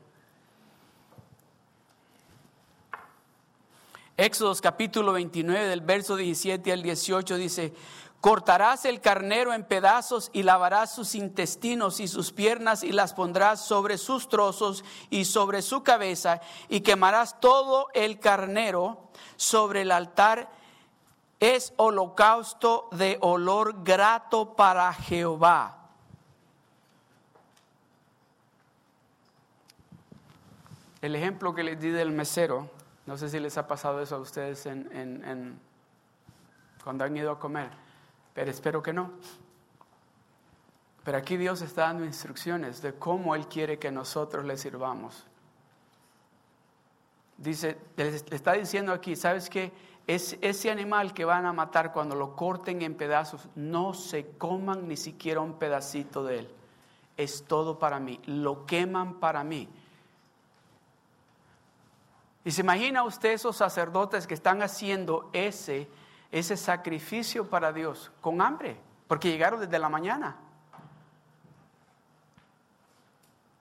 Éxodos 4.18 4.62
capítulo 4.62 5.12
29 5.12 5.68
del 5.68 5.82
verso 5.82 6.16
17 6.16 6.72
al 6.72 6.82
18 6.82 7.36
dice, 7.36 7.74
Cortarás 8.26 8.86
el 8.86 9.02
carnero 9.02 9.54
en 9.54 9.64
pedazos 9.64 10.32
y 10.34 10.42
lavarás 10.42 10.92
sus 10.92 11.14
intestinos 11.14 12.00
y 12.00 12.08
sus 12.08 12.32
piernas 12.32 12.82
y 12.82 12.92
las 12.92 13.14
pondrás 13.14 13.64
sobre 13.64 14.00
sus 14.00 14.30
trozos 14.30 14.84
y 15.12 15.26
sobre 15.26 15.62
su 15.62 15.84
cabeza 15.84 16.42
y 16.68 16.82
quemarás 16.82 17.40
todo 17.40 17.86
el 17.94 18.20
carnero 18.20 19.12
sobre 19.36 19.84
el 19.84 19.92
altar. 19.92 20.50
Es 21.40 21.72
holocausto 21.78 22.90
de 22.94 23.20
olor 23.22 23.84
grato 23.84 24.56
para 24.56 24.92
Jehová. 24.92 25.92
El 31.00 31.16
ejemplo 31.16 31.54
que 31.54 31.64
les 31.64 31.80
di 31.80 31.90
del 31.90 32.12
mesero, 32.12 32.72
no 33.06 33.20
sé 33.20 33.30
si 33.30 33.40
les 33.40 33.56
ha 33.60 33.68
pasado 33.68 34.02
eso 34.02 34.16
a 34.16 34.20
ustedes 34.20 34.66
en, 34.66 35.60
cuando 36.84 37.04
han 37.04 37.16
ido 37.16 37.30
a 37.30 37.40
comer 37.40 37.85
pero 38.36 38.52
espero 38.52 38.84
que 38.84 38.94
no. 38.94 39.12
Pero 41.06 41.18
aquí 41.18 41.38
Dios 41.38 41.62
está 41.62 41.84
dando 41.84 42.04
instrucciones 42.04 42.82
de 42.82 42.94
cómo 42.94 43.34
Él 43.34 43.48
quiere 43.48 43.80
que 43.80 43.92
nosotros 43.92 44.44
le 44.44 44.58
sirvamos. 44.58 45.26
Dice, 47.38 47.78
le 47.96 48.10
está 48.10 48.54
diciendo 48.54 48.92
aquí, 48.92 49.16
¿sabes 49.16 49.50
qué? 49.50 49.72
Es, 50.06 50.38
ese 50.42 50.70
animal 50.70 51.14
que 51.14 51.24
van 51.24 51.46
a 51.46 51.54
matar 51.54 51.94
cuando 51.94 52.16
lo 52.16 52.36
corten 52.36 52.82
en 52.82 52.96
pedazos, 52.96 53.48
no 53.56 53.94
se 53.94 54.28
coman 54.38 54.88
ni 54.88 54.98
siquiera 54.98 55.40
un 55.40 55.54
pedacito 55.54 56.24
de 56.24 56.40
él. 56.40 56.50
Es 57.16 57.46
todo 57.46 57.80
para 57.80 58.00
mí. 58.00 58.20
Lo 58.26 58.66
queman 58.66 59.16
para 59.20 59.46
mí. 59.46 59.70
Y 62.44 62.52
se 62.52 62.62
imagina 62.62 63.04
usted 63.04 63.32
esos 63.32 63.56
sacerdotes 63.56 64.28
que 64.28 64.34
están 64.34 64.62
haciendo 64.62 65.30
ese 65.32 65.88
ese 66.32 66.58
sacrificio 66.58 67.50
para 67.50 67.72
Dios 67.72 68.12
con 68.22 68.42
hambre, 68.42 68.80
porque 69.08 69.30
llegaron 69.30 69.60
desde 69.60 69.80
la 69.80 69.90
mañana. 69.90 70.38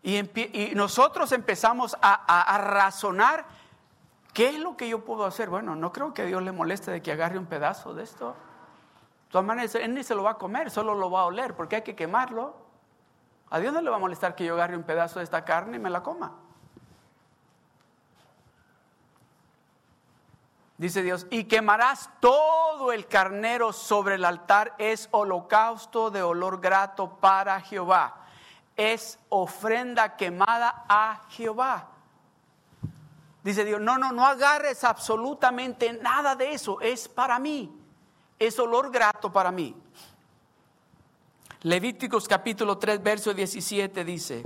Y, 0.02 0.72
nosotros 0.74 1.32
empezamos 1.32 1.96
a, 2.02 2.58
razonar, 2.58 3.46
¿qué 4.34 4.50
es 4.50 4.58
lo 4.58 4.76
que 4.76 4.86
yo 4.88 5.02
puedo 5.02 5.24
hacer? 5.24 5.48
Bueno, 5.48 5.76
no 5.76 5.92
creo 5.92 6.12
que 6.12 6.22
a 6.22 6.24
Dios 6.26 6.42
le 6.42 6.52
moleste 6.52 6.90
de 6.90 7.00
que 7.00 7.12
agarre 7.12 7.38
un 7.38 7.46
pedazo 7.46 7.94
de 7.94 8.02
esto. 8.02 8.28
De 8.28 9.30
todas 9.30 9.46
maneras, 9.46 9.74
Él 9.76 9.94
ni 9.94 10.04
se 10.04 10.14
lo 10.14 10.22
va 10.22 10.32
a 10.32 10.38
comer, 10.38 10.70
solo 10.70 10.94
lo 10.94 11.10
va 11.10 11.22
a 11.22 11.24
oler, 11.24 11.54
porque 11.54 11.76
hay 11.76 11.82
que 11.82 11.96
quemarlo. 11.96 12.54
A 13.48 13.58
Dios 13.60 13.72
no 13.72 13.80
le 13.80 13.88
va 13.88 13.96
a 13.96 13.98
molestar 13.98 14.34
que 14.34 14.44
yo 14.44 14.54
agarre 14.54 14.76
un 14.76 14.82
pedazo 14.82 15.20
de 15.20 15.24
esta 15.24 15.44
carne 15.44 15.78
y 15.78 15.80
me 15.80 15.88
la 15.88 16.02
coma. 16.02 16.32
Dice 20.76 21.02
Dios, 21.02 21.26
y 21.30 21.44
quemarás 21.44 22.10
todo 22.20 22.90
el 22.90 23.06
carnero 23.06 23.72
sobre 23.72 24.16
el 24.16 24.24
altar, 24.24 24.74
es 24.78 25.08
holocausto 25.12 26.10
de 26.10 26.22
olor 26.22 26.60
grato 26.60 27.16
para 27.20 27.60
Jehová, 27.60 28.26
es 28.76 29.18
ofrenda 29.28 30.16
quemada 30.16 30.84
a 30.88 31.22
Jehová. 31.30 31.90
Dice 33.44 33.64
Dios, 33.64 33.80
no, 33.80 33.98
no, 33.98 34.10
no 34.10 34.26
agarres 34.26 34.82
absolutamente 34.82 35.92
nada 35.92 36.34
de 36.34 36.54
eso, 36.54 36.80
es 36.80 37.08
para 37.08 37.38
mí, 37.38 37.70
es 38.38 38.58
olor 38.58 38.90
grato 38.90 39.32
para 39.32 39.52
mí. 39.52 39.76
Levíticos 41.62 42.26
capítulo 42.26 42.78
3, 42.78 43.00
verso 43.00 43.32
17 43.32 44.04
dice, 44.04 44.42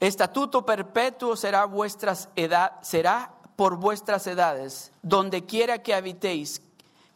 Estatuto 0.00 0.64
perpetuo 0.64 1.34
será, 1.34 1.64
vuestras 1.64 2.28
edad, 2.36 2.80
será 2.82 3.32
por 3.56 3.76
vuestras 3.76 4.26
edades, 4.28 4.92
donde 5.02 5.44
quiera 5.44 5.82
que 5.82 5.92
habitéis, 5.92 6.62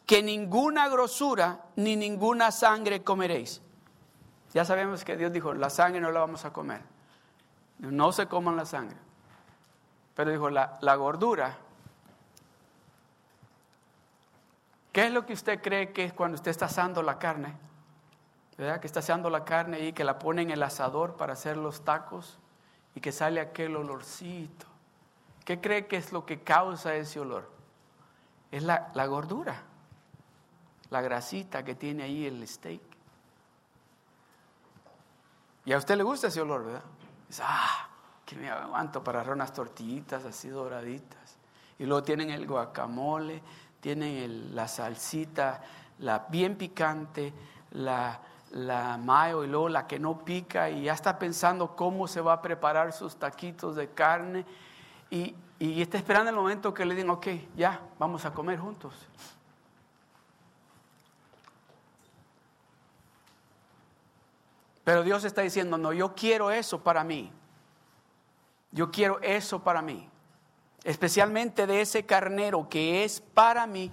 que 0.05 0.23
ninguna 0.23 0.89
grosura 0.89 1.61
ni 1.77 1.95
ninguna 1.95 2.51
sangre 2.51 3.05
comeréis. 3.05 3.63
Ya 4.53 4.65
sabemos 4.65 5.05
que 5.05 5.17
Dios 5.17 5.33
dijo, 5.33 5.55
la 5.55 5.71
sangre 5.71 6.01
no 6.01 6.11
la 6.11 6.21
vamos 6.21 6.45
a 6.45 6.53
comer. 6.53 6.83
No 7.79 8.13
se 8.13 8.27
coman 8.27 8.57
la 8.57 8.67
sangre. 8.67 8.97
Pero 10.15 10.33
dijo, 10.33 10.51
la, 10.51 10.79
la 10.81 10.97
gordura. 10.97 11.57
¿Qué 14.91 15.07
es 15.07 15.13
lo 15.13 15.25
que 15.25 15.33
usted 15.33 15.63
cree 15.63 15.93
que 15.93 16.05
es 16.05 16.13
cuando 16.13 16.35
usted 16.35 16.51
está 16.51 16.67
asando 16.67 17.03
la 17.03 17.19
carne? 17.19 17.55
¿Verdad? 18.59 18.81
Que 18.81 18.89
está 18.89 18.99
asando 19.01 19.31
la 19.31 19.45
carne 19.45 19.81
y 19.87 19.93
que 19.93 20.05
la 20.05 20.19
pone 20.19 20.43
en 20.43 20.51
el 20.51 20.63
asador 20.63 21.17
para 21.17 21.33
hacer 21.33 21.57
los 21.57 21.85
tacos 21.85 22.39
y 22.95 23.01
que 23.01 23.13
sale 23.13 23.41
aquel 23.41 23.77
olorcito. 23.77 24.67
¿Qué 25.45 25.61
cree 25.61 25.87
que 25.87 25.97
es 25.97 26.13
lo 26.13 26.25
que 26.25 26.41
causa 26.41 26.95
ese 26.95 27.21
olor? 27.21 27.51
Es 28.51 28.63
la, 28.63 28.91
la 28.95 29.07
gordura, 29.07 29.63
la 30.91 31.01
grasita 31.01 31.65
que 31.65 31.75
tiene 31.75 32.05
ahí 32.05 32.27
el 32.27 32.47
steak. 32.47 32.81
Y 35.65 35.73
a 35.73 35.79
usted 35.79 35.97
le 35.97 36.03
gusta 36.03 36.29
ese 36.29 36.41
olor, 36.41 36.65
¿verdad? 36.65 36.83
Dice, 37.29 37.43
ah, 37.45 37.89
que 38.27 38.37
me 38.37 38.51
aguanto 38.51 39.03
para 39.03 39.21
hacer 39.21 39.33
unas 39.33 39.53
tortillitas 39.53 40.25
así 40.25 40.49
doraditas. 40.49 41.37
Y 41.79 41.87
luego 41.87 42.03
tienen 42.03 42.31
el 42.31 42.47
guacamole, 42.47 43.43
tienen 43.81 44.55
la 44.55 44.69
salsita, 44.69 45.63
la 45.99 46.27
bien 46.29 46.57
picante, 46.57 47.33
la, 47.73 48.21
la 48.53 48.99
mayo 48.99 49.45
y 49.45 49.49
luego 49.49 49.69
la 49.69 49.87
que 49.87 49.99
no 49.99 50.25
pica 50.25 50.71
y 50.71 50.85
ya 50.85 50.93
está 50.93 51.19
pensando 51.19 51.75
cómo 51.75 52.07
se 52.07 52.21
va 52.21 52.35
a 52.35 52.43
preparar 52.43 52.93
sus 52.93 53.17
taquitos 53.17 53.77
de 53.77 53.89
carne 53.89 54.45
y, 55.11 55.35
y 55.59 55.81
está 55.81 55.97
esperando 55.97 56.31
el 56.31 56.37
momento 56.37 56.73
que 56.73 56.85
le 56.85 56.95
digan, 56.95 57.11
ok, 57.11 57.27
ya, 57.57 57.81
vamos 57.99 58.25
a 58.25 58.33
comer 58.33 58.59
juntos. 58.59 58.95
Pero 64.85 65.03
Dios 65.03 65.25
está 65.25 65.43
diciendo, 65.43 65.79
no, 65.79 65.93
yo 65.93 66.15
quiero 66.15 66.51
eso 66.51 66.83
para 66.83 67.05
mí. 67.05 67.33
Yo 68.73 68.91
quiero 68.91 69.21
eso 69.21 69.63
para 69.63 69.81
mí. 69.81 70.09
Especialmente 70.83 71.67
de 71.67 71.81
ese 71.81 72.05
carnero 72.05 72.69
que 72.69 73.05
es 73.05 73.21
para 73.21 73.67
mí. 73.67 73.91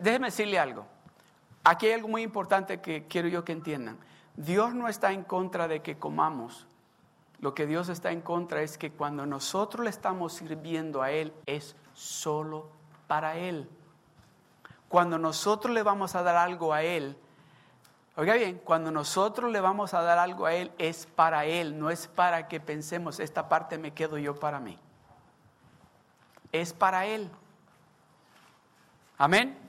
déjeme 0.00 0.28
decirle 0.28 0.58
algo. 0.58 0.86
Aquí 1.68 1.86
hay 1.86 1.94
algo 1.94 2.06
muy 2.06 2.22
importante 2.22 2.80
que 2.80 3.08
quiero 3.08 3.26
yo 3.26 3.44
que 3.44 3.50
entiendan. 3.50 3.98
Dios 4.36 4.72
no 4.72 4.86
está 4.86 5.10
en 5.10 5.24
contra 5.24 5.66
de 5.66 5.82
que 5.82 5.98
comamos. 5.98 6.64
Lo 7.40 7.54
que 7.54 7.66
Dios 7.66 7.88
está 7.88 8.12
en 8.12 8.20
contra 8.20 8.62
es 8.62 8.78
que 8.78 8.92
cuando 8.92 9.26
nosotros 9.26 9.82
le 9.82 9.90
estamos 9.90 10.34
sirviendo 10.34 11.02
a 11.02 11.10
Él 11.10 11.32
es 11.44 11.74
solo 11.92 12.68
para 13.08 13.36
Él. 13.36 13.68
Cuando 14.88 15.18
nosotros 15.18 15.74
le 15.74 15.82
vamos 15.82 16.14
a 16.14 16.22
dar 16.22 16.36
algo 16.36 16.72
a 16.72 16.84
Él, 16.84 17.16
oiga 18.14 18.34
bien, 18.34 18.60
cuando 18.62 18.92
nosotros 18.92 19.50
le 19.50 19.60
vamos 19.60 19.92
a 19.92 20.02
dar 20.02 20.20
algo 20.20 20.46
a 20.46 20.54
Él 20.54 20.70
es 20.78 21.06
para 21.06 21.46
Él, 21.46 21.80
no 21.80 21.90
es 21.90 22.06
para 22.06 22.46
que 22.46 22.60
pensemos, 22.60 23.18
esta 23.18 23.48
parte 23.48 23.76
me 23.76 23.90
quedo 23.90 24.18
yo 24.18 24.36
para 24.36 24.60
mí. 24.60 24.78
Es 26.52 26.72
para 26.72 27.06
Él. 27.06 27.28
Amén. 29.18 29.65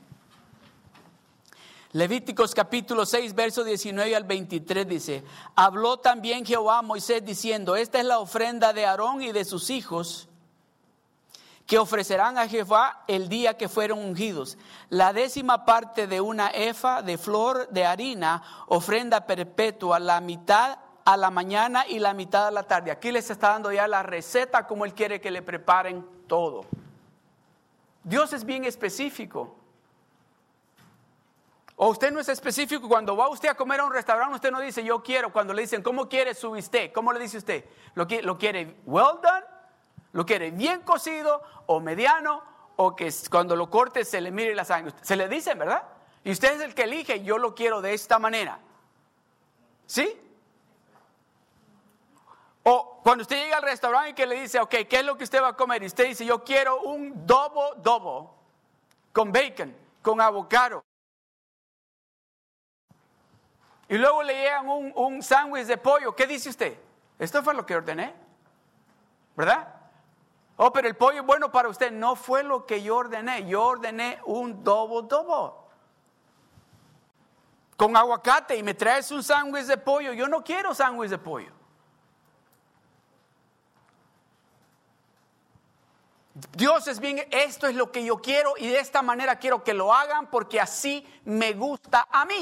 Levíticos 1.97 2.53
capítulo 2.53 3.07
6, 3.07 3.33
verso 3.33 3.63
19 3.63 4.15
al 4.15 4.23
23 4.23 4.87
dice, 4.87 5.23
habló 5.55 5.97
también 5.97 6.45
Jehová 6.45 6.77
a 6.77 6.81
Moisés 6.83 7.25
diciendo, 7.25 7.75
esta 7.75 7.97
es 7.97 8.05
la 8.05 8.19
ofrenda 8.19 8.71
de 8.71 8.85
Aarón 8.85 9.23
y 9.23 9.31
de 9.31 9.43
sus 9.43 9.71
hijos 9.71 10.29
que 11.65 11.79
ofrecerán 11.79 12.37
a 12.37 12.47
Jehová 12.47 13.03
el 13.07 13.29
día 13.29 13.57
que 13.57 13.67
fueron 13.67 13.97
ungidos. 13.97 14.59
La 14.89 15.11
décima 15.11 15.65
parte 15.65 16.05
de 16.05 16.21
una 16.21 16.49
efa 16.49 17.01
de 17.01 17.17
flor 17.17 17.67
de 17.69 17.83
harina, 17.83 18.43
ofrenda 18.67 19.25
perpetua, 19.25 19.97
la 19.97 20.21
mitad 20.21 20.77
a 21.03 21.17
la 21.17 21.31
mañana 21.31 21.87
y 21.87 21.97
la 21.97 22.13
mitad 22.13 22.45
a 22.45 22.51
la 22.51 22.61
tarde. 22.61 22.91
Aquí 22.91 23.11
les 23.11 23.31
está 23.31 23.49
dando 23.53 23.71
ya 23.71 23.87
la 23.87 24.03
receta 24.03 24.67
como 24.67 24.85
Él 24.85 24.93
quiere 24.93 25.19
que 25.19 25.31
le 25.31 25.41
preparen 25.41 26.05
todo. 26.27 26.63
Dios 28.03 28.33
es 28.33 28.45
bien 28.45 28.65
específico. 28.65 29.56
O 31.79 31.89
usted 31.89 32.11
no 32.11 32.19
es 32.19 32.27
específico, 32.27 32.89
cuando 32.89 33.15
va 33.15 33.29
usted 33.29 33.49
a 33.49 33.53
comer 33.53 33.79
a 33.79 33.85
un 33.85 33.93
restaurante, 33.93 34.33
usted 34.33 34.51
no 34.51 34.59
dice 34.59 34.83
yo 34.83 35.03
quiero, 35.03 35.31
cuando 35.31 35.53
le 35.53 35.61
dicen, 35.61 35.83
¿cómo 35.83 36.09
quiere 36.09 36.33
su 36.33 36.51
bistec? 36.51 36.91
¿Cómo 36.91 37.13
le 37.13 37.19
dice 37.19 37.37
usted? 37.37 37.65
¿Lo, 37.93 38.07
¿Lo 38.23 38.37
quiere 38.39 38.77
well 38.85 39.21
done? 39.21 39.45
¿Lo 40.11 40.25
quiere 40.25 40.49
bien 40.49 40.81
cocido 40.81 41.39
o 41.67 41.79
mediano? 41.79 42.41
¿O 42.77 42.95
que 42.95 43.13
cuando 43.29 43.55
lo 43.55 43.69
corte 43.69 44.03
se 44.05 44.19
le 44.21 44.31
mire 44.31 44.55
la 44.55 44.65
sangre? 44.65 44.91
Se 45.03 45.15
le 45.15 45.29
dice, 45.29 45.53
¿verdad? 45.53 45.83
Y 46.23 46.31
usted 46.31 46.55
es 46.55 46.61
el 46.61 46.73
que 46.73 46.83
elige, 46.83 47.23
yo 47.23 47.37
lo 47.37 47.53
quiero 47.53 47.79
de 47.79 47.93
esta 47.93 48.17
manera. 48.17 48.57
¿Sí? 49.85 50.19
O 52.63 53.01
cuando 53.03 53.21
usted 53.21 53.37
llega 53.37 53.57
al 53.57 53.63
restaurante 53.63 54.09
y 54.09 54.13
que 54.15 54.25
le 54.25 54.41
dice, 54.41 54.59
ok, 54.59 54.75
¿qué 54.89 54.99
es 54.99 55.05
lo 55.05 55.15
que 55.15 55.25
usted 55.25 55.43
va 55.43 55.49
a 55.49 55.55
comer? 55.55 55.83
Y 55.83 55.85
usted 55.85 56.07
dice, 56.07 56.25
yo 56.25 56.43
quiero 56.43 56.81
un 56.81 57.27
dobo 57.27 57.75
dobo 57.75 58.35
con 59.13 59.31
bacon, 59.31 59.75
con 60.01 60.19
avocado. 60.19 60.86
Y 63.89 63.97
luego 63.97 64.23
le 64.23 64.33
llegan 64.33 64.67
un, 64.67 64.91
un 64.95 65.23
sándwich 65.23 65.65
de 65.65 65.77
pollo. 65.77 66.15
¿Qué 66.15 66.27
dice 66.27 66.49
usted? 66.49 66.77
Esto 67.19 67.41
fue 67.41 67.53
lo 67.53 67.65
que 67.65 67.75
ordené. 67.75 68.13
¿Verdad? 69.35 69.73
Oh, 70.57 70.71
pero 70.73 70.87
el 70.87 70.95
pollo 70.95 71.21
es 71.21 71.25
bueno 71.25 71.51
para 71.51 71.69
usted. 71.69 71.91
No 71.91 72.15
fue 72.15 72.43
lo 72.43 72.65
que 72.65 72.81
yo 72.81 72.97
ordené. 72.97 73.47
Yo 73.47 73.63
ordené 73.63 74.19
un 74.25 74.63
dobo 74.63 75.03
dobo. 75.03 75.69
Con 77.77 77.95
aguacate 77.95 78.57
y 78.57 78.63
me 78.63 78.73
traes 78.73 79.11
un 79.11 79.23
sándwich 79.23 79.65
de 79.65 79.77
pollo. 79.77 80.13
Yo 80.13 80.27
no 80.27 80.43
quiero 80.43 80.73
sándwich 80.73 81.11
de 81.11 81.17
pollo. 81.19 81.57
Dios 86.55 86.87
es 86.87 86.99
bien, 86.99 87.27
esto 87.31 87.67
es 87.67 87.75
lo 87.75 87.91
que 87.91 88.05
yo 88.05 88.17
quiero 88.17 88.53
y 88.57 88.67
de 88.67 88.79
esta 88.79 89.01
manera 89.01 89.37
quiero 89.37 89.63
que 89.63 89.73
lo 89.73 89.91
hagan 89.91 90.29
porque 90.29 90.59
así 90.59 91.07
me 91.25 91.53
gusta 91.53 92.07
a 92.11 92.25
mí. 92.25 92.39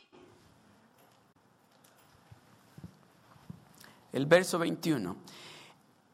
El 4.16 4.26
verso 4.26 4.57
21. 4.57 5.16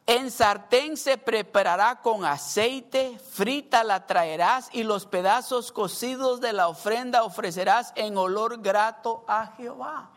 En 0.06 0.30
sartén 0.32 0.96
se 0.96 1.16
preparará 1.16 2.00
con 2.00 2.24
aceite, 2.24 3.16
frita 3.18 3.84
la 3.84 4.06
traerás 4.06 4.68
y 4.72 4.82
los 4.82 5.06
pedazos 5.06 5.70
cocidos 5.70 6.40
de 6.40 6.52
la 6.52 6.66
ofrenda 6.66 7.22
ofrecerás 7.22 7.92
en 7.94 8.16
olor 8.16 8.60
grato 8.60 9.24
a 9.28 9.54
Jehová. 9.56 10.10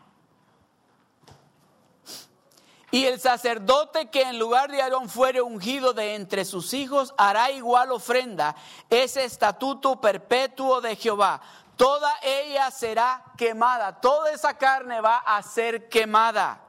Y 2.90 3.04
el 3.04 3.20
sacerdote 3.20 4.10
que 4.10 4.22
en 4.22 4.40
lugar 4.40 4.70
de 4.72 4.82
Aarón 4.82 5.08
fuere 5.08 5.40
ungido 5.40 5.92
de 5.92 6.16
entre 6.16 6.44
sus 6.44 6.74
hijos 6.74 7.14
hará 7.16 7.52
igual 7.52 7.92
ofrenda, 7.92 8.56
ese 8.90 9.24
estatuto 9.24 10.00
perpetuo 10.00 10.80
de 10.80 10.96
Jehová. 10.96 11.40
Toda 11.76 12.12
ella 12.22 12.72
será 12.72 13.22
quemada, 13.36 14.00
toda 14.00 14.32
esa 14.32 14.54
carne 14.58 15.00
va 15.00 15.18
a 15.18 15.40
ser 15.42 15.88
quemada. 15.88 16.60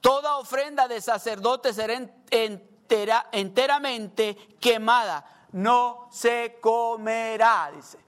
Toda 0.00 0.36
ofrenda 0.36 0.88
de 0.88 1.00
sacerdote 1.00 1.72
será 1.72 3.28
enteramente 3.32 4.36
quemada. 4.58 5.24
No 5.52 6.08
se 6.10 6.58
comerá, 6.60 7.70
dice. 7.74 7.98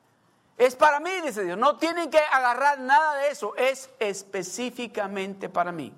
Es 0.57 0.77
para 0.77 1.01
mí, 1.01 1.11
dice 1.25 1.45
Dios. 1.45 1.59
No 1.59 1.77
tienen 1.77 2.09
que 2.09 2.19
agarrar 2.19 2.79
nada 2.79 3.17
de 3.17 3.31
eso. 3.31 3.55
Es 3.57 3.91
específicamente 3.99 5.49
para 5.49 5.73
mí. 5.73 5.93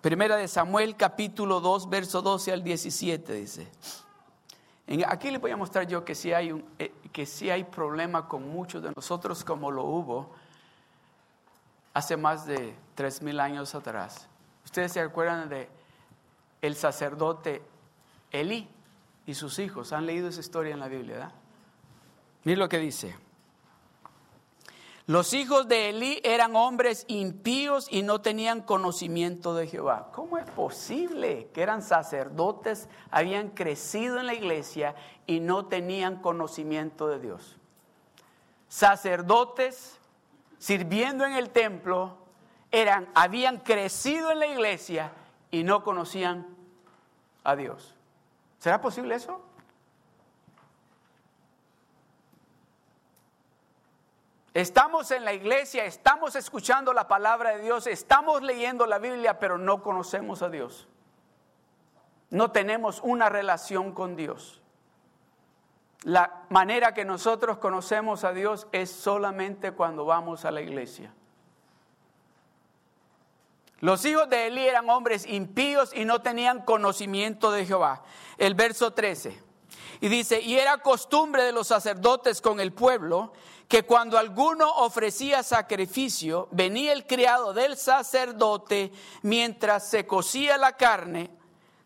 Primera 0.00 0.36
de 0.36 0.48
Samuel 0.48 0.96
capítulo 0.96 1.60
2, 1.60 1.88
verso 1.88 2.22
12 2.22 2.52
al 2.52 2.64
17 2.64 3.32
dice. 3.34 3.68
Aquí 5.06 5.30
le 5.30 5.38
voy 5.38 5.50
a 5.50 5.56
mostrar 5.56 5.86
yo 5.86 6.04
que 6.04 6.14
si 6.14 6.32
hay, 6.32 6.52
un, 6.52 6.64
eh, 6.78 6.92
que 7.12 7.24
sí 7.24 7.50
hay 7.50 7.64
problema 7.64 8.28
con 8.28 8.48
muchos 8.48 8.82
de 8.82 8.92
nosotros 8.94 9.44
como 9.44 9.70
lo 9.70 9.84
hubo 9.84 10.34
hace 11.94 12.16
más 12.16 12.46
de 12.46 12.74
tres 12.94 13.22
mil 13.22 13.40
años 13.40 13.74
atrás. 13.74 14.28
Ustedes 14.64 14.92
se 14.92 15.00
acuerdan 15.00 15.48
de 15.48 15.68
el 16.60 16.76
sacerdote 16.76 17.62
Elí 18.30 18.68
y 19.26 19.34
sus 19.34 19.58
hijos. 19.58 19.92
Han 19.92 20.06
leído 20.06 20.28
esa 20.28 20.40
historia 20.40 20.72
en 20.72 20.80
la 20.80 20.88
Biblia, 20.88 21.14
¿verdad? 21.14 21.32
Miren 22.44 22.58
lo 22.58 22.68
que 22.68 22.78
dice. 22.78 23.16
Los 25.06 25.32
hijos 25.32 25.66
de 25.66 25.90
Elí 25.90 26.20
eran 26.22 26.54
hombres 26.54 27.04
impíos 27.08 27.88
y 27.90 28.02
no 28.02 28.20
tenían 28.20 28.62
conocimiento 28.62 29.54
de 29.54 29.66
Jehová. 29.66 30.10
¿Cómo 30.12 30.38
es 30.38 30.48
posible 30.50 31.48
que 31.52 31.62
eran 31.62 31.82
sacerdotes, 31.82 32.88
habían 33.10 33.50
crecido 33.50 34.20
en 34.20 34.26
la 34.26 34.34
iglesia 34.34 34.94
y 35.26 35.40
no 35.40 35.66
tenían 35.66 36.22
conocimiento 36.22 37.08
de 37.08 37.18
Dios? 37.18 37.56
Sacerdotes 38.68 39.98
sirviendo 40.62 41.24
en 41.24 41.32
el 41.32 41.50
templo, 41.50 42.16
eran, 42.70 43.08
habían 43.16 43.58
crecido 43.58 44.30
en 44.30 44.38
la 44.38 44.46
iglesia 44.46 45.10
y 45.50 45.64
no 45.64 45.82
conocían 45.82 46.46
a 47.42 47.56
Dios. 47.56 47.96
¿Será 48.60 48.80
posible 48.80 49.16
eso? 49.16 49.40
Estamos 54.54 55.10
en 55.10 55.24
la 55.24 55.32
iglesia, 55.32 55.86
estamos 55.86 56.36
escuchando 56.36 56.92
la 56.92 57.08
palabra 57.08 57.56
de 57.56 57.62
Dios, 57.62 57.86
estamos 57.86 58.42
leyendo 58.42 58.86
la 58.86 58.98
Biblia, 58.98 59.38
pero 59.38 59.56
no 59.56 59.82
conocemos 59.82 60.42
a 60.42 60.50
Dios. 60.50 60.88
No 62.28 62.50
tenemos 62.50 63.00
una 63.02 63.30
relación 63.30 63.92
con 63.92 64.14
Dios. 64.14 64.60
La 66.02 66.44
manera 66.50 66.92
que 66.92 67.04
nosotros 67.04 67.58
conocemos 67.58 68.24
a 68.24 68.32
Dios 68.32 68.66
es 68.72 68.90
solamente 68.90 69.72
cuando 69.72 70.04
vamos 70.04 70.44
a 70.44 70.50
la 70.50 70.60
iglesia. 70.60 71.14
Los 73.80 74.04
hijos 74.04 74.28
de 74.28 74.46
Elí 74.46 74.66
eran 74.66 74.88
hombres 74.90 75.26
impíos 75.26 75.92
y 75.94 76.04
no 76.04 76.20
tenían 76.20 76.62
conocimiento 76.62 77.50
de 77.52 77.64
Jehová. 77.64 78.02
El 78.36 78.54
verso 78.54 78.92
13. 78.92 79.42
Y 80.00 80.08
dice, 80.08 80.40
y 80.40 80.56
era 80.56 80.78
costumbre 80.78 81.42
de 81.42 81.52
los 81.52 81.68
sacerdotes 81.68 82.40
con 82.40 82.60
el 82.60 82.72
pueblo 82.72 83.32
que 83.72 83.84
cuando 83.84 84.18
alguno 84.18 84.70
ofrecía 84.70 85.42
sacrificio, 85.42 86.46
venía 86.50 86.92
el 86.92 87.06
criado 87.06 87.54
del 87.54 87.78
sacerdote 87.78 88.92
mientras 89.22 89.88
se 89.88 90.06
cocía 90.06 90.58
la 90.58 90.76
carne, 90.76 91.30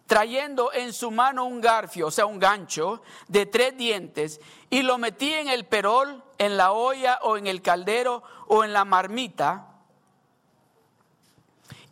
trayendo 0.08 0.72
en 0.72 0.92
su 0.92 1.12
mano 1.12 1.44
un 1.44 1.60
garfio, 1.60 2.08
o 2.08 2.10
sea, 2.10 2.26
un 2.26 2.40
gancho 2.40 3.02
de 3.28 3.46
tres 3.46 3.76
dientes, 3.76 4.40
y 4.68 4.82
lo 4.82 4.98
metía 4.98 5.40
en 5.40 5.46
el 5.46 5.64
perol, 5.64 6.24
en 6.38 6.56
la 6.56 6.72
olla 6.72 7.20
o 7.22 7.36
en 7.36 7.46
el 7.46 7.62
caldero 7.62 8.24
o 8.48 8.64
en 8.64 8.72
la 8.72 8.84
marmita. 8.84 9.68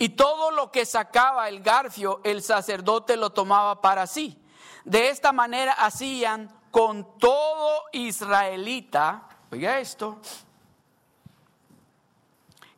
Y 0.00 0.08
todo 0.08 0.50
lo 0.50 0.72
que 0.72 0.86
sacaba 0.86 1.48
el 1.48 1.60
garfio, 1.60 2.20
el 2.24 2.42
sacerdote 2.42 3.16
lo 3.16 3.30
tomaba 3.30 3.80
para 3.80 4.08
sí. 4.08 4.42
De 4.84 5.10
esta 5.10 5.30
manera 5.30 5.72
hacían 5.72 6.52
con 6.72 7.16
todo 7.16 7.84
israelita 7.92 9.28
Oiga 9.54 9.78
esto, 9.78 10.18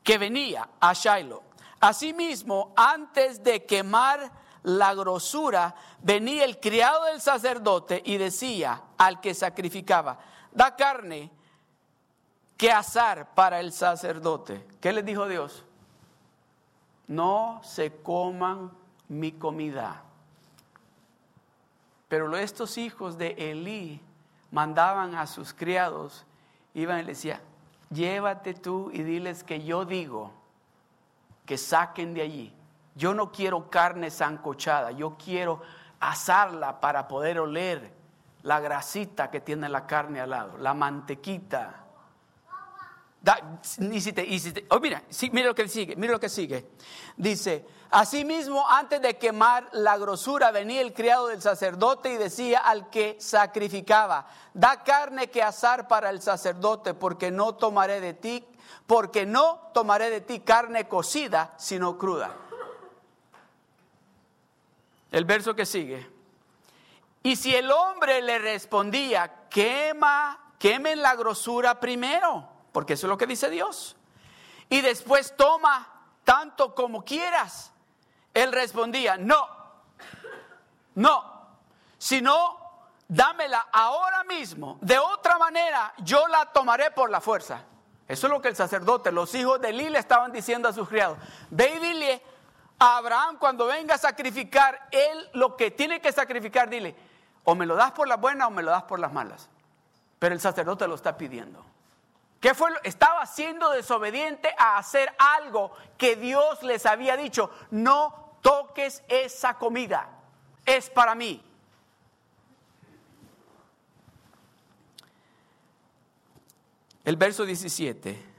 que 0.05 0.18
venía 0.18 0.68
a 0.79 0.93
Shiloh. 0.93 1.43
Asimismo, 1.81 2.74
antes 2.77 3.43
de 3.43 3.64
quemar 3.64 4.31
la 4.64 4.93
grosura, 4.93 5.74
venía 6.03 6.45
el 6.45 6.61
criado 6.61 7.05
del 7.05 7.22
sacerdote 7.22 8.03
y 8.05 8.18
decía 8.18 8.83
al 8.99 9.22
que 9.22 9.33
sacrificaba, 9.33 10.18
da 10.53 10.77
carne 10.77 11.31
que 12.59 12.70
asar 12.70 13.35
para 13.35 13.59
el 13.61 13.72
sacerdote. 13.72 14.66
¿Qué 14.79 14.93
le 14.93 15.03
dijo 15.03 15.27
Dios? 15.27 15.64
No 17.09 17.62
se 17.64 17.91
coman 18.03 18.70
mi 19.09 19.33
comida. 19.33 20.03
Pero 22.09 22.37
estos 22.37 22.77
hijos 22.77 23.16
de 23.16 23.29
Elí 23.39 23.99
mandaban 24.51 25.14
a 25.14 25.27
sus 25.27 25.55
criados 25.55 26.26
iban 26.77 26.99
y 27.01 27.03
le 27.03 27.09
decía, 27.09 27.41
llévate 27.91 28.55
tú 28.55 28.91
y 28.93 29.03
diles 29.03 29.43
que 29.43 29.64
yo 29.64 29.85
digo 29.85 30.33
que 31.47 31.57
saquen 31.57 32.12
de 32.12 32.22
allí. 32.22 32.53
Yo 32.95 33.14
no 33.14 33.33
quiero 33.33 33.70
carne 33.70 34.11
sancochada, 34.11 34.91
yo 34.91 35.16
quiero 35.16 35.62
asarla 36.01 36.81
para 36.81 37.09
poder 37.09 37.41
oler 37.41 37.93
la 38.43 38.61
grasita 38.61 39.31
que 39.31 39.41
tiene 39.41 39.68
la 39.68 39.87
carne 39.87 40.20
al 40.20 40.31
lado, 40.31 40.59
la 40.59 40.74
mantequita. 40.74 41.86
Oh, 44.69 44.81
mira, 44.81 45.03
mira 45.33 45.47
lo 45.49 45.55
que 45.55 45.69
sigue, 45.69 45.97
mira 45.97 46.12
lo 46.12 46.21
que 46.21 46.29
sigue. 46.29 46.67
Dice, 47.17 47.64
Asimismo, 47.91 48.69
antes 48.69 49.01
de 49.01 49.17
quemar 49.17 49.69
la 49.73 49.97
grosura, 49.97 50.51
venía 50.51 50.81
el 50.81 50.93
criado 50.93 51.29
del 51.29 51.41
sacerdote 51.41 52.12
y 52.12 52.17
decía 52.17 52.59
al 52.59 52.91
que 52.91 53.17
sacrificaba, 53.21 54.27
da 54.55 54.83
carne 54.83 55.31
que 55.31 55.43
asar 55.43 55.87
para 55.87 56.11
el 56.11 56.21
sacerdote, 56.21 56.95
porque 56.95 57.31
no 57.31 57.55
tomaré 57.55 58.01
de 58.01 58.14
ti, 58.14 58.45
porque 58.87 59.25
no 59.25 59.71
tomaré 59.73 60.11
de 60.11 60.21
ti 60.21 60.41
carne 60.41 60.89
cocida, 60.89 61.55
sino 61.57 61.97
cruda. 61.97 62.35
El 65.12 65.25
verso 65.25 65.55
que 65.55 65.64
sigue. 65.64 66.11
Y 67.23 67.37
si 67.37 67.55
el 67.55 67.71
hombre 67.71 68.21
le 68.21 68.39
respondía, 68.39 69.47
quema, 69.49 70.53
quemen 70.59 71.01
la 71.03 71.14
grosura 71.14 71.79
primero, 71.79 72.49
porque 72.77 72.93
eso 72.93 73.07
es 73.07 73.09
lo 73.09 73.16
que 73.16 73.27
dice 73.27 73.49
Dios. 73.49 73.97
Y 74.68 74.83
después 74.83 75.35
toma 75.35 75.89
tanto 76.24 76.74
como 76.74 77.07
quieras 77.07 77.72
él 78.35 78.53
respondía, 78.53 79.16
no, 79.16 79.49
no, 80.97 81.47
sino 81.97 82.59
dámela 83.09 83.68
ahora 83.72 84.24
mismo. 84.24 84.77
De 84.83 84.99
otra 84.99 85.39
manera, 85.39 85.95
yo 86.01 86.29
la 86.29 86.53
tomaré 86.53 86.91
por 86.91 87.09
la 87.09 87.22
fuerza. 87.22 87.62
Eso 88.07 88.27
es 88.27 88.31
lo 88.31 88.43
que 88.43 88.49
el 88.49 88.57
sacerdote, 88.57 89.11
los 89.11 89.35
hijos 89.35 89.59
de 89.59 89.70
Eli 89.70 89.89
le 89.89 89.99
estaban 89.99 90.31
diciendo 90.31 90.68
a 90.68 90.74
sus 90.74 90.87
criados. 90.87 91.16
Ve 91.49 91.77
y 91.77 91.79
dile 91.79 92.22
a 92.79 92.99
Abraham 92.99 93.39
cuando 93.39 93.64
venga 93.64 93.95
a 93.95 93.99
sacrificar, 93.99 94.87
él 94.91 95.31
lo 95.33 95.57
que 95.57 95.70
tiene 95.70 96.03
que 96.03 96.12
sacrificar, 96.12 96.68
dile, 96.68 96.95
o 97.45 97.55
me 97.55 97.64
lo 97.64 97.74
das 97.74 97.93
por 97.93 98.07
las 98.07 98.20
buenas 98.20 98.49
o 98.49 98.51
me 98.51 98.62
lo 98.62 98.70
das 98.70 98.83
por 98.83 99.01
las 99.01 99.14
malas. 99.14 99.49
Pero 100.18 100.35
el 100.35 100.43
sacerdote 100.43 100.87
lo 100.87 100.95
está 100.95 101.16
pidiendo. 101.16 101.64
Estaba 102.84 103.26
siendo 103.26 103.70
desobediente 103.70 104.55
a 104.59 104.78
hacer 104.78 105.12
algo 105.18 105.72
que 105.99 106.14
Dios 106.14 106.62
les 106.62 106.86
había 106.86 107.16
dicho. 107.16 107.51
No 107.70 108.38
toques 108.40 109.03
esa 109.09 109.59
comida, 109.59 110.09
es 110.64 110.88
para 110.90 111.14
mí. 111.14 111.42
El 117.05 117.16
verso 117.16 117.44
17. 117.44 118.36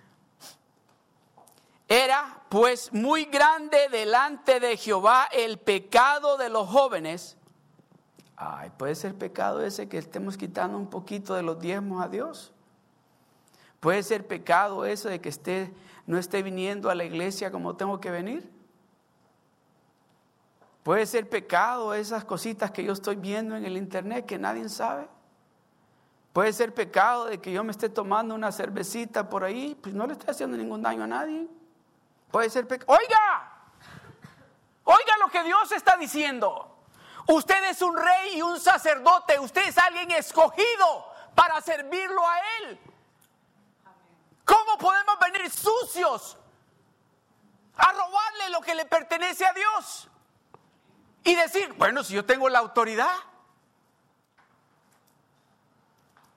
Era 1.90 2.42
pues 2.50 2.92
muy 2.92 3.26
grande 3.26 3.88
delante 3.90 4.60
de 4.60 4.76
Jehová 4.78 5.28
el 5.32 5.58
pecado 5.58 6.38
de 6.38 6.50
los 6.50 6.68
jóvenes. 6.70 7.38
Ay, 8.36 8.70
puede 8.78 8.96
ser 8.96 9.16
pecado 9.16 9.64
ese 9.64 9.90
que 9.90 9.98
estemos 9.98 10.38
quitando 10.38 10.78
un 10.78 10.90
poquito 10.90 11.34
de 11.34 11.44
los 11.44 11.60
diezmos 11.60 12.04
a 12.04 12.08
Dios. 12.08 12.54
Puede 13.80 14.04
ser 14.04 14.26
pecado 14.26 14.86
eso 14.86 15.10
de 15.10 15.22
que 15.22 15.30
esté, 15.30 15.74
no 16.06 16.18
esté 16.18 16.42
viniendo 16.42 16.90
a 16.90 16.96
la 16.96 17.04
iglesia 17.04 17.52
como 17.52 17.76
tengo 17.76 18.00
que 18.00 18.10
venir. 18.10 18.50
Puede 20.84 21.06
ser 21.06 21.30
pecado 21.30 21.94
esas 21.94 22.24
cositas 22.24 22.72
que 22.72 22.84
yo 22.84 22.94
estoy 22.94 23.18
viendo 23.18 23.56
en 23.56 23.66
el 23.66 23.78
internet 23.78 24.26
que 24.26 24.40
nadie 24.40 24.68
sabe. 24.70 25.08
Puede 26.34 26.54
ser 26.54 26.74
pecado 26.74 27.26
de 27.26 27.40
que 27.42 27.52
yo 27.52 27.64
me 27.64 27.72
esté 27.72 27.90
tomando 27.90 28.34
una 28.36 28.52
cervecita 28.52 29.28
por 29.28 29.44
ahí, 29.44 29.78
pues 29.82 29.94
no 29.94 30.08
le 30.08 30.14
estoy 30.14 30.30
haciendo 30.30 30.56
ningún 30.56 30.82
daño 30.82 31.04
a 31.04 31.08
nadie. 31.08 31.48
Puede 32.32 32.50
ser 32.50 32.68
pecado. 32.68 32.98
Oiga, 32.98 33.52
oiga 34.84 35.18
lo 35.20 35.30
que 35.30 35.44
Dios 35.44 35.72
está 35.72 35.98
diciendo. 35.98 36.78
Usted 37.28 37.70
es 37.70 37.82
un 37.82 37.98
rey 37.98 38.38
y 38.38 38.42
un 38.42 38.60
sacerdote, 38.60 39.40
usted 39.40 39.68
es 39.68 39.78
alguien 39.78 40.12
escogido 40.12 41.06
para 41.36 41.60
servirlo 41.60 42.22
a 42.26 42.40
Él. 42.62 42.80
¿Cómo 44.48 44.80
podemos 44.80 45.20
venir 45.20 45.52
sucios 45.52 46.38
a 47.76 47.92
robarle 47.92 48.50
lo 48.50 48.62
que 48.62 48.74
le 48.74 48.86
pertenece 48.86 49.46
a 49.46 49.54
Dios? 49.54 50.10
y 51.28 51.36
decir, 51.36 51.74
bueno, 51.74 52.06
si 52.06 52.14
yo 52.14 52.26
tengo 52.26 52.48
la 52.48 52.60
autoridad. 52.60 53.14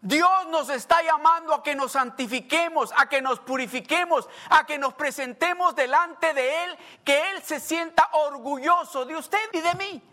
Dios 0.00 0.46
nos 0.48 0.68
está 0.68 1.00
llamando 1.02 1.54
a 1.54 1.62
que 1.62 1.76
nos 1.76 1.92
santifiquemos, 1.92 2.92
a 2.96 3.08
que 3.08 3.22
nos 3.22 3.38
purifiquemos, 3.38 4.28
a 4.48 4.66
que 4.66 4.78
nos 4.78 4.94
presentemos 4.94 5.76
delante 5.76 6.34
de 6.34 6.64
Él, 6.64 6.78
que 7.04 7.30
Él 7.30 7.42
se 7.44 7.61
sienta 7.61 8.08
orgulloso 8.12 9.04
de 9.04 9.14
usted 9.14 9.38
y 9.52 9.61
de 9.61 9.74
mí. 9.74 10.09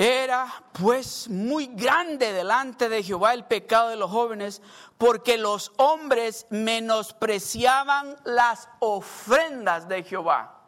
Era 0.00 0.50
pues 0.72 1.28
muy 1.28 1.66
grande 1.66 2.32
delante 2.32 2.88
de 2.88 3.02
Jehová 3.02 3.34
el 3.34 3.44
pecado 3.44 3.90
de 3.90 3.96
los 3.96 4.10
jóvenes, 4.10 4.62
porque 4.96 5.36
los 5.36 5.74
hombres 5.76 6.46
menospreciaban 6.48 8.16
las 8.24 8.70
ofrendas 8.78 9.88
de 9.88 10.02
Jehová. 10.02 10.58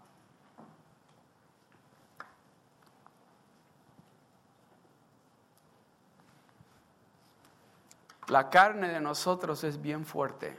La 8.28 8.51
carne 8.51 8.89
de 8.89 9.01
nosotros 9.01 9.64
es 9.64 9.80
bien 9.80 10.05
fuerte. 10.05 10.59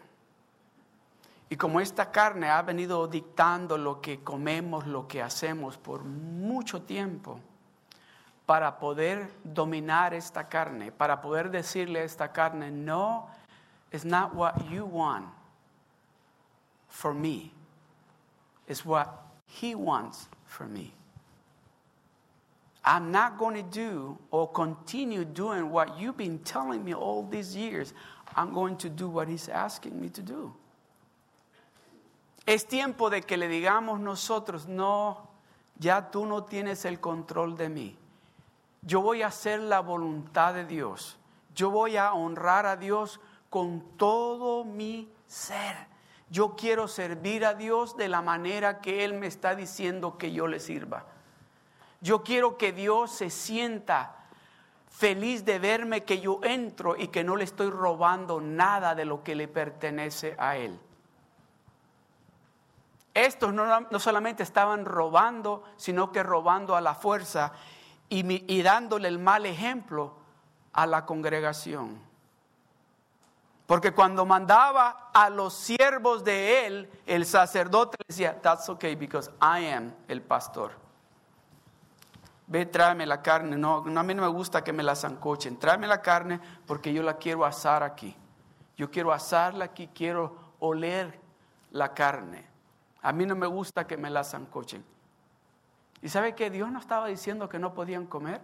Y 1.47 1.57
como 1.57 1.79
esta 1.79 2.09
carne 2.09 2.49
ha 2.49 2.63
venido 2.63 3.07
dictando 3.07 3.77
lo 3.77 4.01
que 4.01 4.23
comemos, 4.23 4.87
lo 4.87 5.07
que 5.07 5.21
hacemos 5.21 5.77
por 5.77 6.03
mucho 6.03 6.81
tiempo, 6.81 7.39
para 8.45 8.79
poder 8.79 9.31
dominar 9.43 10.13
esta 10.13 10.49
carne, 10.49 10.91
para 10.91 11.21
poder 11.21 11.49
decirle 11.49 11.99
a 11.99 12.03
esta 12.03 12.31
carne, 12.31 12.71
no, 12.71 13.27
it's 13.91 14.03
not 14.03 14.33
what 14.35 14.69
you 14.69 14.85
want 14.85 15.25
for 16.89 17.13
me, 17.13 17.51
it's 18.67 18.85
what 18.85 19.07
he 19.45 19.75
wants 19.75 20.27
for 20.45 20.67
me. 20.67 20.93
I'm 22.85 23.11
not 23.11 23.37
going 23.37 23.55
to 23.55 23.63
do 23.63 24.17
or 24.29 24.51
continue 24.51 25.23
doing 25.23 25.71
what 25.71 25.97
you've 25.97 26.17
been 26.17 26.39
telling 26.39 26.83
me 26.83 26.93
all 26.93 27.23
these 27.23 27.55
years. 27.55 27.93
I'm 28.35 28.53
going 28.53 28.75
to 28.77 28.89
do 28.89 29.07
what 29.07 29.29
he's 29.29 29.47
asking 29.47 29.99
me 30.01 30.09
to 30.09 30.21
do. 30.21 30.53
Es 32.45 32.65
tiempo 32.65 33.09
de 33.09 33.21
que 33.21 33.37
le 33.37 33.47
digamos 33.47 34.01
nosotros, 34.01 34.67
no, 34.67 35.29
ya 35.79 36.01
tú 36.11 36.25
no 36.25 36.43
tienes 36.43 36.83
el 36.83 36.99
control 36.99 37.55
de 37.55 37.69
mí. 37.69 37.95
Yo 38.85 39.01
voy 39.01 39.21
a 39.21 39.27
hacer 39.27 39.59
la 39.59 39.79
voluntad 39.79 40.53
de 40.53 40.65
Dios. 40.65 41.17
Yo 41.55 41.69
voy 41.69 41.97
a 41.97 42.13
honrar 42.13 42.65
a 42.65 42.75
Dios 42.75 43.19
con 43.49 43.81
todo 43.97 44.65
mi 44.65 45.11
ser. 45.27 45.75
Yo 46.29 46.55
quiero 46.55 46.87
servir 46.87 47.45
a 47.45 47.53
Dios 47.53 47.95
de 47.95 48.09
la 48.09 48.21
manera 48.21 48.81
que 48.81 49.05
Él 49.05 49.13
me 49.13 49.27
está 49.27 49.55
diciendo 49.55 50.17
que 50.17 50.31
yo 50.31 50.47
le 50.47 50.59
sirva. 50.59 51.05
Yo 52.01 52.23
quiero 52.23 52.57
que 52.57 52.71
Dios 52.71 53.11
se 53.11 53.29
sienta 53.29 54.15
feliz 54.89 55.45
de 55.45 55.59
verme 55.59 56.03
que 56.03 56.19
yo 56.19 56.39
entro 56.43 56.95
y 56.95 57.07
que 57.07 57.23
no 57.23 57.35
le 57.35 57.43
estoy 57.43 57.69
robando 57.69 58.41
nada 58.41 58.95
de 58.95 59.05
lo 59.05 59.23
que 59.23 59.35
le 59.35 59.47
pertenece 59.47 60.35
a 60.37 60.57
Él. 60.57 60.79
Estos 63.13 63.53
no, 63.53 63.99
solamente 63.99 64.43
estaban 64.43 64.85
robando, 64.85 65.63
sino 65.77 66.11
que 66.11 66.23
robando 66.23 66.75
a 66.75 66.81
la 66.81 66.95
fuerza 66.95 67.53
y, 68.13 68.61
dándole 68.61 69.07
el 69.07 69.17
mal 69.17 69.45
ejemplo 69.45 70.13
a 70.71 70.85
la 70.85 71.05
congregación. 71.05 71.99
Porque 73.65 73.91
cuando 73.91 74.25
mandaba 74.25 75.09
a 75.13 75.29
los 75.29 75.53
siervos 75.53 76.23
de 76.23 76.67
él, 76.67 76.91
el 77.05 77.25
sacerdote 77.25 77.97
decía, 78.07 78.39
that's 78.41 78.69
okay 78.69 78.95
because 78.95 79.31
I 79.41 79.65
am 79.67 79.93
el 80.07 80.21
pastor. 80.21 80.71
Ve, 82.45 82.65
tráeme 82.65 83.05
la 83.05 83.21
carne. 83.21 83.57
No, 83.57 83.77
a 83.77 84.03
mí 84.03 84.13
no 84.13 84.21
me 84.21 84.27
gusta 84.27 84.63
que 84.63 84.73
me 84.73 84.83
la 84.83 84.95
zancochen. 84.95 85.57
Tráeme 85.57 85.87
la 85.87 86.01
carne 86.01 86.39
porque 86.67 86.93
yo 86.93 87.01
la 87.01 87.17
quiero 87.17 87.45
asar 87.45 87.81
aquí. 87.81 88.15
Yo 88.75 88.91
quiero 88.91 89.11
asarla 89.11 89.65
aquí, 89.65 89.87
quiero 89.87 90.35
oler 90.59 91.19
la 91.71 91.93
carne. 91.93 92.45
A 93.01 93.11
mí 93.11 93.25
no 93.25 93.35
me 93.35 93.47
gusta 93.47 93.87
que 93.87 93.97
me 93.97 94.09
la 94.09 94.23
zancochen. 94.23 94.92
¿Y 96.03 96.09
sabe 96.09 96.35
que 96.35 96.49
Dios 96.49 96.69
no 96.69 96.79
estaba 96.79 97.07
diciendo 97.07 97.47
que 97.47 97.59
no 97.59 97.73
podían 97.73 98.05
comer? 98.05 98.41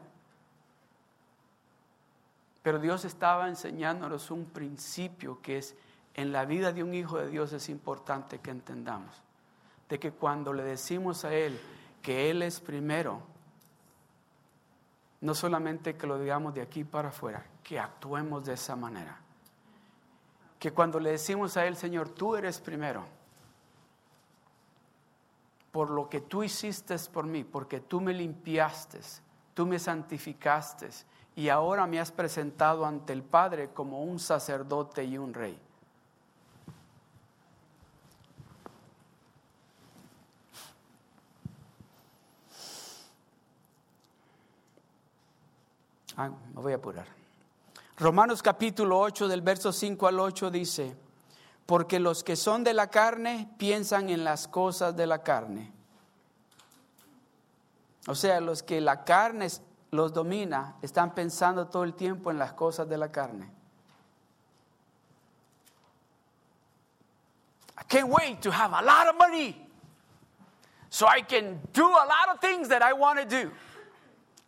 Pero 2.63 2.79
Dios 2.79 3.03
estaba 3.03 3.49
enseñándonos 3.49 4.31
un 4.31 4.45
principio 4.45 5.41
que 5.41 5.57
es 5.57 5.75
en 6.13 6.31
la 6.31 6.45
vida 6.45 6.71
de 6.71 6.83
un 6.83 6.93
hijo 6.93 7.17
de 7.17 7.27
Dios 7.27 7.51
es 7.51 7.67
importante 7.67 8.39
que 8.39 8.51
entendamos. 8.51 9.21
De 9.89 9.99
que 9.99 10.13
cuando 10.13 10.53
le 10.53 10.63
decimos 10.63 11.25
a 11.25 11.33
Él 11.33 11.59
que 12.01 12.31
Él 12.31 12.43
es 12.43 12.61
primero, 12.61 13.21
no 15.19 15.35
solamente 15.35 15.97
que 15.97 16.07
lo 16.07 16.17
digamos 16.17 16.53
de 16.53 16.61
aquí 16.61 16.85
para 16.85 17.09
afuera, 17.09 17.45
que 17.61 17.77
actuemos 17.77 18.45
de 18.45 18.53
esa 18.53 18.77
manera. 18.77 19.19
Que 20.59 20.71
cuando 20.71 20.97
le 21.01 21.11
decimos 21.11 21.57
a 21.57 21.65
Él, 21.65 21.75
Señor, 21.75 22.07
tú 22.07 22.37
eres 22.37 22.61
primero 22.61 23.18
por 25.71 25.89
lo 25.89 26.09
que 26.09 26.21
tú 26.21 26.43
hiciste 26.43 26.95
por 27.11 27.25
mí, 27.25 27.43
porque 27.43 27.79
tú 27.79 28.01
me 28.01 28.13
limpiaste, 28.13 28.99
tú 29.53 29.65
me 29.65 29.79
santificaste 29.79 30.89
y 31.35 31.49
ahora 31.49 31.85
me 31.85 31.99
has 31.99 32.11
presentado 32.11 32.85
ante 32.85 33.13
el 33.13 33.23
Padre 33.23 33.69
como 33.69 34.03
un 34.03 34.19
sacerdote 34.19 35.03
y 35.03 35.17
un 35.17 35.33
rey. 35.33 35.59
Ah, 46.17 46.29
me 46.53 46.61
voy 46.61 46.73
a 46.73 46.75
apurar. 46.75 47.05
Romanos 47.97 48.43
capítulo 48.43 48.99
8 48.99 49.29
del 49.29 49.41
verso 49.41 49.71
5 49.71 50.07
al 50.07 50.19
8 50.19 50.51
dice, 50.51 50.97
porque 51.69 51.99
los 51.99 52.23
que 52.23 52.35
son 52.35 52.63
de 52.63 52.73
la 52.73 52.87
carne 52.87 53.47
piensan 53.59 54.09
en 54.09 54.23
las 54.23 54.47
cosas 54.47 54.95
de 54.95 55.05
la 55.05 55.21
carne. 55.21 55.71
O 58.07 58.15
sea, 58.15 58.41
los 58.41 58.63
que 58.63 58.81
la 58.81 59.03
carne 59.03 59.47
los 59.91 60.11
domina 60.11 60.77
están 60.81 61.13
pensando 61.13 61.67
todo 61.67 61.83
el 61.83 61.93
tiempo 61.93 62.31
en 62.31 62.39
las 62.39 62.53
cosas 62.53 62.89
de 62.89 62.97
la 62.97 63.11
carne. 63.11 63.51
I 67.77 67.83
can't 67.87 68.09
wait 68.09 68.41
to 68.41 68.49
have 68.49 68.73
a 68.73 68.81
lot 68.81 69.07
of 69.07 69.15
money 69.19 69.55
so 70.89 71.05
I 71.05 71.21
can 71.21 71.61
do 71.71 71.85
a 71.85 72.05
lot 72.07 72.33
of 72.33 72.41
things 72.41 72.67
that 72.69 72.81
I 72.81 72.93
want 72.93 73.19
to 73.19 73.25
do. 73.25 73.51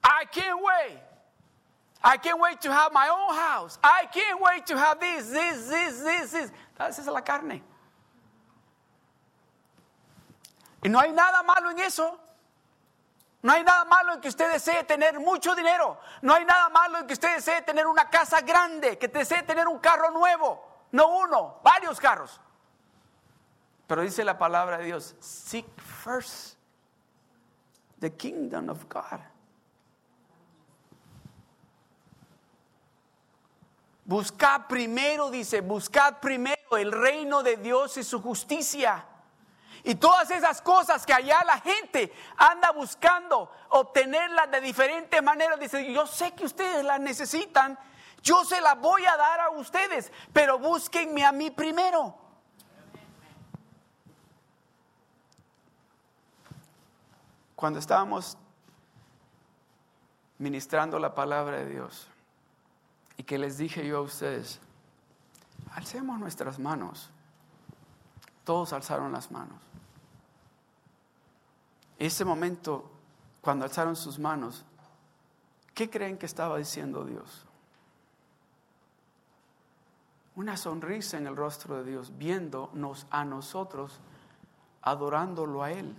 I 0.03 0.25
can't 0.31 0.59
wait. 0.59 0.97
I 2.03 2.17
can't 2.17 2.39
wait 2.39 2.61
to 2.61 2.71
have 2.71 2.91
my 2.91 3.07
own 3.09 3.35
house. 3.35 3.77
I 3.83 4.07
can't 4.11 4.41
wait 4.41 4.65
to 4.67 4.77
have 4.77 4.99
this, 4.99 5.27
this, 5.29 5.67
this, 5.67 5.99
this, 5.99 6.31
this. 6.31 6.51
Esa 6.79 7.01
es 7.01 7.07
la 7.07 7.21
carne. 7.21 7.61
Y 10.83 10.89
no 10.89 10.99
hay 10.99 11.11
nada 11.11 11.43
malo 11.43 11.69
en 11.69 11.79
eso. 11.79 12.19
No 13.43 13.53
hay 13.53 13.63
nada 13.63 13.85
malo 13.85 14.13
en 14.13 14.21
que 14.21 14.29
usted 14.29 14.51
desee 14.51 14.83
tener 14.83 15.19
mucho 15.19 15.55
dinero. 15.55 15.99
No 16.21 16.33
hay 16.33 16.45
nada 16.45 16.69
malo 16.69 16.99
en 16.99 17.07
que 17.07 17.13
usted 17.13 17.35
desee 17.35 17.61
tener 17.61 17.87
una 17.87 18.09
casa 18.09 18.41
grande, 18.41 18.97
que 18.97 19.07
desee 19.07 19.43
tener 19.43 19.67
un 19.67 19.79
carro 19.79 20.11
nuevo. 20.11 20.87
No 20.91 21.07
uno, 21.19 21.59
varios 21.63 21.99
carros. 21.99 22.39
Pero 23.87 24.01
dice 24.01 24.23
la 24.23 24.37
palabra 24.37 24.77
de 24.77 24.85
Dios, 24.85 25.15
seek 25.19 25.65
first 25.79 26.55
the 27.99 28.09
kingdom 28.09 28.69
of 28.69 28.87
God. 28.89 29.19
Buscad 34.03 34.67
primero, 34.67 35.29
dice, 35.29 35.61
buscad 35.61 36.19
primero 36.19 36.77
el 36.77 36.91
reino 36.91 37.43
de 37.43 37.57
Dios 37.57 37.97
y 37.97 38.03
su 38.03 38.21
justicia. 38.21 39.05
Y 39.83 39.95
todas 39.95 40.29
esas 40.29 40.61
cosas 40.61 41.05
que 41.05 41.13
allá 41.13 41.43
la 41.43 41.59
gente 41.59 42.13
anda 42.37 42.71
buscando 42.71 43.51
obtenerlas 43.69 44.51
de 44.51 44.61
diferentes 44.61 45.21
maneras, 45.23 45.59
dice, 45.59 45.91
yo 45.91 46.05
sé 46.05 46.33
que 46.33 46.45
ustedes 46.45 46.83
las 46.83 46.99
necesitan, 46.99 47.77
yo 48.21 48.45
se 48.45 48.61
las 48.61 48.79
voy 48.79 49.05
a 49.05 49.17
dar 49.17 49.39
a 49.39 49.49
ustedes, 49.49 50.11
pero 50.31 50.59
búsquenme 50.59 51.25
a 51.25 51.31
mí 51.31 51.49
primero. 51.49 52.15
Cuando 57.55 57.79
estábamos 57.79 58.37
ministrando 60.37 60.99
la 60.99 61.13
palabra 61.13 61.57
de 61.57 61.65
Dios, 61.65 62.10
y 63.21 63.23
que 63.23 63.37
les 63.37 63.59
dije 63.59 63.85
yo 63.85 63.99
a 63.99 64.01
ustedes, 64.01 64.59
alcemos 65.73 66.19
nuestras 66.19 66.57
manos. 66.57 67.11
Todos 68.43 68.73
alzaron 68.73 69.11
las 69.11 69.29
manos. 69.29 69.61
Ese 71.99 72.25
momento, 72.25 72.89
cuando 73.39 73.63
alzaron 73.63 73.95
sus 73.95 74.17
manos, 74.17 74.65
¿qué 75.75 75.87
creen 75.87 76.17
que 76.17 76.25
estaba 76.25 76.57
diciendo 76.57 77.05
Dios? 77.05 77.45
Una 80.35 80.57
sonrisa 80.57 81.19
en 81.19 81.27
el 81.27 81.35
rostro 81.35 81.77
de 81.77 81.91
Dios, 81.91 82.17
viéndonos 82.17 83.05
a 83.11 83.23
nosotros, 83.23 83.99
adorándolo 84.81 85.61
a 85.61 85.71
Él, 85.71 85.95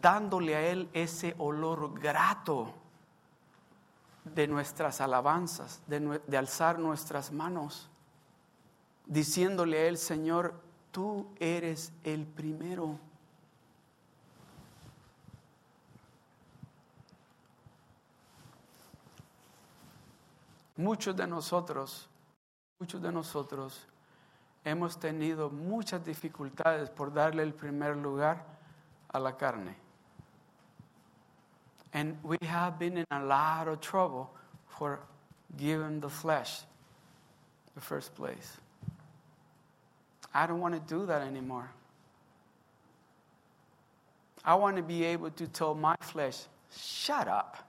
dándole 0.00 0.54
a 0.54 0.68
Él 0.68 0.88
ese 0.92 1.34
olor 1.38 1.98
grato 1.98 2.72
de 4.34 4.48
nuestras 4.48 5.00
alabanzas, 5.00 5.80
de, 5.86 6.36
alzar 6.36 6.78
nuestras 6.78 7.30
manos, 7.32 7.88
diciéndole 9.06 9.78
a 9.78 9.86
Él, 9.86 9.98
Señor, 9.98 10.60
tú 10.90 11.28
eres 11.38 11.92
el 12.02 12.26
primero. 12.26 12.98
Muchos 20.76 21.16
de 21.16 21.26
nosotros, 21.26 22.08
muchos 22.78 23.00
de 23.00 23.12
nosotros 23.12 23.86
hemos 24.64 24.98
tenido 24.98 25.48
muchas 25.48 26.04
dificultades 26.04 26.90
por 26.90 27.12
darle 27.12 27.44
el 27.44 27.54
primer 27.54 27.96
lugar 27.96 28.44
a 29.08 29.18
la 29.18 29.36
carne. 29.36 29.85
And 31.96 32.18
we 32.22 32.36
have 32.42 32.78
been 32.78 32.98
in 32.98 33.06
a 33.10 33.24
lot 33.24 33.68
of 33.68 33.80
trouble 33.80 34.30
for 34.68 35.00
giving 35.56 35.98
the 35.98 36.10
flesh 36.10 36.60
the 37.74 37.80
first 37.80 38.14
place. 38.14 38.58
I 40.34 40.46
don't 40.46 40.60
want 40.60 40.74
to 40.74 40.94
do 40.94 41.06
that 41.06 41.22
anymore. 41.22 41.70
I 44.44 44.56
want 44.56 44.76
to 44.76 44.82
be 44.82 45.04
able 45.04 45.30
to 45.30 45.46
tell 45.46 45.74
my 45.74 45.96
flesh, 46.00 46.36
shut 46.70 47.28
up. 47.28 47.66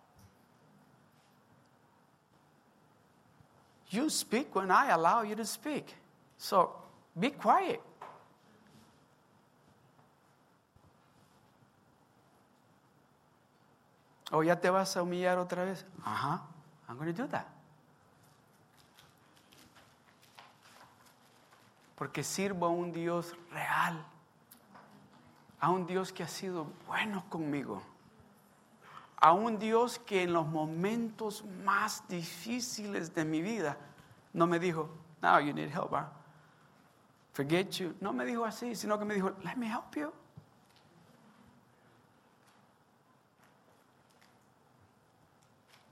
You 3.91 4.09
speak 4.09 4.53
when 4.53 4.71
I 4.71 4.89
allow 4.89 5.21
you 5.21 5.35
to 5.35 5.45
speak. 5.45 5.95
So 6.37 6.73
be 7.17 7.29
quiet. 7.29 7.79
¿O 14.31 14.43
ya 14.43 14.59
te 14.59 14.69
vas 14.69 14.97
a 14.97 15.01
humillar 15.01 15.37
otra 15.37 15.63
vez? 15.63 15.85
Ajá, 16.03 16.41
I'm 16.87 16.97
going 16.97 17.13
to 17.13 17.23
do 17.23 17.27
that. 17.29 17.45
Porque 21.95 22.23
sirvo 22.23 22.65
a 22.65 22.69
un 22.69 22.91
Dios 22.91 23.35
real, 23.51 24.05
a 25.59 25.69
un 25.71 25.87
Dios 25.87 26.11
que 26.11 26.23
ha 26.23 26.27
sido 26.27 26.67
bueno 26.85 27.23
conmigo, 27.29 27.81
a 29.19 29.31
un 29.31 29.57
Dios 29.57 29.97
que 29.97 30.23
en 30.23 30.33
los 30.33 30.45
momentos 30.45 31.43
más 31.63 32.07
difíciles 32.07 33.15
de 33.15 33.25
mi 33.25 33.41
vida 33.41 33.77
no 34.33 34.45
me 34.45 34.59
dijo, 34.59 34.89
now 35.21 35.39
you 35.39 35.53
need 35.53 35.69
help, 35.69 35.91
huh? 35.91 36.05
forget 37.33 37.79
you. 37.79 37.95
No 38.01 38.13
me 38.13 38.25
dijo 38.25 38.45
así, 38.45 38.75
sino 38.75 38.97
que 38.97 39.05
me 39.05 39.15
dijo, 39.15 39.31
let 39.43 39.55
me 39.57 39.67
help 39.67 39.95
you. 39.95 40.11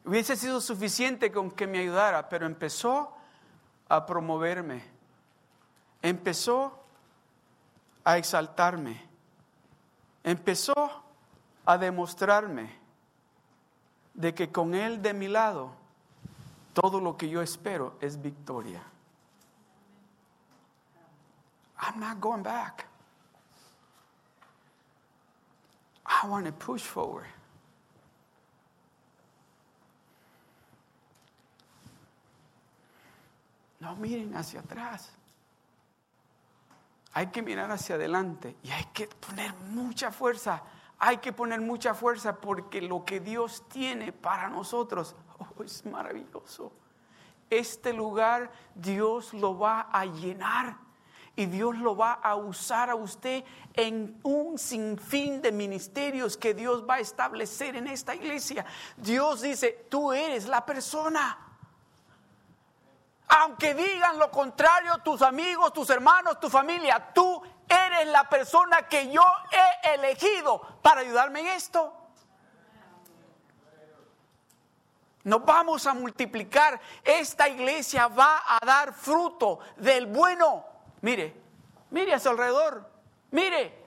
Hubiese 0.06 0.36
sido 0.36 0.62
suficiente 0.62 1.32
con 1.32 1.50
que 1.50 1.66
me 1.66 1.80
ayudara, 1.80 2.30
pero 2.30 2.46
empezó 2.46 3.12
a 3.90 4.06
promoverme. 4.06 4.84
Empezó 6.02 6.80
a 8.04 8.18
exaltarme. 8.18 9.04
Empezó 10.24 11.04
a 11.66 11.78
demostrarme 11.78 12.70
de 14.14 14.34
que 14.36 14.52
con 14.52 14.76
Él 14.76 15.02
de 15.02 15.14
mi 15.14 15.28
lado, 15.28 15.72
todo 16.74 17.00
lo 17.02 17.18
que 17.18 17.28
yo 17.28 17.42
espero 17.42 17.98
es 18.00 18.22
victoria. 18.22 18.84
I'm 21.82 22.00
not 22.00 22.20
going 22.20 22.44
back. 22.44 22.86
I 26.06 26.28
want 26.28 26.46
to 26.46 26.52
push 26.52 26.84
forward. 26.84 27.28
No 33.86 33.96
miren 33.96 34.36
hacia 34.36 34.62
atrás. 34.62 35.12
Hay 37.14 37.28
que 37.28 37.44
mirar 37.44 37.70
hacia 37.70 37.94
adelante 37.96 38.56
y 38.64 38.72
hay 38.72 38.86
que 38.86 39.08
poner 39.08 39.54
mucha 39.70 40.12
fuerza. 40.12 40.64
Hay 40.98 41.18
que 41.18 41.32
poner 41.32 41.62
mucha 41.62 41.94
fuerza 41.94 42.36
porque 42.36 42.82
lo 42.82 43.06
que 43.06 43.20
Dios 43.20 43.64
tiene 43.70 44.12
para 44.12 44.50
nosotros 44.50 45.16
oh, 45.38 45.64
es 45.64 45.86
maravilloso. 45.86 46.72
Este 47.48 47.94
lugar 47.94 48.52
Dios 48.74 49.36
lo 49.36 49.60
va 49.60 49.82
a 49.82 50.04
llenar 50.06 50.78
y 51.36 51.46
Dios 51.46 51.78
lo 51.78 51.96
va 51.96 52.14
a 52.14 52.36
usar 52.36 52.90
a 52.90 52.96
usted 52.96 53.44
en 53.76 54.20
un 54.24 54.58
sinfín 54.58 55.44
de 55.44 55.52
ministerios 55.52 56.38
que 56.38 56.56
Dios 56.56 56.84
va 56.90 56.96
a 56.96 57.00
establecer 57.02 57.76
en 57.76 57.86
esta 57.86 58.16
iglesia. 58.16 58.66
Dios 58.98 59.44
dice, 59.44 59.86
tú 59.90 60.12
eres 60.12 60.48
la 60.48 60.66
persona. 60.66 61.45
Aunque 63.28 63.74
digan 63.74 64.20
lo 64.20 64.30
contrario 64.30 64.98
tus 65.00 65.22
amigos, 65.22 65.74
tus 65.74 65.90
hermanos, 65.90 66.40
tu 66.40 66.50
familia, 66.50 67.12
tú 67.14 67.42
eres 67.68 68.08
la 68.08 68.30
persona 68.30 68.88
que 68.88 69.12
yo 69.12 69.24
he 69.52 69.96
elegido 69.96 70.62
para 70.82 71.02
ayudarme 71.02 71.42
en 71.42 71.48
esto. 71.48 71.94
Nos 75.24 75.44
vamos 75.44 75.88
a 75.88 75.94
multiplicar. 75.96 76.80
Esta 77.04 77.50
iglesia 77.50 78.08
va 78.08 78.44
a 78.48 78.64
dar 78.64 78.94
fruto 78.94 79.60
del 79.78 80.06
bueno. 80.06 80.64
Mire, 81.02 81.36
mire 81.90 82.14
a 82.14 82.20
su 82.20 82.30
alrededor. 82.30 82.88
Mire. 83.32 83.86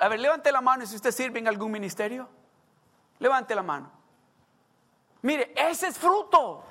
A 0.00 0.08
ver, 0.08 0.18
levante 0.18 0.50
la 0.50 0.60
mano 0.60 0.86
si 0.86 0.96
usted 0.96 1.12
sirve 1.12 1.38
en 1.38 1.46
algún 1.46 1.70
ministerio. 1.70 2.28
Levante 3.20 3.54
la 3.54 3.62
mano. 3.62 3.92
Mire, 5.22 5.52
ese 5.56 5.88
es 5.88 5.98
fruto. 5.98 6.64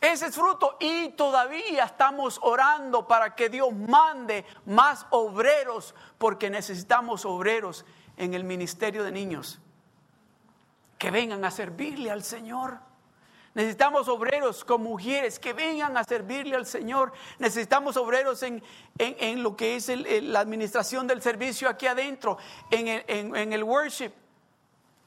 Ese 0.00 0.26
es 0.26 0.34
fruto 0.34 0.76
y 0.78 1.10
todavía 1.10 1.84
estamos 1.84 2.38
orando 2.42 3.06
para 3.08 3.34
que 3.34 3.48
Dios 3.48 3.72
mande 3.72 4.44
más 4.66 5.06
obreros 5.10 5.94
porque 6.18 6.50
necesitamos 6.50 7.24
obreros 7.24 7.84
en 8.16 8.34
el 8.34 8.44
ministerio 8.44 9.02
de 9.02 9.10
niños 9.10 9.60
que 10.98 11.10
vengan 11.10 11.44
a 11.44 11.50
servirle 11.50 12.10
al 12.10 12.22
Señor. 12.22 12.78
Necesitamos 13.54 14.08
obreros 14.08 14.64
con 14.64 14.82
mujeres 14.82 15.38
que 15.40 15.52
vengan 15.52 15.96
a 15.96 16.04
servirle 16.04 16.54
al 16.54 16.66
Señor. 16.66 17.12
Necesitamos 17.38 17.96
obreros 17.96 18.42
en, 18.44 18.62
lo 19.42 19.56
que 19.56 19.76
es 19.76 19.88
la 20.22 20.40
administración 20.40 21.06
del 21.08 21.22
servicio 21.22 21.68
aquí 21.68 21.86
adentro, 21.86 22.38
en 22.70 22.88
el, 22.88 23.04
en 23.08 23.52
el 23.52 23.64
worship. 23.64 24.12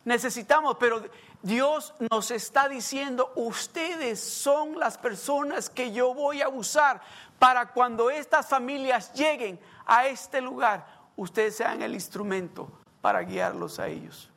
Necesitamos, 0.03 0.77
pero 0.79 1.03
Dios 1.43 1.93
nos 2.11 2.31
está 2.31 2.69
diciendo, 2.69 3.31
ustedes 3.35 4.19
son 4.19 4.79
las 4.79 4.97
personas 4.97 5.69
que 5.69 5.91
yo 5.91 6.13
voy 6.13 6.41
a 6.41 6.49
usar 6.49 7.01
para 7.39 7.71
cuando 7.71 8.09
estas 8.09 8.47
familias 8.47 9.13
lleguen 9.13 9.59
a 9.85 10.05
este 10.07 10.41
lugar, 10.41 10.85
ustedes 11.15 11.55
sean 11.55 11.81
el 11.81 11.93
instrumento 11.93 12.71
para 13.01 13.21
guiarlos 13.21 13.79
a 13.79 13.87
ellos. 13.87 14.30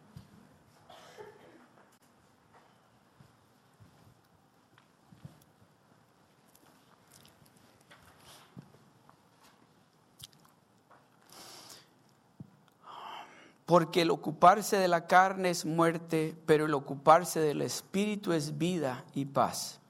Porque 13.66 14.02
el 14.02 14.10
ocuparse 14.10 14.76
de 14.76 14.88
la 14.88 15.06
carne 15.06 15.50
es 15.50 15.64
muerte, 15.64 16.36
pero 16.46 16.66
el 16.66 16.74
ocuparse 16.74 17.40
del 17.40 17.62
espíritu 17.62 18.32
es 18.32 18.58
vida 18.58 19.04
y 19.14 19.24
paz. 19.24 19.80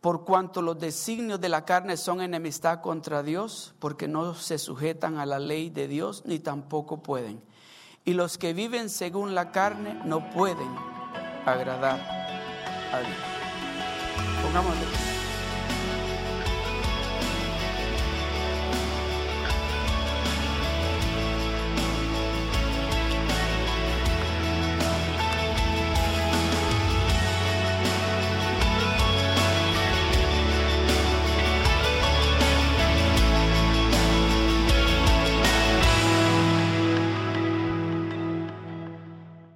Por 0.00 0.24
cuanto 0.24 0.62
los 0.62 0.78
designios 0.78 1.40
de 1.40 1.48
la 1.48 1.64
carne 1.64 1.96
son 1.96 2.20
enemistad 2.20 2.80
contra 2.80 3.22
Dios, 3.22 3.74
porque 3.78 4.06
no 4.06 4.34
se 4.34 4.58
sujetan 4.58 5.18
a 5.18 5.26
la 5.26 5.38
ley 5.38 5.70
de 5.70 5.88
Dios 5.88 6.22
ni 6.24 6.38
tampoco 6.38 7.02
pueden. 7.02 7.42
Y 8.04 8.14
los 8.14 8.38
que 8.38 8.52
viven 8.52 8.90
según 8.90 9.34
la 9.34 9.50
carne 9.50 10.00
no 10.04 10.30
pueden 10.30 10.70
agradar 11.44 12.00
a 12.92 13.00
Dios. 13.00 13.18
Pongámosle. 14.42 15.17